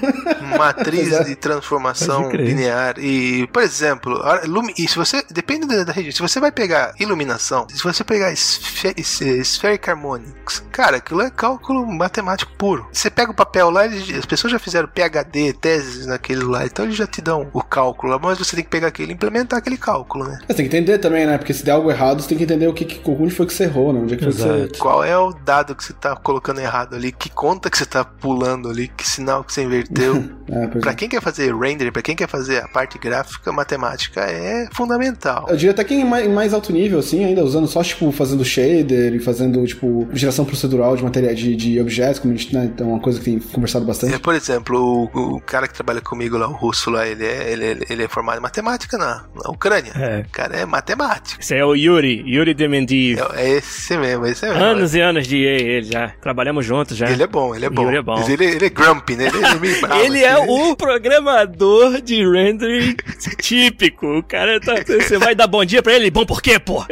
matriz 0.58 1.24
de 1.26 1.34
transformação 1.36 2.30
linear. 2.30 2.94
E, 2.98 3.46
por 3.52 3.62
exemplo, 3.62 4.14
a 4.22 4.40
e 4.76 4.88
se 4.88 4.96
você. 4.96 5.22
Depende 5.30 5.66
da, 5.66 5.92
região. 5.92 6.12
Se 6.12 6.20
você 6.20 6.40
vai 6.40 6.50
pegar 6.52 6.92
iluminação, 6.98 7.66
se 7.68 7.82
você 7.82 8.02
pegar 8.04 8.32
esfe, 8.32 8.94
Spheric 9.44 9.88
Harmonics, 9.90 10.62
cara, 10.72 10.96
aquilo 10.98 11.22
é 11.22 11.30
cálculo 11.30 11.86
matemático 11.86 12.52
puro. 12.56 12.86
Você 12.92 13.10
pega 13.10 13.29
o 13.30 13.34
papel 13.34 13.70
lá, 13.70 13.84
eles- 13.86 14.16
as 14.18 14.26
pessoas 14.26 14.52
já 14.52 14.58
fizeram 14.58 14.88
PHD, 14.88 15.52
teses 15.52 16.06
naquele 16.06 16.42
lá, 16.42 16.64
então 16.64 16.84
eles 16.84 16.96
já 16.96 17.06
te 17.06 17.20
dão 17.20 17.48
o 17.52 17.62
cálculo, 17.62 18.18
mas 18.22 18.38
você 18.38 18.56
tem 18.56 18.64
que 18.64 18.70
pegar 18.70 18.88
aquele 18.88 19.12
e 19.12 19.14
implementar 19.14 19.58
aquele 19.58 19.76
cálculo, 19.76 20.24
né? 20.24 20.38
Você 20.46 20.54
tem 20.54 20.68
que 20.68 20.76
entender 20.76 20.98
também, 20.98 21.26
né? 21.26 21.38
Porque 21.38 21.52
se 21.54 21.64
der 21.64 21.72
algo 21.72 21.90
errado, 21.90 22.22
você 22.22 22.28
tem 22.28 22.38
que 22.38 22.44
entender 22.44 22.66
o 22.66 22.72
que, 22.72 22.84
que 22.84 23.00
onde 23.10 23.34
foi 23.34 23.46
que 23.46 23.52
você 23.54 23.64
errou, 23.64 23.92
né? 23.92 24.00
Onde 24.00 24.14
é 24.14 24.16
que 24.16 24.24
Exato. 24.30 24.78
Qual 24.78 25.02
é 25.04 25.16
o 25.18 25.32
dado 25.32 25.74
que 25.74 25.84
você 25.84 25.92
tá 25.92 26.14
colocando 26.16 26.60
errado 26.60 26.94
ali? 26.94 27.10
Que 27.12 27.28
conta 27.30 27.68
que 27.70 27.76
você 27.76 27.86
tá 27.86 28.04
pulando 28.04 28.68
ali? 28.68 28.88
Que 28.88 29.06
sinal 29.06 29.42
que 29.44 29.52
você 29.52 29.62
inverteu? 29.62 30.14
você. 30.14 30.30
É, 30.50 30.66
pois 30.66 30.82
Pra 30.82 30.90
é. 30.90 30.94
quem 30.96 31.08
quer 31.08 31.22
fazer 31.22 31.54
render, 31.54 31.92
pra 31.92 32.02
quem 32.02 32.16
quer 32.16 32.28
fazer 32.28 32.58
a 32.58 32.66
parte 32.66 32.98
gráfica, 32.98 33.52
matemática 33.52 34.20
é 34.22 34.66
fundamental. 34.72 35.46
Eu 35.48 35.56
diria 35.56 35.70
até 35.70 35.84
que 35.84 35.94
em 35.94 36.04
mais, 36.04 36.52
alto 36.52 36.72
nível, 36.72 36.98
assim, 36.98 37.24
ainda 37.24 37.44
usando 37.44 37.68
só, 37.68 37.84
tipo, 37.84 38.10
fazendo 38.10 38.44
shader 38.44 39.14
e 39.14 39.20
fazendo, 39.20 39.64
tipo, 39.64 40.08
geração 40.12 40.44
procedural 40.44 40.96
de 40.96 41.04
matéria 41.04 41.32
de, 41.34 41.54
de 41.54 41.80
objetos, 41.80 42.18
como 42.18 42.34
a 42.34 42.36
gente, 42.36 42.52
né? 42.52 42.64
Então 42.64 42.88
é 42.88 42.92
uma 42.94 43.00
coisa 43.00 43.19
que 43.20 43.24
tem 43.26 43.38
conversado 43.38 43.84
bastante. 43.84 44.14
É, 44.14 44.18
por 44.18 44.34
exemplo, 44.34 45.08
o, 45.14 45.36
o 45.36 45.40
cara 45.40 45.68
que 45.68 45.74
trabalha 45.74 46.00
comigo 46.00 46.36
lá, 46.36 46.48
o 46.48 46.52
russo 46.52 46.90
lá, 46.90 47.06
ele 47.06 47.24
é, 47.24 47.52
ele, 47.52 47.86
ele 47.88 48.04
é 48.04 48.08
formado 48.08 48.38
em 48.38 48.42
matemática 48.42 48.98
na, 48.98 49.24
na 49.34 49.50
Ucrânia. 49.50 49.92
É. 49.94 50.24
O 50.26 50.30
cara 50.30 50.56
é 50.56 50.66
matemático. 50.66 51.40
Esse 51.40 51.54
é 51.54 51.64
o 51.64 51.74
Yuri, 51.74 52.24
Yuri 52.26 52.54
Demendiv. 52.54 53.18
É, 53.34 53.42
é 53.42 53.50
esse 53.58 53.96
mesmo, 53.96 54.26
esse 54.26 54.46
mesmo. 54.46 54.62
Anos 54.62 54.94
e 54.94 55.00
anos 55.00 55.26
de 55.26 55.36
EA, 55.44 55.60
ele 55.60 55.92
já. 55.92 56.08
Trabalhamos 56.20 56.64
juntos 56.66 56.96
já. 56.96 57.08
Ele 57.08 57.22
é 57.22 57.26
bom, 57.26 57.54
ele 57.54 57.66
é 57.66 57.70
bom. 57.70 57.82
Yuri 57.82 57.96
é 57.98 58.02
bom. 58.02 58.16
Mas 58.16 58.28
ele, 58.28 58.44
ele 58.44 58.66
é 58.66 58.70
grumpy, 58.70 59.16
né? 59.16 59.26
Ele, 59.26 59.36
ele 59.36 59.46
é 59.46 59.54
meio 59.54 59.80
bravo. 59.82 60.02
Ele 60.02 60.18
é 60.24 60.32
assim, 60.32 60.46
o 60.48 60.76
programador 60.76 62.00
de 62.00 62.26
rendering 62.26 62.96
típico. 63.38 64.06
O 64.18 64.22
cara 64.22 64.60
tá. 64.60 64.74
Você 64.86 65.18
vai 65.18 65.34
dar 65.34 65.46
bom 65.46 65.64
dia 65.64 65.82
pra 65.82 65.92
ele? 65.92 66.10
Bom 66.10 66.24
por 66.24 66.42
quê, 66.42 66.58
pô? 66.58 66.84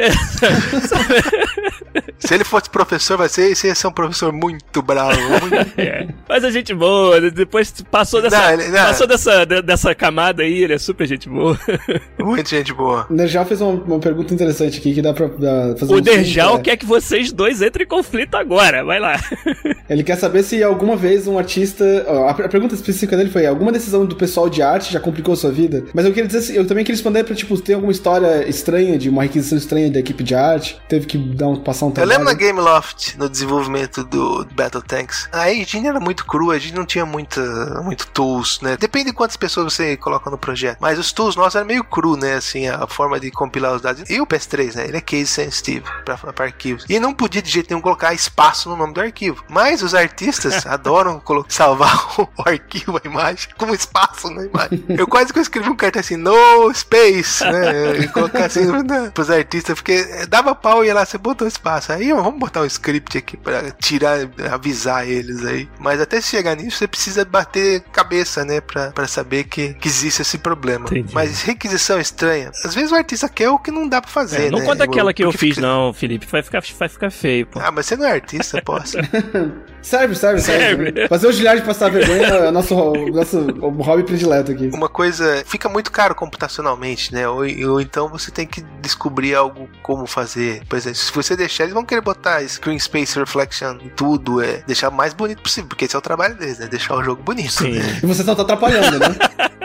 Se 2.18 2.34
ele 2.34 2.44
fosse 2.44 2.68
professor, 2.70 3.16
vai 3.16 3.28
ser, 3.28 3.50
esse 3.50 3.66
ia 3.66 3.74
ser 3.74 3.86
um 3.88 3.92
professor 3.92 4.32
muito 4.32 4.82
bravo. 4.82 5.18
Muito... 5.20 5.58
É. 5.78 6.08
Mas 6.28 6.44
a 6.44 6.50
gente 6.50 6.74
boa, 6.74 7.20
depois 7.30 7.72
passou 7.90 8.20
dessa, 8.20 8.38
Não, 8.38 8.52
ele- 8.52 8.68
não. 8.68 8.86
passou 8.86 9.06
dessa, 9.06 9.44
de- 9.44 9.62
dessa 9.62 9.94
camada 9.94 10.42
aí, 10.42 10.62
ele 10.64 10.74
é 10.74 10.78
super 10.78 11.06
gente 11.06 11.28
boa. 11.28 11.58
Muita 12.18 12.48
gente 12.50 12.72
boa. 12.72 13.06
O 13.08 13.14
Nerjal 13.14 13.44
fez 13.46 13.60
uma, 13.60 13.70
uma 13.72 13.98
pergunta 13.98 14.32
interessante 14.34 14.78
aqui 14.78 14.94
que 14.94 15.02
dá 15.02 15.12
pra 15.12 15.26
dá- 15.28 15.74
fazer 15.78 15.92
O 15.92 15.96
um 15.98 16.00
Derjal 16.00 16.50
zoom, 16.52 16.58
é. 16.58 16.62
quer 16.62 16.76
que 16.76 16.86
vocês 16.86 17.32
dois 17.32 17.62
entrem 17.62 17.84
em 17.84 17.88
conflito 17.88 18.34
agora, 18.36 18.84
vai 18.84 18.98
lá. 18.98 19.20
Ele 19.88 20.02
quer 20.02 20.16
saber 20.16 20.42
se 20.42 20.62
alguma 20.62 20.96
vez 20.96 21.26
um 21.26 21.38
artista. 21.38 21.84
A 22.08 22.30
a 22.30 22.48
pergunta 22.48 22.74
específica 22.74 23.16
dele 23.16 23.30
foi: 23.30 23.46
alguma 23.46 23.72
decisão 23.72 24.04
do 24.06 24.14
pessoal 24.16 24.48
de 24.48 24.62
arte 24.62 24.92
já 24.92 25.00
complicou 25.00 25.34
sua 25.36 25.50
vida? 25.50 25.84
Mas 25.94 26.04
eu 26.04 26.12
queria 26.12 26.26
dizer 26.26 26.38
assim, 26.38 26.52
eu 26.54 26.66
também 26.66 26.84
queria 26.84 26.96
responder 26.96 27.24
pra, 27.24 27.34
tipo, 27.34 27.58
tem 27.60 27.74
alguma 27.74 27.92
história 27.92 28.48
estranha, 28.48 28.98
de 28.98 29.08
uma 29.08 29.22
requisição 29.22 29.56
estranha 29.58 29.90
da 29.90 29.98
equipe 29.98 30.22
de 30.22 30.34
arte? 30.34 30.78
Teve 30.88 31.06
que 31.06 31.16
dar 31.18 31.48
um, 31.48 31.56
passar 31.56 31.86
um 31.86 31.90
Eu 31.98 32.06
lembro 32.06 32.24
na 32.24 32.32
Gameloft, 32.32 33.16
no 33.18 33.28
desenvolvimento 33.28 34.04
do 34.04 34.46
Battle 34.52 34.82
Tanks, 34.82 35.28
a 35.32 35.52
engine 35.52 35.88
era 35.88 35.98
muito 35.98 36.24
crua, 36.24 36.54
a 36.54 36.58
gente 36.58 36.74
não 36.74 36.86
tinha 36.86 37.04
muita, 37.04 37.40
muito 37.82 38.06
tools, 38.08 38.60
né? 38.62 38.76
Depende 38.76 39.06
de 39.06 39.12
quantas 39.12 39.36
pessoas 39.36 39.72
você 39.72 39.96
coloca 39.96 40.30
no 40.30 40.38
projeto. 40.38 40.78
Mas 40.80 40.98
os 40.98 41.12
tools 41.12 41.34
nossos 41.34 41.56
eram 41.56 41.66
meio 41.66 41.82
cru, 41.82 42.16
né? 42.16 42.34
Assim, 42.34 42.68
a 42.68 42.86
forma 42.86 43.18
de 43.18 43.30
compilar 43.30 43.74
os 43.74 43.82
dados. 43.82 44.08
E 44.08 44.20
o 44.20 44.26
PS3, 44.26 44.76
né? 44.76 44.84
Ele 44.86 44.96
é 44.96 45.00
case 45.00 45.26
sensitive 45.26 45.84
pra, 46.04 46.16
pra 46.16 46.46
arquivos. 46.46 46.84
E 46.88 47.00
não 47.00 47.12
podia 47.12 47.42
de 47.42 47.50
jeito 47.50 47.68
nenhum 47.70 47.80
colocar 47.80 48.14
espaço 48.14 48.68
no 48.68 48.76
nome 48.76 48.94
do 48.94 49.00
arquivo. 49.00 49.44
Mas 49.48 49.82
os 49.82 49.94
artistas 49.94 50.64
adoram 50.66 51.20
salvar 51.48 52.20
o, 52.20 52.22
o 52.38 52.48
arquivo, 52.48 53.00
a 53.02 53.06
imagem, 53.06 53.48
com 53.58 53.74
espaço 53.74 54.30
na 54.30 54.44
imagem. 54.44 54.84
Eu 54.88 55.06
quase 55.06 55.32
que 55.32 55.38
eu 55.38 55.42
escrevi 55.42 55.68
um 55.68 55.76
cartão 55.76 56.00
assim, 56.00 56.16
no 56.16 56.72
space, 56.72 57.44
né? 57.44 57.98
E 57.98 58.08
colocar 58.08 58.44
assim 58.44 58.66
né, 58.86 59.10
pros 59.12 59.30
artistas, 59.30 59.74
porque 59.74 60.26
dava 60.28 60.54
pau 60.54 60.84
e 60.84 60.88
ia 60.88 60.94
lá, 60.94 61.04
você 61.04 61.18
botou 61.18 61.46
espaço. 61.46 61.87
Aí 61.94 62.12
vamos 62.12 62.38
botar 62.38 62.62
um 62.62 62.66
script 62.66 63.16
aqui 63.18 63.36
pra 63.36 63.70
tirar, 63.70 64.18
avisar 64.52 65.08
eles 65.08 65.44
aí. 65.44 65.68
Mas 65.78 66.00
até 66.00 66.20
chegar 66.20 66.54
nisso, 66.56 66.78
você 66.78 66.86
precisa 66.88 67.24
bater 67.24 67.80
cabeça, 67.92 68.44
né? 68.44 68.60
Pra, 68.60 68.90
pra 68.90 69.06
saber 69.06 69.44
que, 69.44 69.74
que 69.74 69.88
existe 69.88 70.22
esse 70.22 70.38
problema. 70.38 70.86
Entendi. 70.86 71.14
Mas 71.14 71.42
requisição 71.42 72.00
estranha. 72.00 72.50
Às 72.64 72.74
vezes 72.74 72.92
o 72.92 72.94
artista 72.94 73.28
quer 73.28 73.50
o 73.50 73.58
que 73.58 73.70
não 73.70 73.88
dá 73.88 74.00
pra 74.00 74.10
fazer. 74.10 74.46
É, 74.46 74.50
não 74.50 74.58
né? 74.60 74.64
conta 74.64 74.84
aquela 74.84 75.12
que 75.12 75.24
eu 75.24 75.32
fiz, 75.32 75.56
fica- 75.56 75.60
não, 75.66 75.92
Felipe. 75.92 76.26
Vai 76.30 76.42
ficar, 76.42 76.62
vai 76.78 76.88
ficar 76.88 77.10
feio, 77.10 77.46
pô. 77.46 77.60
Ah, 77.60 77.70
mas 77.70 77.86
você 77.86 77.96
não 77.96 78.06
é 78.06 78.12
artista, 78.12 78.60
posso. 78.62 78.96
Serve, 79.82 80.14
serve, 80.14 80.40
serve. 80.40 80.92
Serve. 80.92 81.08
Fazer 81.08 81.26
o 81.28 81.32
Giliard 81.32 81.62
passar 81.62 81.90
vergonha 81.90 82.26
é 82.26 82.48
o 82.48 82.52
nosso, 82.52 82.74
nosso 83.12 83.46
hobby 83.80 84.02
predileto 84.02 84.52
aqui. 84.52 84.70
uma 84.72 84.88
coisa 84.88 85.42
fica 85.46 85.68
muito 85.68 85.90
caro 85.90 86.14
computacionalmente, 86.14 87.12
né? 87.12 87.28
Ou, 87.28 87.42
ou 87.70 87.80
então 87.80 88.08
você 88.08 88.30
tem 88.30 88.46
que 88.46 88.62
descobrir 88.80 89.34
algo 89.34 89.68
como 89.82 90.06
fazer. 90.06 90.62
Por 90.68 90.76
exemplo, 90.76 90.98
se 90.98 91.12
você 91.12 91.36
deixar, 91.36 91.64
eles 91.64 91.74
vão 91.74 91.84
querer 91.84 92.00
botar 92.00 92.46
screen 92.48 92.78
space 92.78 93.18
reflection 93.18 93.76
em 93.82 93.88
tudo, 93.88 94.42
é 94.42 94.62
deixar 94.66 94.88
o 94.88 94.92
mais 94.92 95.14
bonito 95.14 95.42
possível, 95.42 95.68
porque 95.68 95.84
esse 95.84 95.94
é 95.94 95.98
o 95.98 96.02
trabalho 96.02 96.34
deles, 96.34 96.58
né? 96.58 96.66
Deixar 96.66 96.94
o 96.94 97.02
jogo 97.02 97.22
bonito. 97.22 97.52
Sim. 97.52 97.78
Né? 97.78 98.00
E 98.02 98.06
você 98.06 98.22
só 98.22 98.34
tá 98.34 98.42
atrapalhando, 98.42 98.98
né? 98.98 99.08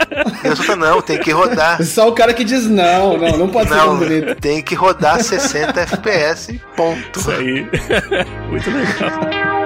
Eu 0.43 0.55
só 0.55 0.75
não, 0.75 1.01
tem 1.01 1.17
que 1.17 1.31
rodar. 1.31 1.81
Só 1.83 2.07
o 2.09 2.13
cara 2.13 2.33
que 2.33 2.43
diz 2.43 2.65
não, 2.67 3.17
não, 3.17 3.37
não 3.37 3.49
pode 3.49 3.69
ser 3.69 3.75
tão 3.75 3.93
Não, 3.93 3.97
bonito. 3.97 4.35
tem 4.35 4.61
que 4.61 4.75
rodar 4.75 5.21
60 5.23 5.79
FPS, 5.81 6.59
ponto. 6.75 7.19
Isso 7.19 7.31
aí. 7.31 7.67
Muito 8.49 8.69
legal. 8.69 9.62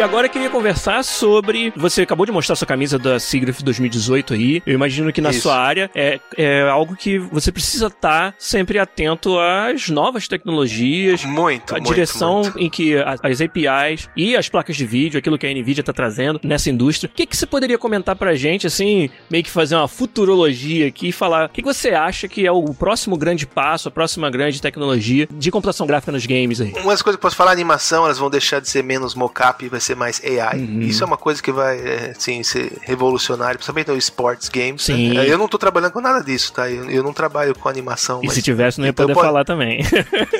E 0.00 0.02
agora 0.02 0.28
eu 0.28 0.30
queria 0.30 0.48
conversar 0.48 1.04
sobre. 1.04 1.74
Você 1.76 2.00
acabou 2.00 2.24
de 2.24 2.32
mostrar 2.32 2.56
sua 2.56 2.66
camisa 2.66 2.98
da 2.98 3.20
Sigrif 3.20 3.62
2018 3.62 4.32
aí. 4.32 4.62
Eu 4.64 4.72
imagino 4.72 5.12
que 5.12 5.20
na 5.20 5.28
Isso. 5.28 5.42
sua 5.42 5.58
área 5.58 5.90
é, 5.94 6.18
é 6.38 6.62
algo 6.70 6.96
que 6.96 7.18
você 7.18 7.52
precisa 7.52 7.88
estar 7.88 8.34
sempre 8.38 8.78
atento 8.78 9.38
às 9.38 9.90
novas 9.90 10.26
tecnologias, 10.26 11.22
Muito, 11.26 11.74
a 11.74 11.78
muito, 11.78 11.92
direção 11.92 12.40
muito. 12.40 12.58
em 12.58 12.70
que 12.70 12.94
as 12.96 13.42
APIs 13.42 14.08
e 14.16 14.34
as 14.34 14.48
placas 14.48 14.74
de 14.74 14.86
vídeo, 14.86 15.18
aquilo 15.18 15.36
que 15.36 15.46
a 15.46 15.52
Nvidia 15.52 15.82
está 15.82 15.92
trazendo 15.92 16.40
nessa 16.42 16.70
indústria. 16.70 17.10
O 17.12 17.14
que, 17.14 17.26
que 17.26 17.36
você 17.36 17.44
poderia 17.44 17.76
comentar 17.76 18.16
pra 18.16 18.34
gente, 18.34 18.66
assim, 18.66 19.10
meio 19.30 19.44
que 19.44 19.50
fazer 19.50 19.74
uma 19.76 19.86
futurologia 19.86 20.86
aqui 20.88 21.08
e 21.08 21.12
falar 21.12 21.44
o 21.44 21.48
que, 21.50 21.60
que 21.60 21.68
você 21.68 21.90
acha 21.90 22.26
que 22.26 22.46
é 22.46 22.50
o 22.50 22.72
próximo 22.72 23.18
grande 23.18 23.46
passo, 23.46 23.88
a 23.88 23.90
próxima 23.90 24.30
grande 24.30 24.62
tecnologia 24.62 25.28
de 25.30 25.50
computação 25.50 25.86
gráfica 25.86 26.10
nos 26.10 26.24
games 26.24 26.58
aí? 26.58 26.72
Uma 26.78 26.92
das 26.92 27.02
coisas 27.02 27.16
que 27.16 27.20
eu 27.20 27.28
posso 27.28 27.36
falar, 27.36 27.52
animação, 27.52 28.06
elas 28.06 28.16
vão 28.16 28.30
deixar 28.30 28.60
de 28.60 28.68
ser 28.70 28.82
menos 28.82 29.14
mocap 29.14 29.62
e 29.62 29.68
vai 29.68 29.78
ser 29.78 29.89
mais 29.94 30.20
AI. 30.24 30.58
Uhum. 30.60 30.80
Isso 30.82 31.02
é 31.02 31.06
uma 31.06 31.16
coisa 31.16 31.42
que 31.42 31.52
vai, 31.52 31.78
é, 31.78 32.14
assim, 32.16 32.42
ser 32.42 32.72
revolucionário, 32.82 33.56
principalmente 33.58 33.88
no 33.88 33.96
sports 33.96 34.48
games. 34.48 34.82
Sim. 34.82 35.14
né? 35.14 35.28
Eu 35.28 35.38
não 35.38 35.48
tô 35.48 35.58
trabalhando 35.58 35.92
com 35.92 36.00
nada 36.00 36.22
disso, 36.22 36.52
tá? 36.52 36.70
Eu, 36.70 36.90
eu 36.90 37.02
não 37.02 37.12
trabalho 37.12 37.54
com 37.54 37.68
animação. 37.68 38.20
E 38.22 38.26
mas- 38.26 38.34
se 38.34 38.42
tivesse, 38.42 38.78
não 38.78 38.86
ia 38.86 38.90
então 38.90 39.04
poder 39.04 39.14
pode- 39.14 39.26
falar 39.26 39.44
também. 39.44 39.80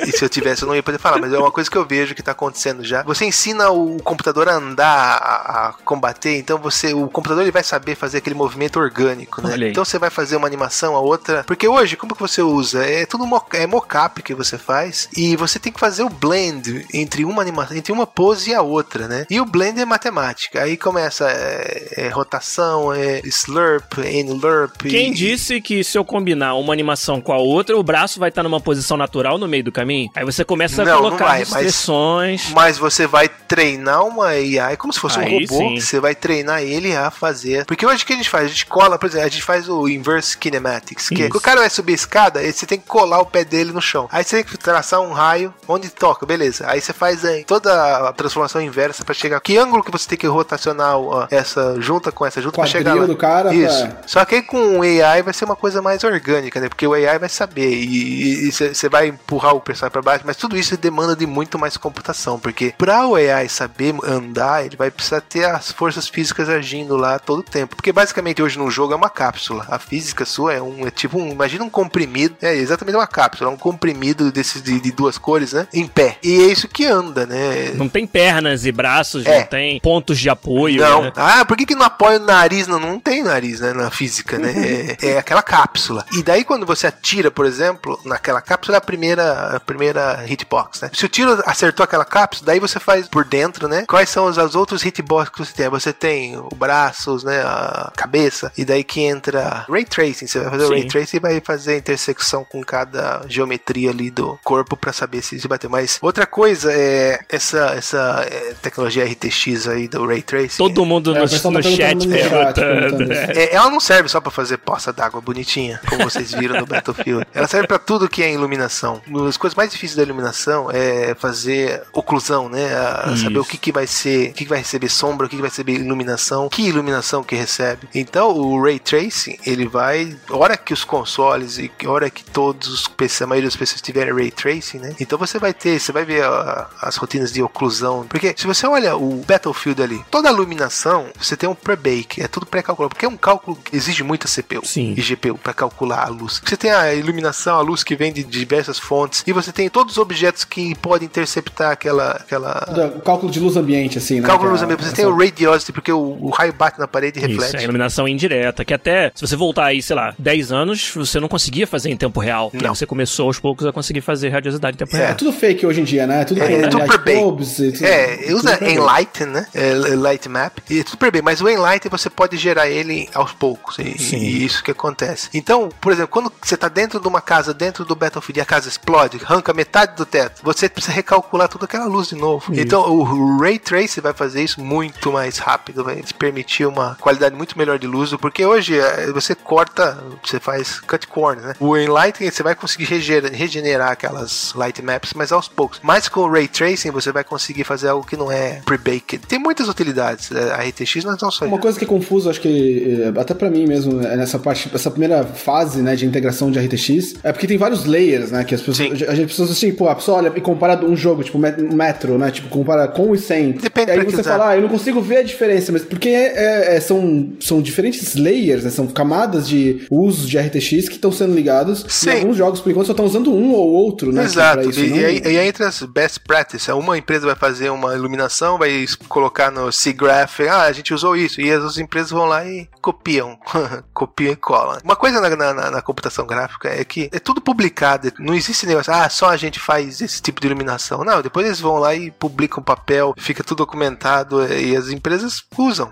E 0.06 0.12
se 0.12 0.24
eu 0.24 0.28
tivesse, 0.28 0.62
eu 0.62 0.68
não 0.68 0.74
ia 0.74 0.82
poder 0.82 0.98
falar, 0.98 1.18
mas 1.18 1.32
é 1.32 1.38
uma 1.38 1.50
coisa 1.50 1.70
que 1.70 1.76
eu 1.76 1.84
vejo 1.86 2.14
que 2.14 2.22
tá 2.22 2.32
acontecendo 2.32 2.82
já. 2.82 3.02
Você 3.02 3.24
ensina 3.26 3.70
o 3.70 3.98
computador 4.02 4.48
a 4.48 4.54
andar, 4.54 5.16
a, 5.18 5.68
a 5.68 5.72
combater, 5.84 6.36
então 6.38 6.58
você, 6.58 6.92
o 6.94 7.06
computador 7.08 7.42
ele 7.42 7.50
vai 7.52 7.62
saber 7.62 7.94
fazer 7.94 8.18
aquele 8.18 8.34
movimento 8.34 8.78
orgânico, 8.80 9.40
né? 9.46 9.68
Então 9.68 9.84
você 9.84 9.98
vai 9.98 10.10
fazer 10.10 10.36
uma 10.36 10.46
animação, 10.46 10.96
a 10.96 11.00
outra. 11.00 11.44
Porque 11.44 11.68
hoje, 11.68 11.96
como 11.96 12.14
que 12.14 12.20
você 12.20 12.42
usa? 12.42 12.84
É 12.84 13.04
tudo 13.06 13.26
mo 13.26 13.40
é 13.52 13.66
mocap 13.66 14.22
que 14.22 14.34
você 14.34 14.56
faz 14.58 15.08
e 15.16 15.36
você 15.36 15.58
tem 15.58 15.72
que 15.72 15.80
fazer 15.80 16.02
o 16.02 16.08
blend 16.08 16.86
entre 16.92 17.24
uma 17.24 17.42
animação, 17.42 17.76
entre 17.76 17.92
uma 17.92 18.06
pose 18.06 18.50
e 18.50 18.54
a 18.54 18.62
outra, 18.62 19.06
né? 19.06 19.26
E 19.30 19.39
o 19.40 19.44
blend 19.44 19.80
é 19.80 19.84
matemática. 19.84 20.62
Aí 20.62 20.76
começa 20.76 21.28
é, 21.30 22.06
é 22.06 22.08
rotação, 22.08 22.92
é 22.92 23.20
slurp, 23.24 23.98
n-lurp. 23.98 24.82
Quem 24.82 25.10
e... 25.10 25.14
disse 25.14 25.60
que 25.60 25.82
se 25.82 25.96
eu 25.98 26.04
combinar 26.04 26.54
uma 26.54 26.72
animação 26.72 27.20
com 27.20 27.32
a 27.32 27.38
outra, 27.38 27.76
o 27.76 27.82
braço 27.82 28.18
vai 28.18 28.28
estar 28.28 28.42
numa 28.42 28.60
posição 28.60 28.96
natural 28.96 29.38
no 29.38 29.48
meio 29.48 29.64
do 29.64 29.72
caminho? 29.72 30.10
Aí 30.14 30.24
você 30.24 30.44
começa 30.44 30.82
a 30.82 30.84
Não, 30.84 30.92
não 30.92 31.02
colocar 31.02 31.24
vai, 31.24 31.38
mas- 31.40 31.52
restrições. 31.52 32.50
Mas 32.52 32.78
você 32.78 33.06
vai 33.06 33.28
treinar 33.28 34.04
uma 34.06 34.26
AI 34.28 34.76
como 34.76 34.92
se 34.92 35.00
fosse 35.00 35.18
um 35.18 35.22
Aí 35.22 35.44
robô. 35.46 35.58
sim. 35.58 35.80
Você 35.80 36.00
vai 36.00 36.14
treinar 36.14 36.62
ele 36.62 36.94
a 36.94 37.10
fazer. 37.10 37.64
Porque 37.66 37.86
hoje 37.86 38.02
o 38.04 38.06
que 38.06 38.12
a 38.12 38.16
gente 38.16 38.28
faz? 38.30 38.44
A 38.46 38.48
gente 38.48 38.66
cola, 38.66 38.98
por 38.98 39.06
exemplo, 39.06 39.26
a 39.26 39.30
gente 39.30 39.42
faz 39.42 39.68
o 39.68 39.88
inverse 39.88 40.36
kinematics. 40.36 41.08
Que 41.08 41.22
é, 41.22 41.28
Isso. 41.28 41.36
o 41.36 41.40
cara 41.40 41.60
vai 41.60 41.70
subir 41.70 41.92
a 41.92 41.94
escada, 41.94 42.52
você 42.52 42.66
tem 42.66 42.78
que 42.78 42.86
colar 42.86 43.20
o 43.20 43.26
pé 43.26 43.44
dele 43.44 43.72
no 43.72 43.80
chão. 43.80 44.08
Aí 44.12 44.24
você 44.24 44.36
tem 44.36 44.44
que 44.44 44.56
traçar 44.58 45.00
um 45.00 45.12
raio 45.12 45.52
onde 45.66 45.88
toca, 45.90 46.24
beleza. 46.26 46.64
Aí 46.68 46.80
você 46.80 46.92
faz 46.92 47.24
aí 47.24 47.44
toda 47.44 48.08
a 48.08 48.12
transformação 48.12 48.60
inversa 48.60 49.04
pra 49.04 49.14
chegar. 49.14 49.29
Que 49.38 49.58
ângulo 49.58 49.84
que 49.84 49.90
você 49.90 50.08
tem 50.08 50.18
que 50.18 50.26
rotacionar 50.26 50.96
ó, 50.96 51.26
essa 51.30 51.76
junta 51.80 52.10
com 52.10 52.24
essa 52.26 52.40
junta 52.40 52.54
pra 52.56 52.64
Quadril 52.64 52.78
chegar 52.80 52.94
lá. 52.94 53.06
do 53.06 53.16
cara 53.16 53.54
Isso. 53.54 53.86
pra- 53.86 53.96
Só 54.06 54.24
que 54.24 54.36
aí 54.36 54.42
com 54.42 54.78
o 54.78 54.82
AI 54.82 55.22
vai 55.22 55.34
ser 55.34 55.44
uma 55.44 55.54
coisa 55.56 55.82
mais 55.82 56.02
orgânica, 56.02 56.58
né? 56.60 56.68
Porque 56.68 56.86
o 56.86 56.94
AI 56.94 57.18
vai 57.18 57.28
saber 57.28 57.68
e 57.70 58.50
você 58.50 58.88
vai 58.88 59.08
empurrar 59.08 59.54
o 59.54 59.60
personagem 59.60 59.92
pra 59.92 60.02
baixo, 60.02 60.24
mas 60.26 60.36
tudo 60.36 60.56
isso 60.56 60.76
demanda 60.76 61.14
de 61.14 61.26
muito 61.26 61.58
mais 61.58 61.76
computação, 61.76 62.38
porque 62.38 62.74
pra 62.78 63.06
o 63.06 63.14
AI 63.16 63.48
saber 63.48 63.94
andar, 64.04 64.64
ele 64.64 64.76
vai 64.76 64.90
precisar 64.90 65.20
ter 65.20 65.44
as 65.44 65.70
forças 65.70 66.08
físicas 66.08 66.48
agindo 66.48 66.96
lá 66.96 67.18
todo 67.18 67.40
o 67.40 67.42
tempo. 67.42 67.76
Porque 67.76 67.92
basicamente 67.92 68.42
hoje 68.42 68.58
no 68.58 68.70
jogo 68.70 68.92
é 68.92 68.96
uma 68.96 69.10
cápsula. 69.10 69.66
A 69.68 69.78
física 69.78 70.24
sua 70.24 70.54
é 70.54 70.62
um 70.62 70.86
é 70.86 70.90
tipo 70.90 71.18
um, 71.18 71.28
imagina 71.30 71.64
um 71.64 71.70
comprimido, 71.70 72.34
é 72.40 72.54
exatamente 72.54 72.96
uma 72.96 73.06
cápsula, 73.06 73.50
um 73.50 73.56
comprimido 73.56 74.30
desses 74.32 74.62
de, 74.62 74.80
de 74.80 74.92
duas 74.92 75.18
cores, 75.18 75.52
né? 75.52 75.66
Em 75.74 75.86
pé. 75.86 76.16
E 76.22 76.32
é 76.42 76.46
isso 76.46 76.68
que 76.68 76.86
anda, 76.86 77.26
né? 77.26 77.72
Não 77.74 77.88
tem 77.88 78.06
pernas 78.06 78.64
e 78.64 78.72
braços, 78.72 79.19
É. 79.26 79.40
não 79.40 79.46
tem 79.46 79.80
pontos 79.80 80.18
de 80.18 80.28
apoio. 80.28 80.80
Não. 80.80 81.02
né? 81.02 81.12
Ah, 81.16 81.44
por 81.44 81.56
que, 81.56 81.66
que 81.66 81.74
não 81.74 81.86
apoia 81.86 82.18
o 82.18 82.24
nariz? 82.24 82.66
Não, 82.66 82.78
não 82.78 82.98
tem 82.98 83.22
nariz, 83.22 83.60
né? 83.60 83.72
Na 83.72 83.90
física, 83.90 84.38
né? 84.38 84.96
É, 85.02 85.10
é 85.10 85.18
aquela 85.18 85.42
cápsula. 85.42 86.04
E 86.12 86.22
daí, 86.22 86.44
quando 86.44 86.64
você 86.64 86.86
atira, 86.86 87.30
por 87.30 87.46
exemplo, 87.46 87.98
naquela 88.04 88.40
cápsula, 88.40 88.76
é 88.76 88.78
a 88.78 88.82
primeira, 88.82 89.56
a 89.56 89.60
primeira 89.60 90.24
hitbox, 90.26 90.82
né? 90.82 90.90
Se 90.92 91.04
o 91.04 91.08
tiro 91.08 91.42
acertou 91.44 91.84
aquela 91.84 92.04
cápsula, 92.04 92.46
daí 92.46 92.60
você 92.60 92.78
faz 92.78 93.08
por 93.08 93.24
dentro, 93.24 93.68
né? 93.68 93.84
Quais 93.88 94.08
são 94.08 94.26
os, 94.26 94.38
os 94.38 94.54
outros 94.54 94.84
hitbox 94.84 95.30
que 95.30 95.38
você 95.38 95.52
tem? 95.52 95.68
Você 95.68 95.92
tem 95.92 96.36
o 96.36 96.48
braços, 96.54 97.24
né? 97.24 97.40
A 97.42 97.92
cabeça. 97.96 98.52
E 98.56 98.64
daí 98.64 98.84
que 98.84 99.00
entra 99.00 99.64
Ray 99.68 99.84
Tracing. 99.84 100.26
Você 100.26 100.38
vai 100.40 100.50
fazer 100.50 100.64
o 100.64 100.68
Sim. 100.68 100.74
Ray 100.74 100.86
Tracing 100.86 101.16
e 101.16 101.20
vai 101.20 101.40
fazer 101.40 101.74
a 101.74 101.78
intersecção 101.78 102.44
com 102.44 102.62
cada 102.62 103.22
geometria 103.28 103.90
ali 103.90 104.10
do 104.10 104.38
corpo 104.44 104.76
pra 104.76 104.92
saber 104.92 105.22
se 105.22 105.40
se 105.40 105.48
bater. 105.48 105.68
Mas 105.68 105.98
outra 106.00 106.26
coisa 106.26 106.72
é 106.72 107.18
essa, 107.28 107.74
essa 107.76 108.26
é, 108.30 108.54
tecnologia 108.60 108.99
RTX 109.02 109.68
aí 109.68 109.88
do 109.88 110.06
Ray 110.06 110.22
Tracing. 110.22 110.56
Todo 110.58 110.84
mundo 110.84 111.10
É, 111.16 111.18
no, 111.18 111.24
no 111.24 111.28
tá 111.30 111.36
chat 111.36 111.42
perguntando 111.52 112.06
no 112.06 112.16
chat, 112.18 112.54
perguntando. 112.54 113.12
é. 113.12 113.32
isso. 113.44 113.54
Ela 113.54 113.70
não 113.70 113.80
serve 113.80 114.08
só 114.08 114.20
pra 114.20 114.30
fazer 114.30 114.58
poça 114.58 114.92
d'água 114.92 115.20
bonitinha, 115.20 115.80
como 115.88 116.04
vocês 116.04 116.32
viram 116.32 116.60
no 116.60 116.66
Battlefield. 116.66 117.26
Ela 117.34 117.46
serve 117.48 117.66
pra 117.66 117.78
tudo 117.78 118.08
que 118.08 118.22
é 118.22 118.32
iluminação. 118.32 119.00
Uma 119.06 119.24
das 119.26 119.36
coisas 119.36 119.54
mais 119.56 119.70
difíceis 119.70 119.96
da 119.96 120.02
iluminação 120.02 120.70
é 120.72 121.14
fazer 121.14 121.82
oclusão, 121.92 122.48
né? 122.48 122.74
A- 122.74 123.14
saber 123.16 123.38
o 123.38 123.44
que, 123.44 123.56
que 123.58 123.72
vai 123.72 123.86
ser, 123.86 124.30
o 124.30 124.32
que, 124.34 124.44
que 124.44 124.48
vai 124.50 124.58
receber 124.58 124.88
sombra, 124.88 125.26
o 125.26 125.28
que, 125.30 125.36
que 125.36 125.42
vai 125.42 125.50
receber 125.50 125.72
iluminação, 125.74 126.48
que 126.48 126.62
iluminação 126.62 127.22
que 127.22 127.34
recebe. 127.34 127.88
Então 127.94 128.30
o 128.36 128.62
Ray 128.62 128.78
Tracing, 128.78 129.36
ele 129.46 129.66
vai, 129.66 130.16
hora 130.30 130.56
que 130.56 130.72
os 130.72 130.84
consoles 130.84 131.58
e 131.58 131.70
hora 131.86 132.08
que 132.10 132.24
todos 132.24 132.68
os 132.68 132.88
PC, 132.88 133.24
a 133.24 133.26
maioria 133.26 133.48
dos 133.48 133.56
PCs 133.56 133.80
tiverem 133.80 134.14
Ray 134.14 134.30
Tracing, 134.30 134.78
né? 134.78 134.94
Então 135.00 135.18
você 135.18 135.38
vai 135.38 135.52
ter, 135.52 135.78
você 135.80 135.92
vai 135.92 136.04
ver 136.04 136.24
a- 136.24 136.68
as 136.82 136.96
rotinas 136.96 137.32
de 137.32 137.42
oclusão. 137.42 138.06
Porque 138.08 138.34
se 138.36 138.46
você 138.46 138.66
olha 138.66 138.89
o 138.94 139.22
Battlefield 139.26 139.82
ali, 139.82 140.04
toda 140.10 140.28
a 140.28 140.32
iluminação, 140.32 141.06
você 141.18 141.36
tem 141.36 141.48
um 141.48 141.54
pre-bake, 141.54 142.22
é 142.22 142.28
tudo 142.28 142.46
pré-calculado, 142.46 142.94
porque 142.94 143.06
é 143.06 143.08
um 143.08 143.16
cálculo 143.16 143.56
que 143.56 143.76
exige 143.76 144.02
muita 144.02 144.26
CPU 144.28 144.64
Sim. 144.64 144.94
e 144.96 145.00
GPU 145.02 145.38
para 145.38 145.52
calcular 145.52 146.04
a 146.04 146.08
luz. 146.08 146.40
Você 146.44 146.56
tem 146.56 146.70
a 146.70 146.92
iluminação, 146.94 147.56
a 147.58 147.62
luz 147.62 147.82
que 147.82 147.94
vem 147.96 148.12
de 148.12 148.22
diversas 148.24 148.78
fontes, 148.78 149.22
e 149.26 149.32
você 149.32 149.52
tem 149.52 149.68
todos 149.68 149.92
os 149.92 149.98
objetos 149.98 150.44
que 150.44 150.74
podem 150.76 151.06
interceptar 151.06 151.70
aquela. 151.72 152.12
aquela 152.12 152.52
Da- 152.70 152.90
Cálculo 153.00 153.30
de 153.32 153.40
luz 153.40 153.56
ambiente, 153.56 153.98
assim, 153.98 154.20
né? 154.20 154.26
cálculo 154.26 154.48
Que 154.48 154.52
luz 154.52 154.62
é- 154.62 154.64
ambiente. 154.64 154.80
Você 154.82 154.86
essa- 154.88 154.96
tem 154.96 155.06
o 155.06 155.16
radiosity, 155.16 155.72
porque 155.72 155.92
o, 155.92 156.18
o 156.20 156.30
raio 156.30 156.52
bate 156.52 156.78
na 156.78 156.86
parede 156.86 157.18
e 157.18 157.22
Isso, 157.22 157.28
reflete. 157.32 157.56
é 157.56 157.58
a 157.60 157.62
iluminação 157.62 158.06
indireta, 158.08 158.64
que 158.64 158.74
até, 158.74 159.10
se 159.14 159.26
você 159.26 159.36
voltar 159.36 159.66
aí, 159.66 159.82
sei 159.82 159.96
lá, 159.96 160.14
10 160.18 160.52
anos, 160.52 160.90
você 160.94 161.18
não 161.20 161.28
conseguia 161.28 161.66
fazer 161.66 161.90
em 161.90 161.96
tempo 161.96 162.20
real. 162.20 162.50
Porque 162.50 162.64
Não. 162.66 162.74
você 162.74 162.86
começou 162.86 163.26
aos 163.26 163.38
poucos 163.38 163.66
a 163.66 163.72
conseguir 163.72 164.00
fazer 164.00 164.28
radiosidade 164.30 164.74
em 164.74 164.78
tempo 164.78 164.96
É 164.96 164.98
real. 165.06 165.14
tudo 165.16 165.32
fake 165.32 165.66
hoje 165.66 165.80
em 165.80 165.84
dia, 165.84 166.06
né? 166.06 166.24
Tudo 166.24 166.42
É, 166.42 166.52
é 166.52 166.62
tudo 166.68 166.78
light 166.78 166.90
per 166.90 166.98
bake. 167.04 167.18
probes 167.18 167.58
e 167.58 167.72
tudo- 167.72 167.84
É, 167.86 168.34
usa 168.34 168.58
Enlighten, 168.80 169.26
né? 169.26 169.46
É, 169.54 169.74
Light 169.94 170.28
Map. 170.28 170.58
E 170.68 170.80
é 170.80 170.84
tudo 170.84 170.98
per 170.98 171.12
bem, 171.12 171.22
mas 171.22 171.40
o 171.40 171.48
Enlighten 171.48 171.90
você 171.90 172.10
pode 172.10 172.36
gerar 172.36 172.68
ele 172.68 173.08
aos 173.14 173.32
poucos. 173.32 173.78
E, 173.78 173.98
Sim. 173.98 174.18
e 174.18 174.44
isso 174.44 174.62
que 174.62 174.70
acontece. 174.70 175.28
Então, 175.34 175.68
por 175.80 175.92
exemplo, 175.92 176.08
quando 176.08 176.32
você 176.42 176.56
tá 176.56 176.68
dentro 176.68 177.00
de 177.00 177.08
uma 177.08 177.20
casa, 177.20 177.52
dentro 177.52 177.84
do 177.84 177.94
Battlefield, 177.94 178.38
e 178.38 178.42
a 178.42 178.46
casa 178.46 178.68
explode, 178.68 179.20
arranca 179.24 179.52
metade 179.52 179.96
do 179.96 180.06
teto, 180.06 180.42
você 180.42 180.68
precisa 180.68 180.94
recalcular 180.94 181.48
toda 181.48 181.64
aquela 181.64 181.86
luz 181.86 182.08
de 182.08 182.14
novo. 182.14 182.52
Então, 182.54 182.82
o 182.88 183.38
Ray 183.38 183.58
Trace 183.58 184.00
vai 184.00 184.12
fazer 184.12 184.42
isso 184.42 184.60
muito 184.60 185.12
mais 185.12 185.38
rápido, 185.38 185.84
vai 185.84 186.02
te 186.02 186.14
permitir 186.14 186.66
uma 186.66 186.96
qualidade 187.00 187.34
muito 187.34 187.58
melhor 187.58 187.78
de 187.78 187.86
luz, 187.86 188.12
porque 188.14 188.44
hoje 188.44 188.78
é, 188.78 189.10
você 189.12 189.34
corta, 189.34 190.02
você 190.22 190.38
faz 190.38 190.80
cut 190.80 191.06
corner, 191.06 191.44
né? 191.44 191.54
O 191.58 191.76
Enlighten 191.76 192.30
você 192.30 192.42
vai 192.42 192.54
conseguir 192.54 192.84
regenerar, 192.84 193.32
regenerar 193.32 193.92
aquelas 193.92 194.52
light 194.54 194.82
maps, 194.82 195.12
mas 195.14 195.32
aos 195.32 195.48
poucos. 195.48 195.80
Mas 195.82 196.08
com 196.08 196.20
o 196.20 196.30
Ray 196.30 196.48
Tracing 196.48 196.90
você 196.90 197.12
vai 197.12 197.24
conseguir 197.24 197.64
fazer 197.64 197.88
algo 197.88 198.06
que 198.06 198.16
não 198.16 198.30
é 198.30 198.62
pre-baked. 198.78 199.26
Tem 199.26 199.38
muitas 199.38 199.68
utilidades. 199.68 200.30
é, 200.32 200.52
A 200.52 200.62
RTX 200.62 201.04
não 201.04 201.14
é 201.14 201.16
tão 201.16 201.30
só 201.30 201.44
Uma 201.44 201.58
coisa 201.58 201.78
que 201.78 201.84
é 201.84 201.88
confuso, 201.88 202.30
acho 202.30 202.40
que 202.40 203.00
eh, 203.16 203.20
até 203.20 203.34
pra 203.34 203.50
mim 203.50 203.66
mesmo, 203.66 204.00
é 204.00 204.16
nessa 204.16 204.38
parte, 204.38 204.70
essa 204.74 204.90
primeira 204.90 205.24
fase, 205.24 205.82
né, 205.82 205.96
de 205.96 206.06
integração 206.06 206.50
de 206.50 206.58
RTX, 206.58 207.14
é 207.22 207.32
porque 207.32 207.46
tem 207.46 207.58
vários 207.58 207.84
layers, 207.84 208.30
né, 208.30 208.44
que 208.44 208.54
as 208.54 208.60
pessoas, 208.60 208.76
Sim. 208.98 209.04
a 209.06 209.14
gente 209.14 209.28
pessoas 209.28 209.50
assim, 209.50 209.72
pô, 209.72 209.88
a 209.88 209.94
pessoa 209.94 210.18
olha 210.18 210.32
e 210.34 210.40
compara 210.40 210.84
um 210.84 210.96
jogo, 210.96 211.22
tipo 211.24 211.38
Met- 211.38 211.60
Metro, 211.60 212.18
né, 212.18 212.30
tipo, 212.30 212.48
compara 212.48 212.86
com 212.88 213.14
e 213.14 213.18
sem. 213.18 213.52
Depende 213.52 213.90
e 213.90 213.92
aí 213.94 214.04
você 214.04 214.22
fala, 214.22 214.50
ah, 214.50 214.56
eu 214.56 214.62
não 214.62 214.68
consigo 214.68 215.00
ver 215.00 215.18
a 215.18 215.22
diferença, 215.22 215.72
mas 215.72 215.82
porque 215.82 216.08
é- 216.08 216.76
é- 216.76 216.80
são, 216.80 217.32
são 217.40 217.60
diferentes 217.62 218.14
layers, 218.14 218.64
né, 218.64 218.70
são 218.70 218.86
camadas 218.86 219.48
de 219.48 219.86
uso 219.90 220.26
de 220.26 220.38
RTX 220.38 220.88
que 220.88 220.94
estão 220.96 221.10
sendo 221.12 221.34
ligados. 221.34 221.84
Sim. 221.88 222.10
E 222.10 222.12
alguns 222.20 222.36
jogos, 222.36 222.60
por 222.60 222.70
enquanto, 222.70 222.86
só 222.86 222.92
estão 222.92 223.04
usando 223.06 223.32
um 223.32 223.52
ou 223.52 223.68
outro, 223.70 224.12
né, 224.12 224.24
Exato, 224.24 224.60
pra 224.62 224.70
isso, 224.70 224.80
e, 224.80 224.88
não- 224.90 224.96
e 224.96 225.04
aí, 225.04 225.22
e 225.24 225.38
aí 225.38 225.48
entra 225.48 225.66
as 225.68 225.82
best 225.82 226.20
practices. 226.20 226.68
Uma 226.68 226.96
empresa 226.98 227.26
vai 227.26 227.36
fazer 227.36 227.70
uma 227.70 227.94
iluminação, 227.94 228.58
vai 228.60 228.86
colocar 229.08 229.50
no 229.50 229.72
SIGGRAPH, 229.72 230.48
ah, 230.48 230.62
a 230.62 230.72
gente 230.72 230.94
usou 230.94 231.16
isso, 231.16 231.40
e 231.40 231.50
as 231.50 231.78
empresas 231.78 232.10
vão 232.10 232.26
lá 232.26 232.44
e 232.46 232.68
copiam, 232.80 233.38
copiam 233.92 234.32
e 234.32 234.36
colam. 234.36 234.78
Uma 234.84 234.96
coisa 234.96 235.20
na, 235.20 235.34
na- 235.36 235.70
na- 235.70 235.82
computação 235.82 236.26
gráfica 236.26 236.68
é 236.68 236.84
que 236.84 237.08
é 237.12 237.18
tudo 237.18 237.40
publicado, 237.40 238.12
não 238.18 238.34
existe 238.34 238.66
negócio, 238.66 238.92
ah, 238.92 239.08
só 239.08 239.30
a 239.30 239.36
gente 239.36 239.58
faz 239.58 240.00
esse 240.00 240.20
tipo 240.22 240.40
de 240.40 240.46
iluminação. 240.46 241.02
Não, 241.04 241.22
depois 241.22 241.46
eles 241.46 241.58
vão 241.60 241.78
lá 241.78 241.94
e 241.94 242.10
publicam 242.10 242.62
papel, 242.62 243.14
fica 243.18 243.42
tudo 243.42 243.58
documentado 243.58 244.46
e 244.52 244.76
as 244.76 244.88
empresas 244.88 245.42
usam. 245.56 245.90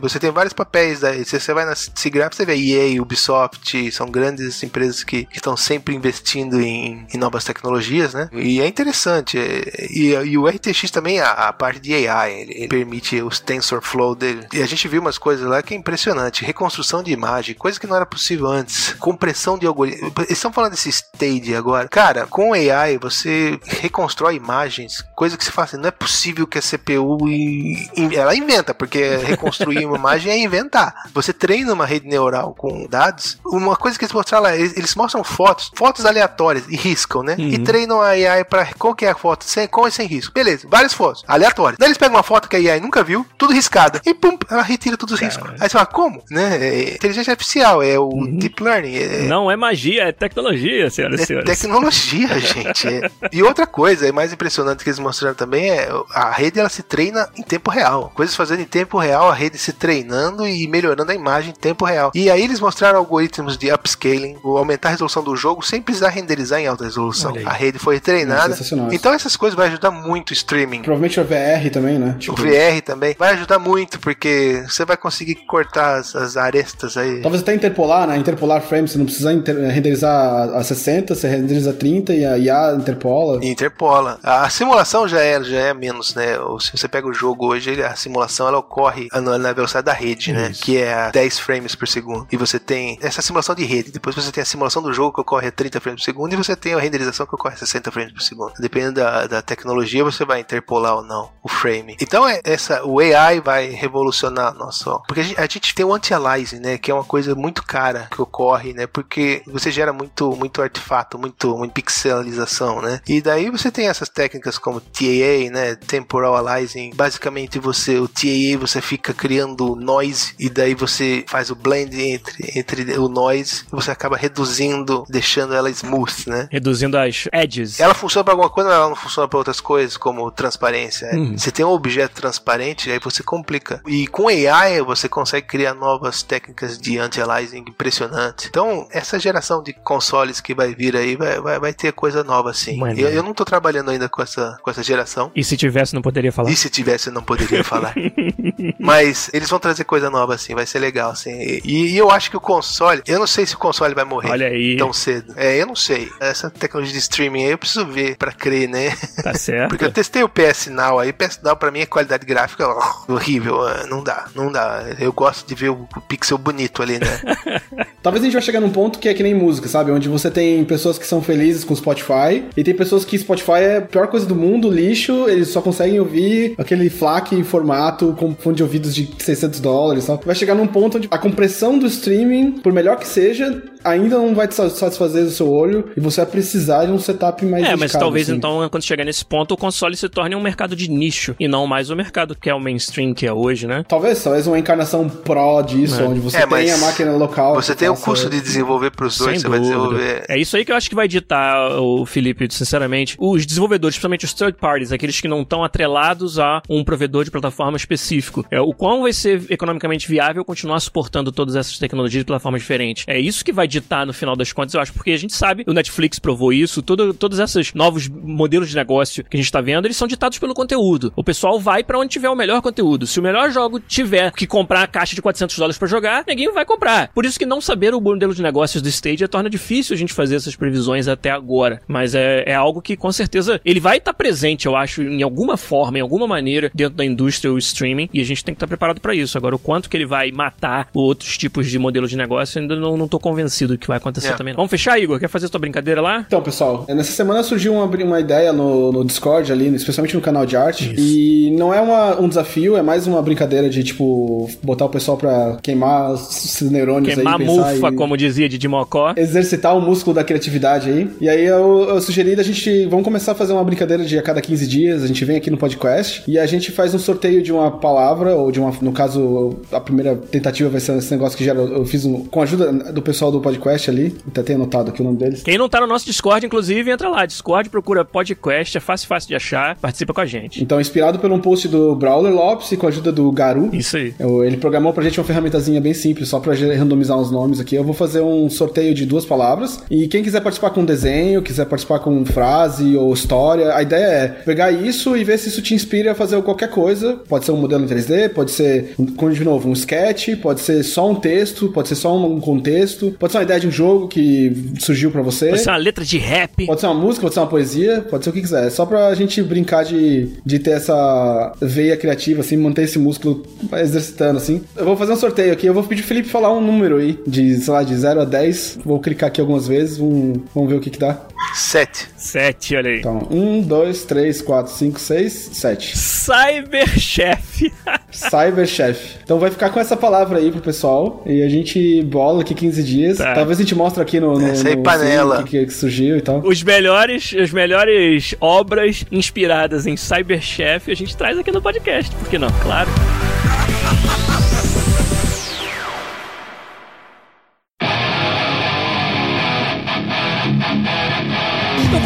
Você 0.00 0.18
tem 0.18 0.30
vários 0.30 0.52
papéis 0.52 1.00
daí, 1.00 1.24
você 1.24 1.52
vai 1.54 1.64
na 1.64 1.74
SIGGRAPH, 1.74 2.34
você 2.36 2.44
vê 2.44 2.54
EA, 2.56 3.00
Ubisoft, 3.02 3.90
são 3.92 4.10
grandes 4.10 4.62
empresas 4.62 5.02
que 5.02 5.26
estão 5.32 5.56
sempre 5.56 5.94
investindo 5.94 6.60
em, 6.60 7.06
em 7.12 7.18
novas 7.18 7.44
tecnologias, 7.44 8.14
né? 8.14 8.28
E 8.32 8.60
é 8.60 8.66
interessante. 8.66 9.38
E, 9.38 10.10
e 10.14 10.38
o 10.38 10.46
RTX 10.46 10.90
também, 10.90 11.20
a, 11.20 11.30
a 11.30 11.52
parte 11.52 11.80
de 11.80 11.94
AI, 11.94 12.06
ele, 12.28 12.52
ele 12.54 12.68
permite 12.68 13.20
os 13.22 13.38
TensorFlow 13.38 14.14
dele. 14.14 14.46
E 14.52 14.62
a 14.62 14.66
gente 14.66 14.86
viu 14.88 15.00
umas 15.00 15.18
coisas 15.18 15.46
lá 15.46 15.62
que 15.62 15.74
é 15.74 15.76
impressionante. 15.76 16.44
Reconstrução 16.44 17.02
de 17.02 17.12
imagem, 17.12 17.54
coisa 17.54 17.78
que 17.78 17.86
não 17.86 17.96
era 17.96 18.06
possível 18.06 18.46
antes. 18.46 18.94
Compressão 18.94 19.58
de 19.58 19.66
algoritmo. 19.66 20.12
Eles 20.18 20.30
estão 20.30 20.52
falando 20.52 20.72
desse 20.72 20.88
stage 20.88 21.54
agora. 21.54 21.88
Cara, 21.88 22.26
com 22.26 22.52
AI 22.52 22.98
você 22.98 23.58
reconstrói 23.66 24.34
imagens, 24.36 25.04
coisa 25.14 25.36
que 25.36 25.44
se 25.44 25.50
fala 25.52 25.66
assim, 25.66 25.76
não 25.76 25.88
é 25.88 25.90
possível 25.90 26.46
que 26.46 26.58
a 26.58 26.62
CPU 26.62 27.28
e- 27.28 27.88
ela 28.14 28.34
inventa, 28.34 28.74
porque 28.74 29.16
reconstruir 29.16 29.84
uma 29.86 29.96
imagem 30.00 30.32
é 30.32 30.38
inventar. 30.38 30.94
Você 31.14 31.32
treina 31.32 31.72
uma 31.72 31.86
rede 31.86 32.06
neural 32.08 32.54
com 32.54 32.86
dados. 32.86 33.38
Uma 33.44 33.76
coisa 33.76 33.98
que 33.98 34.04
eles 34.04 34.12
mostraram 34.14 34.44
lá, 34.44 34.56
eles, 34.56 34.76
eles 34.76 34.94
mostram 34.94 35.22
fotos, 35.24 35.70
fotos 35.74 36.04
aleatórias 36.04 36.64
e 36.68 36.76
riscam, 36.76 37.22
né? 37.22 37.36
E 37.38 37.58
treinam 37.58 38.00
a 38.00 38.08
AI 38.08 38.44
para 38.44 38.66
qual 38.78 38.94
que 38.94 39.04
é 39.04 39.10
a 39.10 39.14
foto, 39.14 39.44
sem, 39.44 39.66
com 39.66 39.86
e 39.86 39.90
sem 39.92 40.06
risco. 40.06 40.32
Beleza, 40.32 40.66
várias 40.70 40.92
fotos, 40.92 41.22
aleatórias. 41.26 41.78
Daí 41.78 41.88
eles 41.88 41.98
pegam 42.00 42.16
uma 42.16 42.22
foto 42.22 42.48
que 42.48 42.56
a 42.56 42.72
AI 42.72 42.80
nunca 42.80 43.02
viu, 43.04 43.24
tudo 43.38 43.52
riscada, 43.52 44.00
e 44.04 44.12
pum, 44.14 44.36
ela 44.50 44.62
retira 44.62 44.96
todos 44.96 45.14
os 45.14 45.20
riscos. 45.20 45.50
Aí 45.60 45.68
você 45.68 45.70
fala, 45.70 45.86
como? 45.86 46.22
né? 46.30 46.56
É 46.60 46.94
inteligência 46.94 47.30
artificial, 47.32 47.82
é 47.82 47.98
o 47.98 48.08
Uhum. 48.10 48.36
deep 48.38 48.62
learning. 48.62 48.94
É, 48.96 49.22
Não 49.22 49.50
é 49.50 49.56
magia, 49.56 50.04
é 50.04 50.12
tecnologia, 50.12 50.90
senhoras 50.90 51.20
e 51.20 51.22
é 51.22 51.26
senhores. 51.26 51.58
tecnologia, 51.58 52.28
gente. 52.40 52.88
é. 52.88 53.10
E 53.32 53.42
outra 53.42 53.66
coisa, 53.66 54.08
é 54.08 54.12
mais 54.12 54.32
impressionante 54.32 54.82
que 54.82 54.88
eles 54.90 54.98
mostraram 54.98 55.34
também 55.34 55.70
é 55.70 55.88
a 56.14 56.30
rede 56.30 56.58
ela 56.58 56.68
se 56.68 56.82
treina 56.82 57.28
em 57.36 57.42
tempo 57.42 57.70
real. 57.70 58.10
Coisas 58.14 58.34
fazendo 58.34 58.60
em 58.60 58.64
tempo 58.64 58.98
real, 58.98 59.28
a 59.30 59.34
rede 59.34 59.58
se 59.58 59.72
treinando 59.72 60.46
e 60.46 60.66
melhorando 60.66 61.12
a 61.12 61.14
imagem 61.14 61.50
em 61.50 61.54
tempo 61.60 61.84
real. 61.84 62.10
E 62.14 62.30
aí 62.30 62.42
eles 62.42 62.60
mostraram 62.60 62.98
algoritmos 62.98 63.56
de 63.58 63.70
upscaling, 63.72 64.36
aumentar 64.44 64.88
a 64.88 64.92
resolução 64.92 65.22
do 65.22 65.36
jogo 65.36 65.62
sem 65.64 65.80
precisar 65.82 66.08
renderizar 66.08 66.60
em 66.60 66.66
alta 66.66 66.84
resolução. 66.84 67.34
A 67.44 67.52
rede 67.52 67.78
foi 67.78 68.00
treinada. 68.00 68.56
Então 68.92 69.12
essas 69.12 69.36
coisas 69.36 69.56
vai 69.56 69.68
ajudar 69.68 69.90
muito 69.90 70.30
o 70.30 70.32
streaming. 70.32 70.82
Provavelmente 70.82 71.20
o 71.20 71.24
VR 71.24 71.70
também, 71.72 71.89
né? 71.98 72.16
O 72.28 72.34
VR 72.34 72.80
também 72.84 73.14
vai 73.18 73.34
ajudar 73.34 73.58
muito, 73.58 73.98
porque 74.00 74.62
você 74.68 74.84
vai 74.84 74.96
conseguir 74.96 75.34
cortar 75.46 75.96
as, 75.98 76.14
as 76.14 76.36
arestas 76.36 76.96
aí. 76.96 77.20
Talvez 77.22 77.42
até 77.42 77.54
interpolar, 77.54 78.06
né? 78.06 78.16
Interpolar 78.16 78.60
frames, 78.62 78.92
você 78.92 78.98
não 78.98 79.04
precisa 79.06 79.32
inter- 79.32 79.56
renderizar 79.70 80.50
a 80.54 80.62
60, 80.62 81.14
você 81.14 81.28
renderiza 81.28 81.70
a 81.70 81.74
30 81.74 82.14
e 82.14 82.24
a 82.24 82.38
IA 82.38 82.74
interpola. 82.78 83.44
Interpola. 83.44 84.18
A 84.22 84.48
simulação 84.50 85.06
já 85.08 85.20
é, 85.20 85.42
já 85.42 85.58
é 85.58 85.74
menos, 85.74 86.14
né? 86.14 86.38
Ou 86.38 86.60
Se 86.60 86.70
você 86.76 86.88
pega 86.88 87.06
o 87.08 87.12
jogo 87.14 87.46
hoje, 87.48 87.82
a 87.82 87.94
simulação 87.96 88.48
ela 88.48 88.58
ocorre 88.58 89.08
na 89.12 89.38
na 89.38 89.52
velocidade 89.52 89.86
da 89.86 89.92
rede, 89.92 90.32
né? 90.32 90.52
Que 90.62 90.78
é 90.78 90.92
a 90.92 91.10
10 91.10 91.38
frames 91.38 91.74
por 91.74 91.88
segundo. 91.88 92.26
E 92.30 92.36
você 92.36 92.58
tem 92.58 92.98
essa 93.00 93.22
simulação 93.22 93.54
de 93.54 93.64
rede. 93.64 93.90
Depois 93.90 94.14
você 94.14 94.30
tem 94.30 94.42
a 94.42 94.44
simulação 94.44 94.82
do 94.82 94.92
jogo 94.92 95.14
que 95.14 95.20
ocorre 95.20 95.48
a 95.48 95.52
30 95.52 95.80
frames 95.80 96.00
por 96.02 96.04
segundo. 96.04 96.32
E 96.32 96.36
você 96.36 96.54
tem 96.54 96.74
a 96.74 96.78
renderização 96.78 97.26
que 97.26 97.34
ocorre 97.34 97.54
a 97.54 97.58
60 97.58 97.90
frames 97.90 98.12
por 98.12 98.22
segundo. 98.22 98.52
Dependendo 98.58 98.94
da, 98.94 99.26
da 99.26 99.42
tecnologia, 99.42 100.04
você 100.04 100.24
vai 100.24 100.40
interpolar 100.40 100.96
ou 100.96 101.02
não 101.02 101.30
o 101.42 101.48
frame. 101.48 101.69
Então, 102.00 102.28
é, 102.28 102.40
essa, 102.44 102.84
o 102.84 103.00
AI 103.00 103.40
vai 103.40 103.68
revolucionar 103.68 104.54
nosso. 104.54 105.00
Porque 105.06 105.20
a 105.20 105.24
gente, 105.24 105.40
a 105.40 105.46
gente 105.46 105.74
tem 105.74 105.84
o 105.84 105.94
anti-aliasing, 105.94 106.60
né? 106.60 106.78
Que 106.78 106.90
é 106.90 106.94
uma 106.94 107.04
coisa 107.04 107.34
muito 107.34 107.62
cara 107.62 108.08
que 108.10 108.20
ocorre, 108.20 108.72
né? 108.72 108.86
Porque 108.86 109.42
você 109.46 109.70
gera 109.70 109.92
muito, 109.92 110.34
muito 110.36 110.62
artefato, 110.62 111.18
muito, 111.18 111.56
muito 111.56 111.72
pixelização, 111.72 112.80
né? 112.80 113.00
E 113.08 113.20
daí 113.20 113.50
você 113.50 113.70
tem 113.70 113.88
essas 113.88 114.08
técnicas 114.08 114.58
como 114.58 114.80
TAA, 114.80 115.50
né? 115.50 115.74
Temporal 115.74 116.36
Aliasing. 116.36 116.92
Basicamente, 116.94 117.58
você, 117.58 117.98
o 117.98 118.08
TAA, 118.08 118.58
você 118.58 118.80
fica 118.80 119.12
criando 119.12 119.76
noise 119.76 120.34
e 120.38 120.48
daí 120.48 120.74
você 120.74 121.24
faz 121.28 121.50
o 121.50 121.54
blend 121.54 122.00
entre, 122.00 122.52
entre 122.56 122.98
o 122.98 123.08
noise 123.08 123.64
e 123.66 123.70
você 123.70 123.90
acaba 123.90 124.16
reduzindo, 124.16 125.04
deixando 125.08 125.54
ela 125.54 125.70
smooth, 125.70 126.28
né? 126.28 126.48
Reduzindo 126.50 126.98
as 126.98 127.28
edges. 127.32 127.80
Ela 127.80 127.94
funciona 127.94 128.24
para 128.24 128.34
alguma 128.34 128.50
coisa, 128.50 128.70
mas 128.70 128.78
ela 128.78 128.88
não 128.88 128.96
funciona 128.96 129.28
para 129.28 129.38
outras 129.38 129.60
coisas, 129.60 129.96
como 129.96 130.30
transparência. 130.30 131.10
Uhum. 131.12 131.36
Você 131.36 131.50
tem 131.60 131.64
um 131.66 131.72
objeto 131.72 132.14
transparente, 132.14 132.90
aí 132.90 132.98
você 132.98 133.22
complica. 133.22 133.82
E 133.86 134.06
com 134.06 134.28
AI 134.28 134.80
você 134.80 135.10
consegue 135.10 135.46
criar 135.46 135.74
novas 135.74 136.22
técnicas 136.22 136.78
de 136.78 136.98
anti-aliasing 136.98 137.64
impressionantes. 137.68 138.46
Então, 138.46 138.88
essa 138.90 139.18
geração 139.18 139.62
de 139.62 139.74
consoles 139.74 140.40
que 140.40 140.54
vai 140.54 140.74
vir 140.74 140.96
aí 140.96 141.16
vai, 141.16 141.38
vai, 141.38 141.60
vai 141.60 141.74
ter 141.74 141.92
coisa 141.92 142.24
nova 142.24 142.48
assim. 142.48 142.78
Maneiro. 142.78 143.10
Eu, 143.10 143.16
eu 143.16 143.22
não 143.22 143.34
tô 143.34 143.44
trabalhando 143.44 143.90
ainda 143.90 144.08
com 144.08 144.22
essa, 144.22 144.56
com 144.62 144.70
essa 144.70 144.82
geração. 144.82 145.30
E 145.36 145.44
se 145.44 145.54
tivesse, 145.54 145.94
não 145.94 146.00
poderia 146.00 146.32
falar. 146.32 146.50
E 146.50 146.56
se 146.56 146.70
tivesse, 146.70 147.08
eu 147.10 147.12
não 147.12 147.22
poderia 147.22 147.62
falar. 147.62 147.92
Mas 148.80 149.28
eles 149.34 149.50
vão 149.50 149.58
trazer 149.58 149.84
coisa 149.84 150.08
nova 150.08 150.34
assim, 150.34 150.54
vai 150.54 150.64
ser 150.64 150.78
legal 150.78 151.10
assim. 151.10 151.60
E, 151.62 151.92
e 151.92 151.96
eu 151.98 152.10
acho 152.10 152.30
que 152.30 152.38
o 152.38 152.40
console, 152.40 153.02
eu 153.06 153.18
não 153.18 153.26
sei 153.26 153.44
se 153.44 153.54
o 153.54 153.58
console 153.58 153.94
vai 153.94 154.04
morrer 154.04 154.30
Olha 154.30 154.46
aí. 154.46 154.78
tão 154.78 154.94
cedo. 154.94 155.34
É, 155.36 155.60
eu 155.60 155.66
não 155.66 155.76
sei. 155.76 156.10
Essa 156.20 156.48
tecnologia 156.48 156.94
de 156.94 157.00
streaming 157.00 157.44
aí 157.44 157.50
eu 157.50 157.58
preciso 157.58 157.84
ver 157.84 158.16
pra 158.16 158.32
crer, 158.32 158.66
né? 158.66 158.96
Tá 159.22 159.34
certo. 159.36 159.68
Porque 159.68 159.84
eu 159.84 159.92
testei 159.92 160.22
o 160.22 160.28
PS 160.28 160.68
Now 160.68 160.98
aí, 160.98 161.12
PS 161.12 161.40
Now 161.42 161.49
pra 161.56 161.70
mim 161.70 161.80
é 161.80 161.86
qualidade 161.86 162.24
gráfica 162.26 162.68
ó, 162.68 163.12
horrível, 163.12 163.58
não 163.88 164.02
dá, 164.02 164.26
não 164.34 164.50
dá. 164.50 164.84
Eu 164.98 165.12
gosto 165.12 165.46
de 165.46 165.54
ver 165.54 165.70
o 165.70 165.86
pixel 166.08 166.38
bonito 166.38 166.82
ali, 166.82 166.98
né? 166.98 167.20
Talvez 168.02 168.22
a 168.22 168.26
gente 168.26 168.32
vai 168.32 168.42
chegar 168.42 168.60
num 168.60 168.70
ponto 168.70 168.98
que 168.98 169.08
é 169.08 169.14
que 169.14 169.22
nem 169.22 169.34
música, 169.34 169.68
sabe? 169.68 169.90
Onde 169.90 170.08
você 170.08 170.30
tem 170.30 170.64
pessoas 170.64 170.98
que 170.98 171.06
são 171.06 171.20
felizes 171.22 171.64
com 171.64 171.74
Spotify 171.76 172.44
e 172.56 172.64
tem 172.64 172.74
pessoas 172.74 173.04
que 173.04 173.18
Spotify 173.18 173.52
é 173.60 173.76
a 173.78 173.82
pior 173.82 174.06
coisa 174.08 174.24
do 174.26 174.34
mundo, 174.34 174.70
lixo, 174.70 175.28
eles 175.28 175.48
só 175.48 175.60
conseguem 175.60 176.00
ouvir 176.00 176.54
aquele 176.56 176.88
FLAC 176.88 177.34
em 177.34 177.42
formato 177.44 178.14
com 178.18 178.34
fone 178.34 178.56
de 178.56 178.62
ouvidos 178.62 178.94
de 178.94 179.08
600 179.18 179.60
dólares. 179.60 180.04
Sabe? 180.04 180.24
Vai 180.24 180.34
chegar 180.34 180.54
num 180.54 180.66
ponto 180.66 180.96
onde 180.96 181.08
a 181.10 181.18
compressão 181.18 181.78
do 181.78 181.86
streaming, 181.86 182.52
por 182.52 182.72
melhor 182.72 182.96
que 182.96 183.06
seja, 183.06 183.62
ainda 183.84 184.16
não 184.18 184.34
vai 184.34 184.48
te 184.48 184.54
sa- 184.54 184.70
satisfazer 184.70 185.24
o 185.24 185.30
seu 185.30 185.50
olho 185.50 185.90
e 185.96 186.00
você 186.00 186.22
vai 186.22 186.30
precisar 186.30 186.86
de 186.86 186.92
um 186.92 186.98
setup 186.98 187.44
mais 187.44 187.64
É, 187.64 187.70
mas 187.72 187.80
dedicado, 187.80 188.04
talvez 188.04 188.28
assim. 188.28 188.36
então, 188.38 188.66
quando 188.70 188.82
chegar 188.82 189.04
nesse 189.04 189.24
ponto, 189.24 189.52
o 189.52 189.56
console 189.56 189.96
se 189.96 190.08
torne 190.08 190.34
um 190.34 190.40
mercado 190.40 190.74
de 190.74 190.90
nicho 190.90 191.34
e 191.38 191.46
não 191.46 191.66
mais 191.66 191.90
o 191.90 191.96
mercado 191.96 192.34
que 192.34 192.48
é 192.48 192.54
o 192.54 192.60
mainstream 192.60 193.12
que 193.14 193.26
é 193.26 193.32
hoje, 193.32 193.66
né? 193.66 193.84
Talvez, 193.88 194.22
talvez 194.22 194.46
uma 194.46 194.58
encarnação 194.58 195.08
pro 195.08 195.62
disso, 195.62 196.00
É. 196.00 196.04
onde 196.04 196.20
você 196.20 196.36
É, 196.38 196.40
tem 196.40 196.48
mas 196.50 196.72
a 196.72 196.78
máquina 196.78 197.12
local. 197.12 197.54
Você 197.54 197.74
tem 197.74 197.89
o 197.90 197.96
custo 197.96 198.28
de 198.30 198.40
desenvolver 198.40 198.90
pros 198.90 199.18
dois, 199.18 199.32
Sem 199.32 199.40
você 199.40 199.48
vai 199.48 199.58
dúvida. 199.58 199.76
desenvolver. 199.76 200.24
É 200.28 200.38
isso 200.38 200.56
aí 200.56 200.64
que 200.64 200.72
eu 200.72 200.76
acho 200.76 200.88
que 200.88 200.94
vai 200.94 201.08
ditar, 201.08 201.78
o 201.80 202.04
Felipe, 202.06 202.46
sinceramente. 202.50 203.16
Os 203.18 203.44
desenvolvedores, 203.46 203.96
principalmente 203.96 204.24
os 204.24 204.32
third 204.32 204.56
parties, 204.58 204.92
aqueles 204.92 205.20
que 205.20 205.28
não 205.28 205.42
estão 205.42 205.62
atrelados 205.64 206.38
a 206.38 206.62
um 206.68 206.84
provedor 206.84 207.24
de 207.24 207.30
plataforma 207.30 207.76
específico. 207.76 208.44
É, 208.50 208.60
o 208.60 208.72
quão 208.72 209.02
vai 209.02 209.12
ser 209.12 209.42
economicamente 209.50 210.08
viável 210.08 210.44
continuar 210.44 210.80
suportando 210.80 211.32
todas 211.32 211.56
essas 211.56 211.78
tecnologias 211.78 212.20
de 212.22 212.26
plataformas 212.26 212.60
diferentes. 212.62 213.04
É 213.06 213.18
isso 213.18 213.44
que 213.44 213.52
vai 213.52 213.66
ditar 213.66 214.06
no 214.06 214.12
final 214.12 214.36
das 214.36 214.52
contas, 214.52 214.74
eu 214.74 214.80
acho, 214.80 214.92
porque 214.92 215.10
a 215.10 215.16
gente 215.18 215.34
sabe, 215.34 215.64
o 215.66 215.72
Netflix 215.72 216.18
provou 216.18 216.52
isso, 216.52 216.82
todo, 216.82 217.12
todos 217.14 217.38
esses 217.38 217.74
novos 217.74 218.08
modelos 218.08 218.68
de 218.68 218.76
negócio 218.76 219.24
que 219.24 219.36
a 219.36 219.40
gente 219.40 219.50
tá 219.50 219.60
vendo, 219.60 219.86
eles 219.86 219.96
são 219.96 220.08
ditados 220.08 220.38
pelo 220.38 220.54
conteúdo. 220.54 221.12
O 221.16 221.24
pessoal 221.24 221.58
vai 221.60 221.82
pra 221.82 221.98
onde 221.98 222.10
tiver 222.10 222.28
o 222.28 222.36
melhor 222.36 222.60
conteúdo. 222.62 223.06
Se 223.06 223.18
o 223.18 223.22
melhor 223.22 223.50
jogo 223.50 223.80
tiver 223.80 224.32
que 224.32 224.46
comprar 224.46 224.82
a 224.82 224.86
caixa 224.86 225.14
de 225.14 225.22
400 225.22 225.56
dólares 225.56 225.78
pra 225.78 225.88
jogar, 225.88 226.24
ninguém 226.26 226.52
vai 226.52 226.64
comprar. 226.64 227.08
Por 227.12 227.24
isso 227.24 227.38
que 227.38 227.46
não 227.46 227.60
saber 227.80 227.94
o 227.94 228.00
modelo 228.00 228.34
de 228.34 228.42
negócios 228.42 228.82
do 228.82 228.88
Stadia 228.90 229.26
torna 229.26 229.48
difícil 229.48 229.94
a 229.94 229.96
gente 229.96 230.12
fazer 230.12 230.36
essas 230.36 230.54
previsões 230.54 231.08
até 231.08 231.30
agora. 231.30 231.80
Mas 231.88 232.14
é, 232.14 232.44
é 232.46 232.54
algo 232.54 232.82
que 232.82 232.94
com 232.94 233.10
certeza 233.10 233.58
ele 233.64 233.80
vai 233.80 233.96
estar 233.96 234.12
presente, 234.12 234.66
eu 234.66 234.76
acho, 234.76 235.02
em 235.02 235.22
alguma 235.22 235.56
forma, 235.56 235.96
em 235.96 236.02
alguma 236.02 236.26
maneira, 236.26 236.70
dentro 236.74 236.94
da 236.96 237.04
indústria 237.06 237.50
o 237.50 237.56
streaming, 237.56 238.10
e 238.12 238.20
a 238.20 238.24
gente 238.24 238.44
tem 238.44 238.54
que 238.54 238.56
estar 238.56 238.66
preparado 238.66 239.00
pra 239.00 239.14
isso. 239.14 239.38
Agora, 239.38 239.54
o 239.56 239.58
quanto 239.58 239.88
que 239.88 239.96
ele 239.96 240.04
vai 240.04 240.30
matar 240.30 240.88
outros 240.92 241.38
tipos 241.38 241.70
de 241.70 241.78
modelos 241.78 242.10
de 242.10 242.16
negócio, 242.18 242.60
ainda 242.60 242.76
não, 242.76 242.98
não 242.98 243.08
tô 243.08 243.18
convencido 243.18 243.78
que 243.78 243.88
vai 243.88 243.96
acontecer 243.96 244.28
É. 244.28 244.32
também. 244.36 244.52
não. 244.52 244.58
Vamos 244.58 244.70
fechar, 244.70 245.00
Igor? 245.00 245.18
Quer 245.18 245.28
fazer 245.28 245.48
sua 245.48 245.58
brincadeira 245.58 246.02
lá? 246.02 246.24
Então, 246.26 246.42
pessoal, 246.42 246.84
nessa 246.88 247.12
semana 247.12 247.42
surgiu 247.42 247.72
uma, 247.72 247.86
uma 247.86 248.20
ideia 248.20 248.52
no, 248.52 248.92
no 248.92 249.04
Discord 249.06 249.50
ali, 249.50 249.74
especialmente 249.74 250.14
no 250.14 250.20
canal 250.20 250.44
de 250.44 250.54
arte. 250.56 250.94
E 250.98 251.50
não 251.56 251.72
é 251.72 251.80
uma- 251.80 252.20
um 252.20 252.28
desafio, 252.28 252.76
é 252.76 252.82
mais 252.82 253.06
uma 253.06 253.22
brincadeira 253.22 253.70
de, 253.70 253.82
tipo, 253.82 254.50
botar 254.62 254.84
o 254.84 254.90
pessoal 254.90 255.16
pra 255.16 255.56
queimar 255.62 256.12
os 256.12 256.60
neurônios 256.60 257.14
Queimar 257.14 257.40
aí, 257.40 257.46
pensar 257.46 257.69
mufa, 257.74 257.88
e 257.88 257.92
como 257.96 258.16
dizia 258.16 258.48
Didi 258.48 258.68
Mocó. 258.68 259.12
exercitar 259.16 259.76
o 259.76 259.80
músculo 259.80 260.14
da 260.14 260.24
criatividade 260.24 260.88
aí. 260.90 261.08
E 261.20 261.28
aí 261.28 261.44
eu, 261.44 261.86
eu 261.88 262.00
sugeri 262.00 262.34
da 262.36 262.42
gente, 262.42 262.86
vamos 262.86 263.04
começar 263.04 263.32
a 263.32 263.34
fazer 263.34 263.52
uma 263.52 263.64
brincadeira 263.64 264.04
de 264.04 264.18
a 264.18 264.22
cada 264.22 264.40
15 264.40 264.66
dias, 264.66 265.02
a 265.02 265.06
gente 265.06 265.24
vem 265.24 265.36
aqui 265.36 265.50
no 265.50 265.56
podcast 265.56 266.22
e 266.26 266.38
a 266.38 266.46
gente 266.46 266.70
faz 266.70 266.94
um 266.94 266.98
sorteio 266.98 267.42
de 267.42 267.52
uma 267.52 267.70
palavra, 267.70 268.34
ou 268.34 268.50
de 268.50 268.60
uma, 268.60 268.72
no 268.82 268.92
caso, 268.92 269.54
a 269.72 269.80
primeira 269.80 270.16
tentativa 270.16 270.68
vai 270.68 270.80
ser 270.80 270.96
esse 270.96 271.10
negócio 271.10 271.36
que 271.36 271.44
gera, 271.44 271.58
eu 271.60 271.84
fiz 271.84 272.04
um, 272.04 272.24
com 272.24 272.40
a 272.40 272.42
ajuda 272.44 272.72
do 272.92 273.02
pessoal 273.02 273.30
do 273.30 273.40
podcast 273.40 273.90
ali, 273.90 274.16
até 274.28 274.42
tenho 274.42 274.58
anotado 274.58 274.90
aqui 274.90 275.00
o 275.00 275.04
nome 275.04 275.16
deles. 275.18 275.42
Quem 275.42 275.58
não 275.58 275.68
tá 275.68 275.80
no 275.80 275.86
nosso 275.86 276.06
Discord, 276.06 276.44
inclusive, 276.46 276.90
entra 276.90 277.08
lá. 277.08 277.24
Discord, 277.26 277.68
procura 277.70 278.04
podcast, 278.04 278.76
é 278.76 278.80
fácil, 278.80 279.06
fácil 279.08 279.28
de 279.28 279.34
achar. 279.34 279.76
Participa 279.76 280.12
com 280.12 280.20
a 280.20 280.26
gente. 280.26 280.62
Então, 280.62 280.80
inspirado 280.80 281.18
por 281.18 281.30
um 281.30 281.38
post 281.38 281.68
do 281.68 281.94
Brawler 281.94 282.32
Lopes 282.32 282.70
e 282.72 282.76
com 282.76 282.86
a 282.86 282.88
ajuda 282.88 283.12
do 283.12 283.30
Garu. 283.32 283.70
Isso 283.72 283.96
aí. 283.96 284.14
Eu- 284.18 284.44
Ele 284.44 284.56
programou 284.56 284.92
pra 284.92 285.02
gente 285.04 285.18
uma 285.20 285.24
ferramentazinha 285.26 285.80
bem 285.80 285.94
simples, 285.94 286.28
só 286.28 286.40
pra 286.40 286.54
randomizar 286.54 287.18
os 287.18 287.30
nomes 287.30 287.59
aqui. 287.60 287.74
Eu 287.76 287.84
vou 287.84 287.94
fazer 287.94 288.20
um 288.20 288.48
sorteio 288.50 288.94
de 288.94 289.04
duas 289.06 289.24
palavras. 289.24 289.80
E 289.90 290.06
quem 290.08 290.22
quiser 290.22 290.40
participar 290.40 290.70
com 290.70 290.84
desenho, 290.84 291.42
quiser 291.42 291.66
participar 291.66 291.98
com 292.00 292.24
frase 292.24 292.96
ou 292.96 293.12
história, 293.12 293.74
a 293.74 293.82
ideia 293.82 294.04
é 294.04 294.28
pegar 294.28 294.70
isso 294.70 295.16
e 295.16 295.24
ver 295.24 295.38
se 295.38 295.48
isso 295.48 295.62
te 295.62 295.74
inspira 295.74 296.12
a 296.12 296.14
fazer 296.14 296.40
qualquer 296.42 296.70
coisa. 296.70 297.20
Pode 297.28 297.44
ser 297.44 297.52
um 297.52 297.56
modelo 297.56 297.84
em 297.84 297.86
3D, 297.88 298.28
pode 298.30 298.50
ser, 298.50 298.94
um- 298.98 299.06
como 299.06 299.32
de 299.32 299.44
novo, 299.44 299.68
um 299.68 299.72
sketch, 299.72 300.28
pode 300.40 300.60
ser 300.60 300.82
só 300.82 301.10
um 301.10 301.14
texto, 301.14 301.68
pode 301.68 301.88
ser 301.88 301.94
só 301.94 302.16
um 302.16 302.40
contexto, 302.40 303.14
pode 303.18 303.32
ser 303.32 303.38
uma 303.38 303.44
ideia 303.44 303.60
de 303.60 303.66
um 303.68 303.70
jogo 303.70 304.08
que 304.08 304.52
surgiu 304.78 305.10
pra 305.10 305.22
você. 305.22 305.50
Pode 305.50 305.62
ser 305.62 305.70
uma 305.70 305.76
letra 305.76 306.04
de 306.04 306.18
rap. 306.18 306.66
Pode 306.66 306.80
ser 306.80 306.86
uma 306.86 306.94
música, 306.94 307.22
pode 307.22 307.34
ser 307.34 307.40
uma 307.40 307.46
poesia, 307.46 308.04
pode 308.08 308.24
ser 308.24 308.30
o 308.30 308.32
que 308.32 308.40
quiser. 308.40 308.66
É 308.66 308.70
só 308.70 308.84
pra 308.86 309.14
gente 309.14 309.42
brincar 309.42 309.84
de, 309.84 310.28
de 310.44 310.58
ter 310.58 310.70
essa 310.72 311.52
veia 311.60 311.96
criativa, 311.96 312.40
assim, 312.40 312.56
manter 312.56 312.82
esse 312.82 312.98
músculo 312.98 313.42
exercitando, 313.80 314.38
assim. 314.38 314.60
Eu 314.76 314.84
vou 314.84 314.96
fazer 314.96 315.12
um 315.12 315.16
sorteio 315.16 315.52
aqui, 315.52 315.66
eu 315.66 315.74
vou 315.74 315.82
pedir 315.82 316.02
pro 316.02 316.08
Felipe 316.08 316.28
falar 316.28 316.52
um 316.52 316.60
número 316.60 316.96
aí, 316.98 317.18
de, 317.26 317.49
sei 317.58 317.72
lá, 317.72 317.82
de 317.82 317.94
0 317.96 318.20
a 318.20 318.24
10. 318.24 318.80
Vou 318.84 319.00
clicar 319.00 319.28
aqui 319.28 319.40
algumas 319.40 319.66
vezes, 319.66 319.98
vamos, 319.98 320.40
vamos 320.54 320.70
ver 320.70 320.76
o 320.76 320.80
que 320.80 320.90
que 320.90 320.98
dá. 320.98 321.20
Sete. 321.54 322.08
Sete, 322.16 322.76
olha 322.76 322.90
aí. 322.90 322.98
Então, 322.98 323.26
1, 323.30 323.62
2, 323.62 324.04
3, 324.04 324.42
4, 324.42 324.72
5, 324.72 325.00
6, 325.00 325.32
7. 325.52 325.96
Cyberchef. 325.98 327.72
Cyberchef. 328.12 329.16
Então 329.24 329.38
vai 329.38 329.50
ficar 329.50 329.70
com 329.70 329.80
essa 329.80 329.96
palavra 329.96 330.38
aí 330.38 330.50
pro 330.52 330.60
pessoal. 330.60 331.22
E 331.26 331.42
a 331.42 331.48
gente 331.48 332.02
bola 332.02 332.42
aqui 332.42 332.54
15 332.54 332.82
dias. 332.82 333.18
Tá. 333.18 333.34
Talvez 333.34 333.58
a 333.58 333.62
gente 333.62 333.74
mostre 333.74 334.02
aqui 334.02 334.20
no. 334.20 334.38
no 334.38 334.46
Essa 334.46 334.68
aí, 334.68 334.76
no- 334.76 334.82
panela. 334.82 335.40
O 335.40 335.44
que, 335.44 335.64
que 335.64 335.72
surgiu 335.72 336.16
e 336.16 336.20
tal. 336.20 336.40
Os 336.44 336.62
melhores, 336.62 337.34
as 337.40 337.50
melhores 337.50 338.34
obras 338.40 339.04
inspiradas 339.10 339.86
em 339.86 339.96
Cyberchef 339.96 340.90
a 340.90 340.94
gente 340.94 341.16
traz 341.16 341.38
aqui 341.38 341.50
no 341.50 341.62
podcast. 341.62 342.14
Por 342.16 342.28
que 342.28 342.38
não? 342.38 342.50
Claro. 342.62 342.90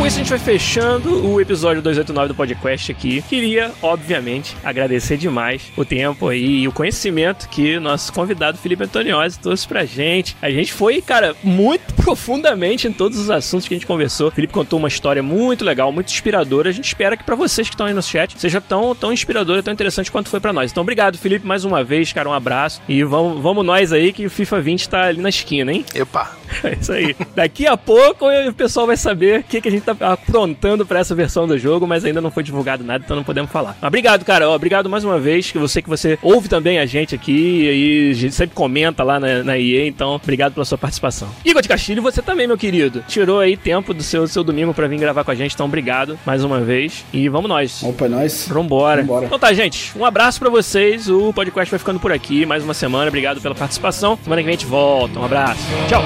Com 0.04 0.08
isso 0.08 0.18
a 0.18 0.22
gente 0.22 0.28
vai 0.28 0.38
fechando 0.38 1.26
o 1.26 1.40
episódio 1.40 1.80
289 1.80 2.28
do 2.28 2.34
podcast 2.34 2.92
aqui. 2.92 3.22
Queria, 3.22 3.72
obviamente, 3.80 4.54
agradecer 4.62 5.16
demais 5.16 5.72
o 5.78 5.82
tempo 5.82 6.28
aí 6.28 6.60
e 6.60 6.68
o 6.68 6.72
conhecimento 6.72 7.48
que 7.48 7.78
nosso 7.78 8.12
convidado 8.12 8.58
Felipe 8.58 8.84
Antoniozzi 8.84 9.38
trouxe 9.38 9.66
pra 9.66 9.86
gente. 9.86 10.36
A 10.42 10.50
gente 10.50 10.74
foi, 10.74 11.00
cara, 11.00 11.34
muito 11.42 11.94
profundamente 12.04 12.86
em 12.86 12.92
todos 12.92 13.18
os 13.18 13.30
assuntos 13.30 13.66
que 13.66 13.72
a 13.72 13.78
gente 13.78 13.86
conversou. 13.86 14.28
O 14.28 14.30
Felipe 14.30 14.52
contou 14.52 14.78
uma 14.78 14.88
história 14.88 15.22
muito 15.22 15.64
legal, 15.64 15.90
muito 15.90 16.12
inspiradora. 16.12 16.68
A 16.68 16.72
gente 16.72 16.86
espera 16.88 17.16
que 17.16 17.24
para 17.24 17.34
vocês 17.34 17.66
que 17.66 17.74
estão 17.74 17.86
aí 17.86 17.94
no 17.94 18.02
chat 18.02 18.38
seja 18.38 18.60
tão, 18.60 18.94
tão 18.94 19.10
inspiradora, 19.10 19.62
tão 19.62 19.72
interessante 19.72 20.12
quanto 20.12 20.28
foi 20.28 20.38
para 20.38 20.52
nós. 20.52 20.70
Então, 20.70 20.82
obrigado, 20.82 21.16
Felipe, 21.16 21.46
mais 21.46 21.64
uma 21.64 21.82
vez, 21.82 22.12
cara, 22.12 22.28
um 22.28 22.34
abraço. 22.34 22.82
E 22.86 23.02
vamos, 23.02 23.40
vamos 23.40 23.64
nós 23.64 23.90
aí 23.90 24.12
que 24.12 24.26
o 24.26 24.30
FIFA 24.30 24.60
20 24.60 24.86
tá 24.86 25.04
ali 25.04 25.22
na 25.22 25.30
esquina, 25.30 25.72
hein? 25.72 25.82
Epa! 25.94 26.44
É 26.62 26.74
isso 26.74 26.92
aí. 26.92 27.16
Daqui 27.34 27.66
a 27.66 27.76
pouco 27.76 28.26
o 28.28 28.52
pessoal 28.52 28.86
vai 28.86 28.96
saber 28.96 29.40
o 29.40 29.44
que, 29.44 29.60
que 29.60 29.68
a 29.68 29.70
gente 29.70 29.82
tá 29.82 29.93
aprontando 30.00 30.86
para 30.86 31.00
essa 31.00 31.14
versão 31.14 31.46
do 31.46 31.58
jogo, 31.58 31.86
mas 31.86 32.04
ainda 32.04 32.20
não 32.20 32.30
foi 32.30 32.42
divulgado 32.42 32.84
nada, 32.84 33.02
então 33.04 33.16
não 33.16 33.24
podemos 33.24 33.50
falar. 33.50 33.76
Mas 33.80 33.88
obrigado, 33.88 34.24
cara. 34.24 34.48
Obrigado 34.50 34.88
mais 34.88 35.04
uma 35.04 35.18
vez. 35.18 35.50
Que 35.50 35.58
você 35.58 35.82
que 35.82 35.88
você 35.88 36.18
ouve 36.22 36.48
também 36.48 36.78
a 36.78 36.86
gente 36.86 37.14
aqui 37.14 38.12
e 38.12 38.32
sempre 38.32 38.54
comenta 38.54 39.02
lá 39.02 39.20
na, 39.20 39.42
na 39.42 39.58
então 39.58 40.16
obrigado 40.16 40.54
pela 40.54 40.64
sua 40.64 40.78
participação. 40.78 41.28
Igor 41.44 41.62
de 41.62 41.68
Castilho, 41.68 42.02
você 42.02 42.20
também, 42.20 42.46
meu 42.46 42.58
querido. 42.58 43.04
Tirou 43.06 43.40
aí 43.40 43.56
tempo 43.56 43.94
do 43.94 44.02
seu, 44.02 44.26
seu 44.26 44.44
domingo 44.44 44.74
para 44.74 44.86
vir 44.88 44.98
gravar 44.98 45.24
com 45.24 45.30
a 45.30 45.34
gente, 45.34 45.54
então 45.54 45.66
obrigado 45.66 46.18
mais 46.24 46.44
uma 46.44 46.60
vez. 46.60 47.04
E 47.12 47.28
vamos 47.28 47.48
nós. 47.48 47.82
Opa, 47.82 48.06
é 48.06 48.08
nós. 48.08 48.46
Vambora. 48.48 49.02
Vambora. 49.02 49.26
Então 49.26 49.38
tá, 49.38 49.52
gente. 49.52 49.96
Um 49.96 50.04
abraço 50.04 50.38
para 50.38 50.50
vocês. 50.50 51.08
O 51.08 51.32
podcast 51.32 51.70
vai 51.70 51.78
ficando 51.78 52.00
por 52.00 52.12
aqui. 52.12 52.44
Mais 52.44 52.62
uma 52.64 52.74
semana. 52.74 53.08
Obrigado 53.08 53.40
pela 53.40 53.54
participação. 53.54 54.18
Semana 54.22 54.42
que 54.42 54.46
vem 54.46 54.54
a 54.54 54.58
gente 54.58 54.66
volta. 54.66 55.18
Um 55.18 55.24
abraço. 55.24 55.62
Tchau. 55.88 56.02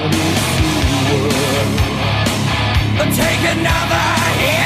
Take 2.99 3.39
another 3.39 3.95
hit 4.39 4.58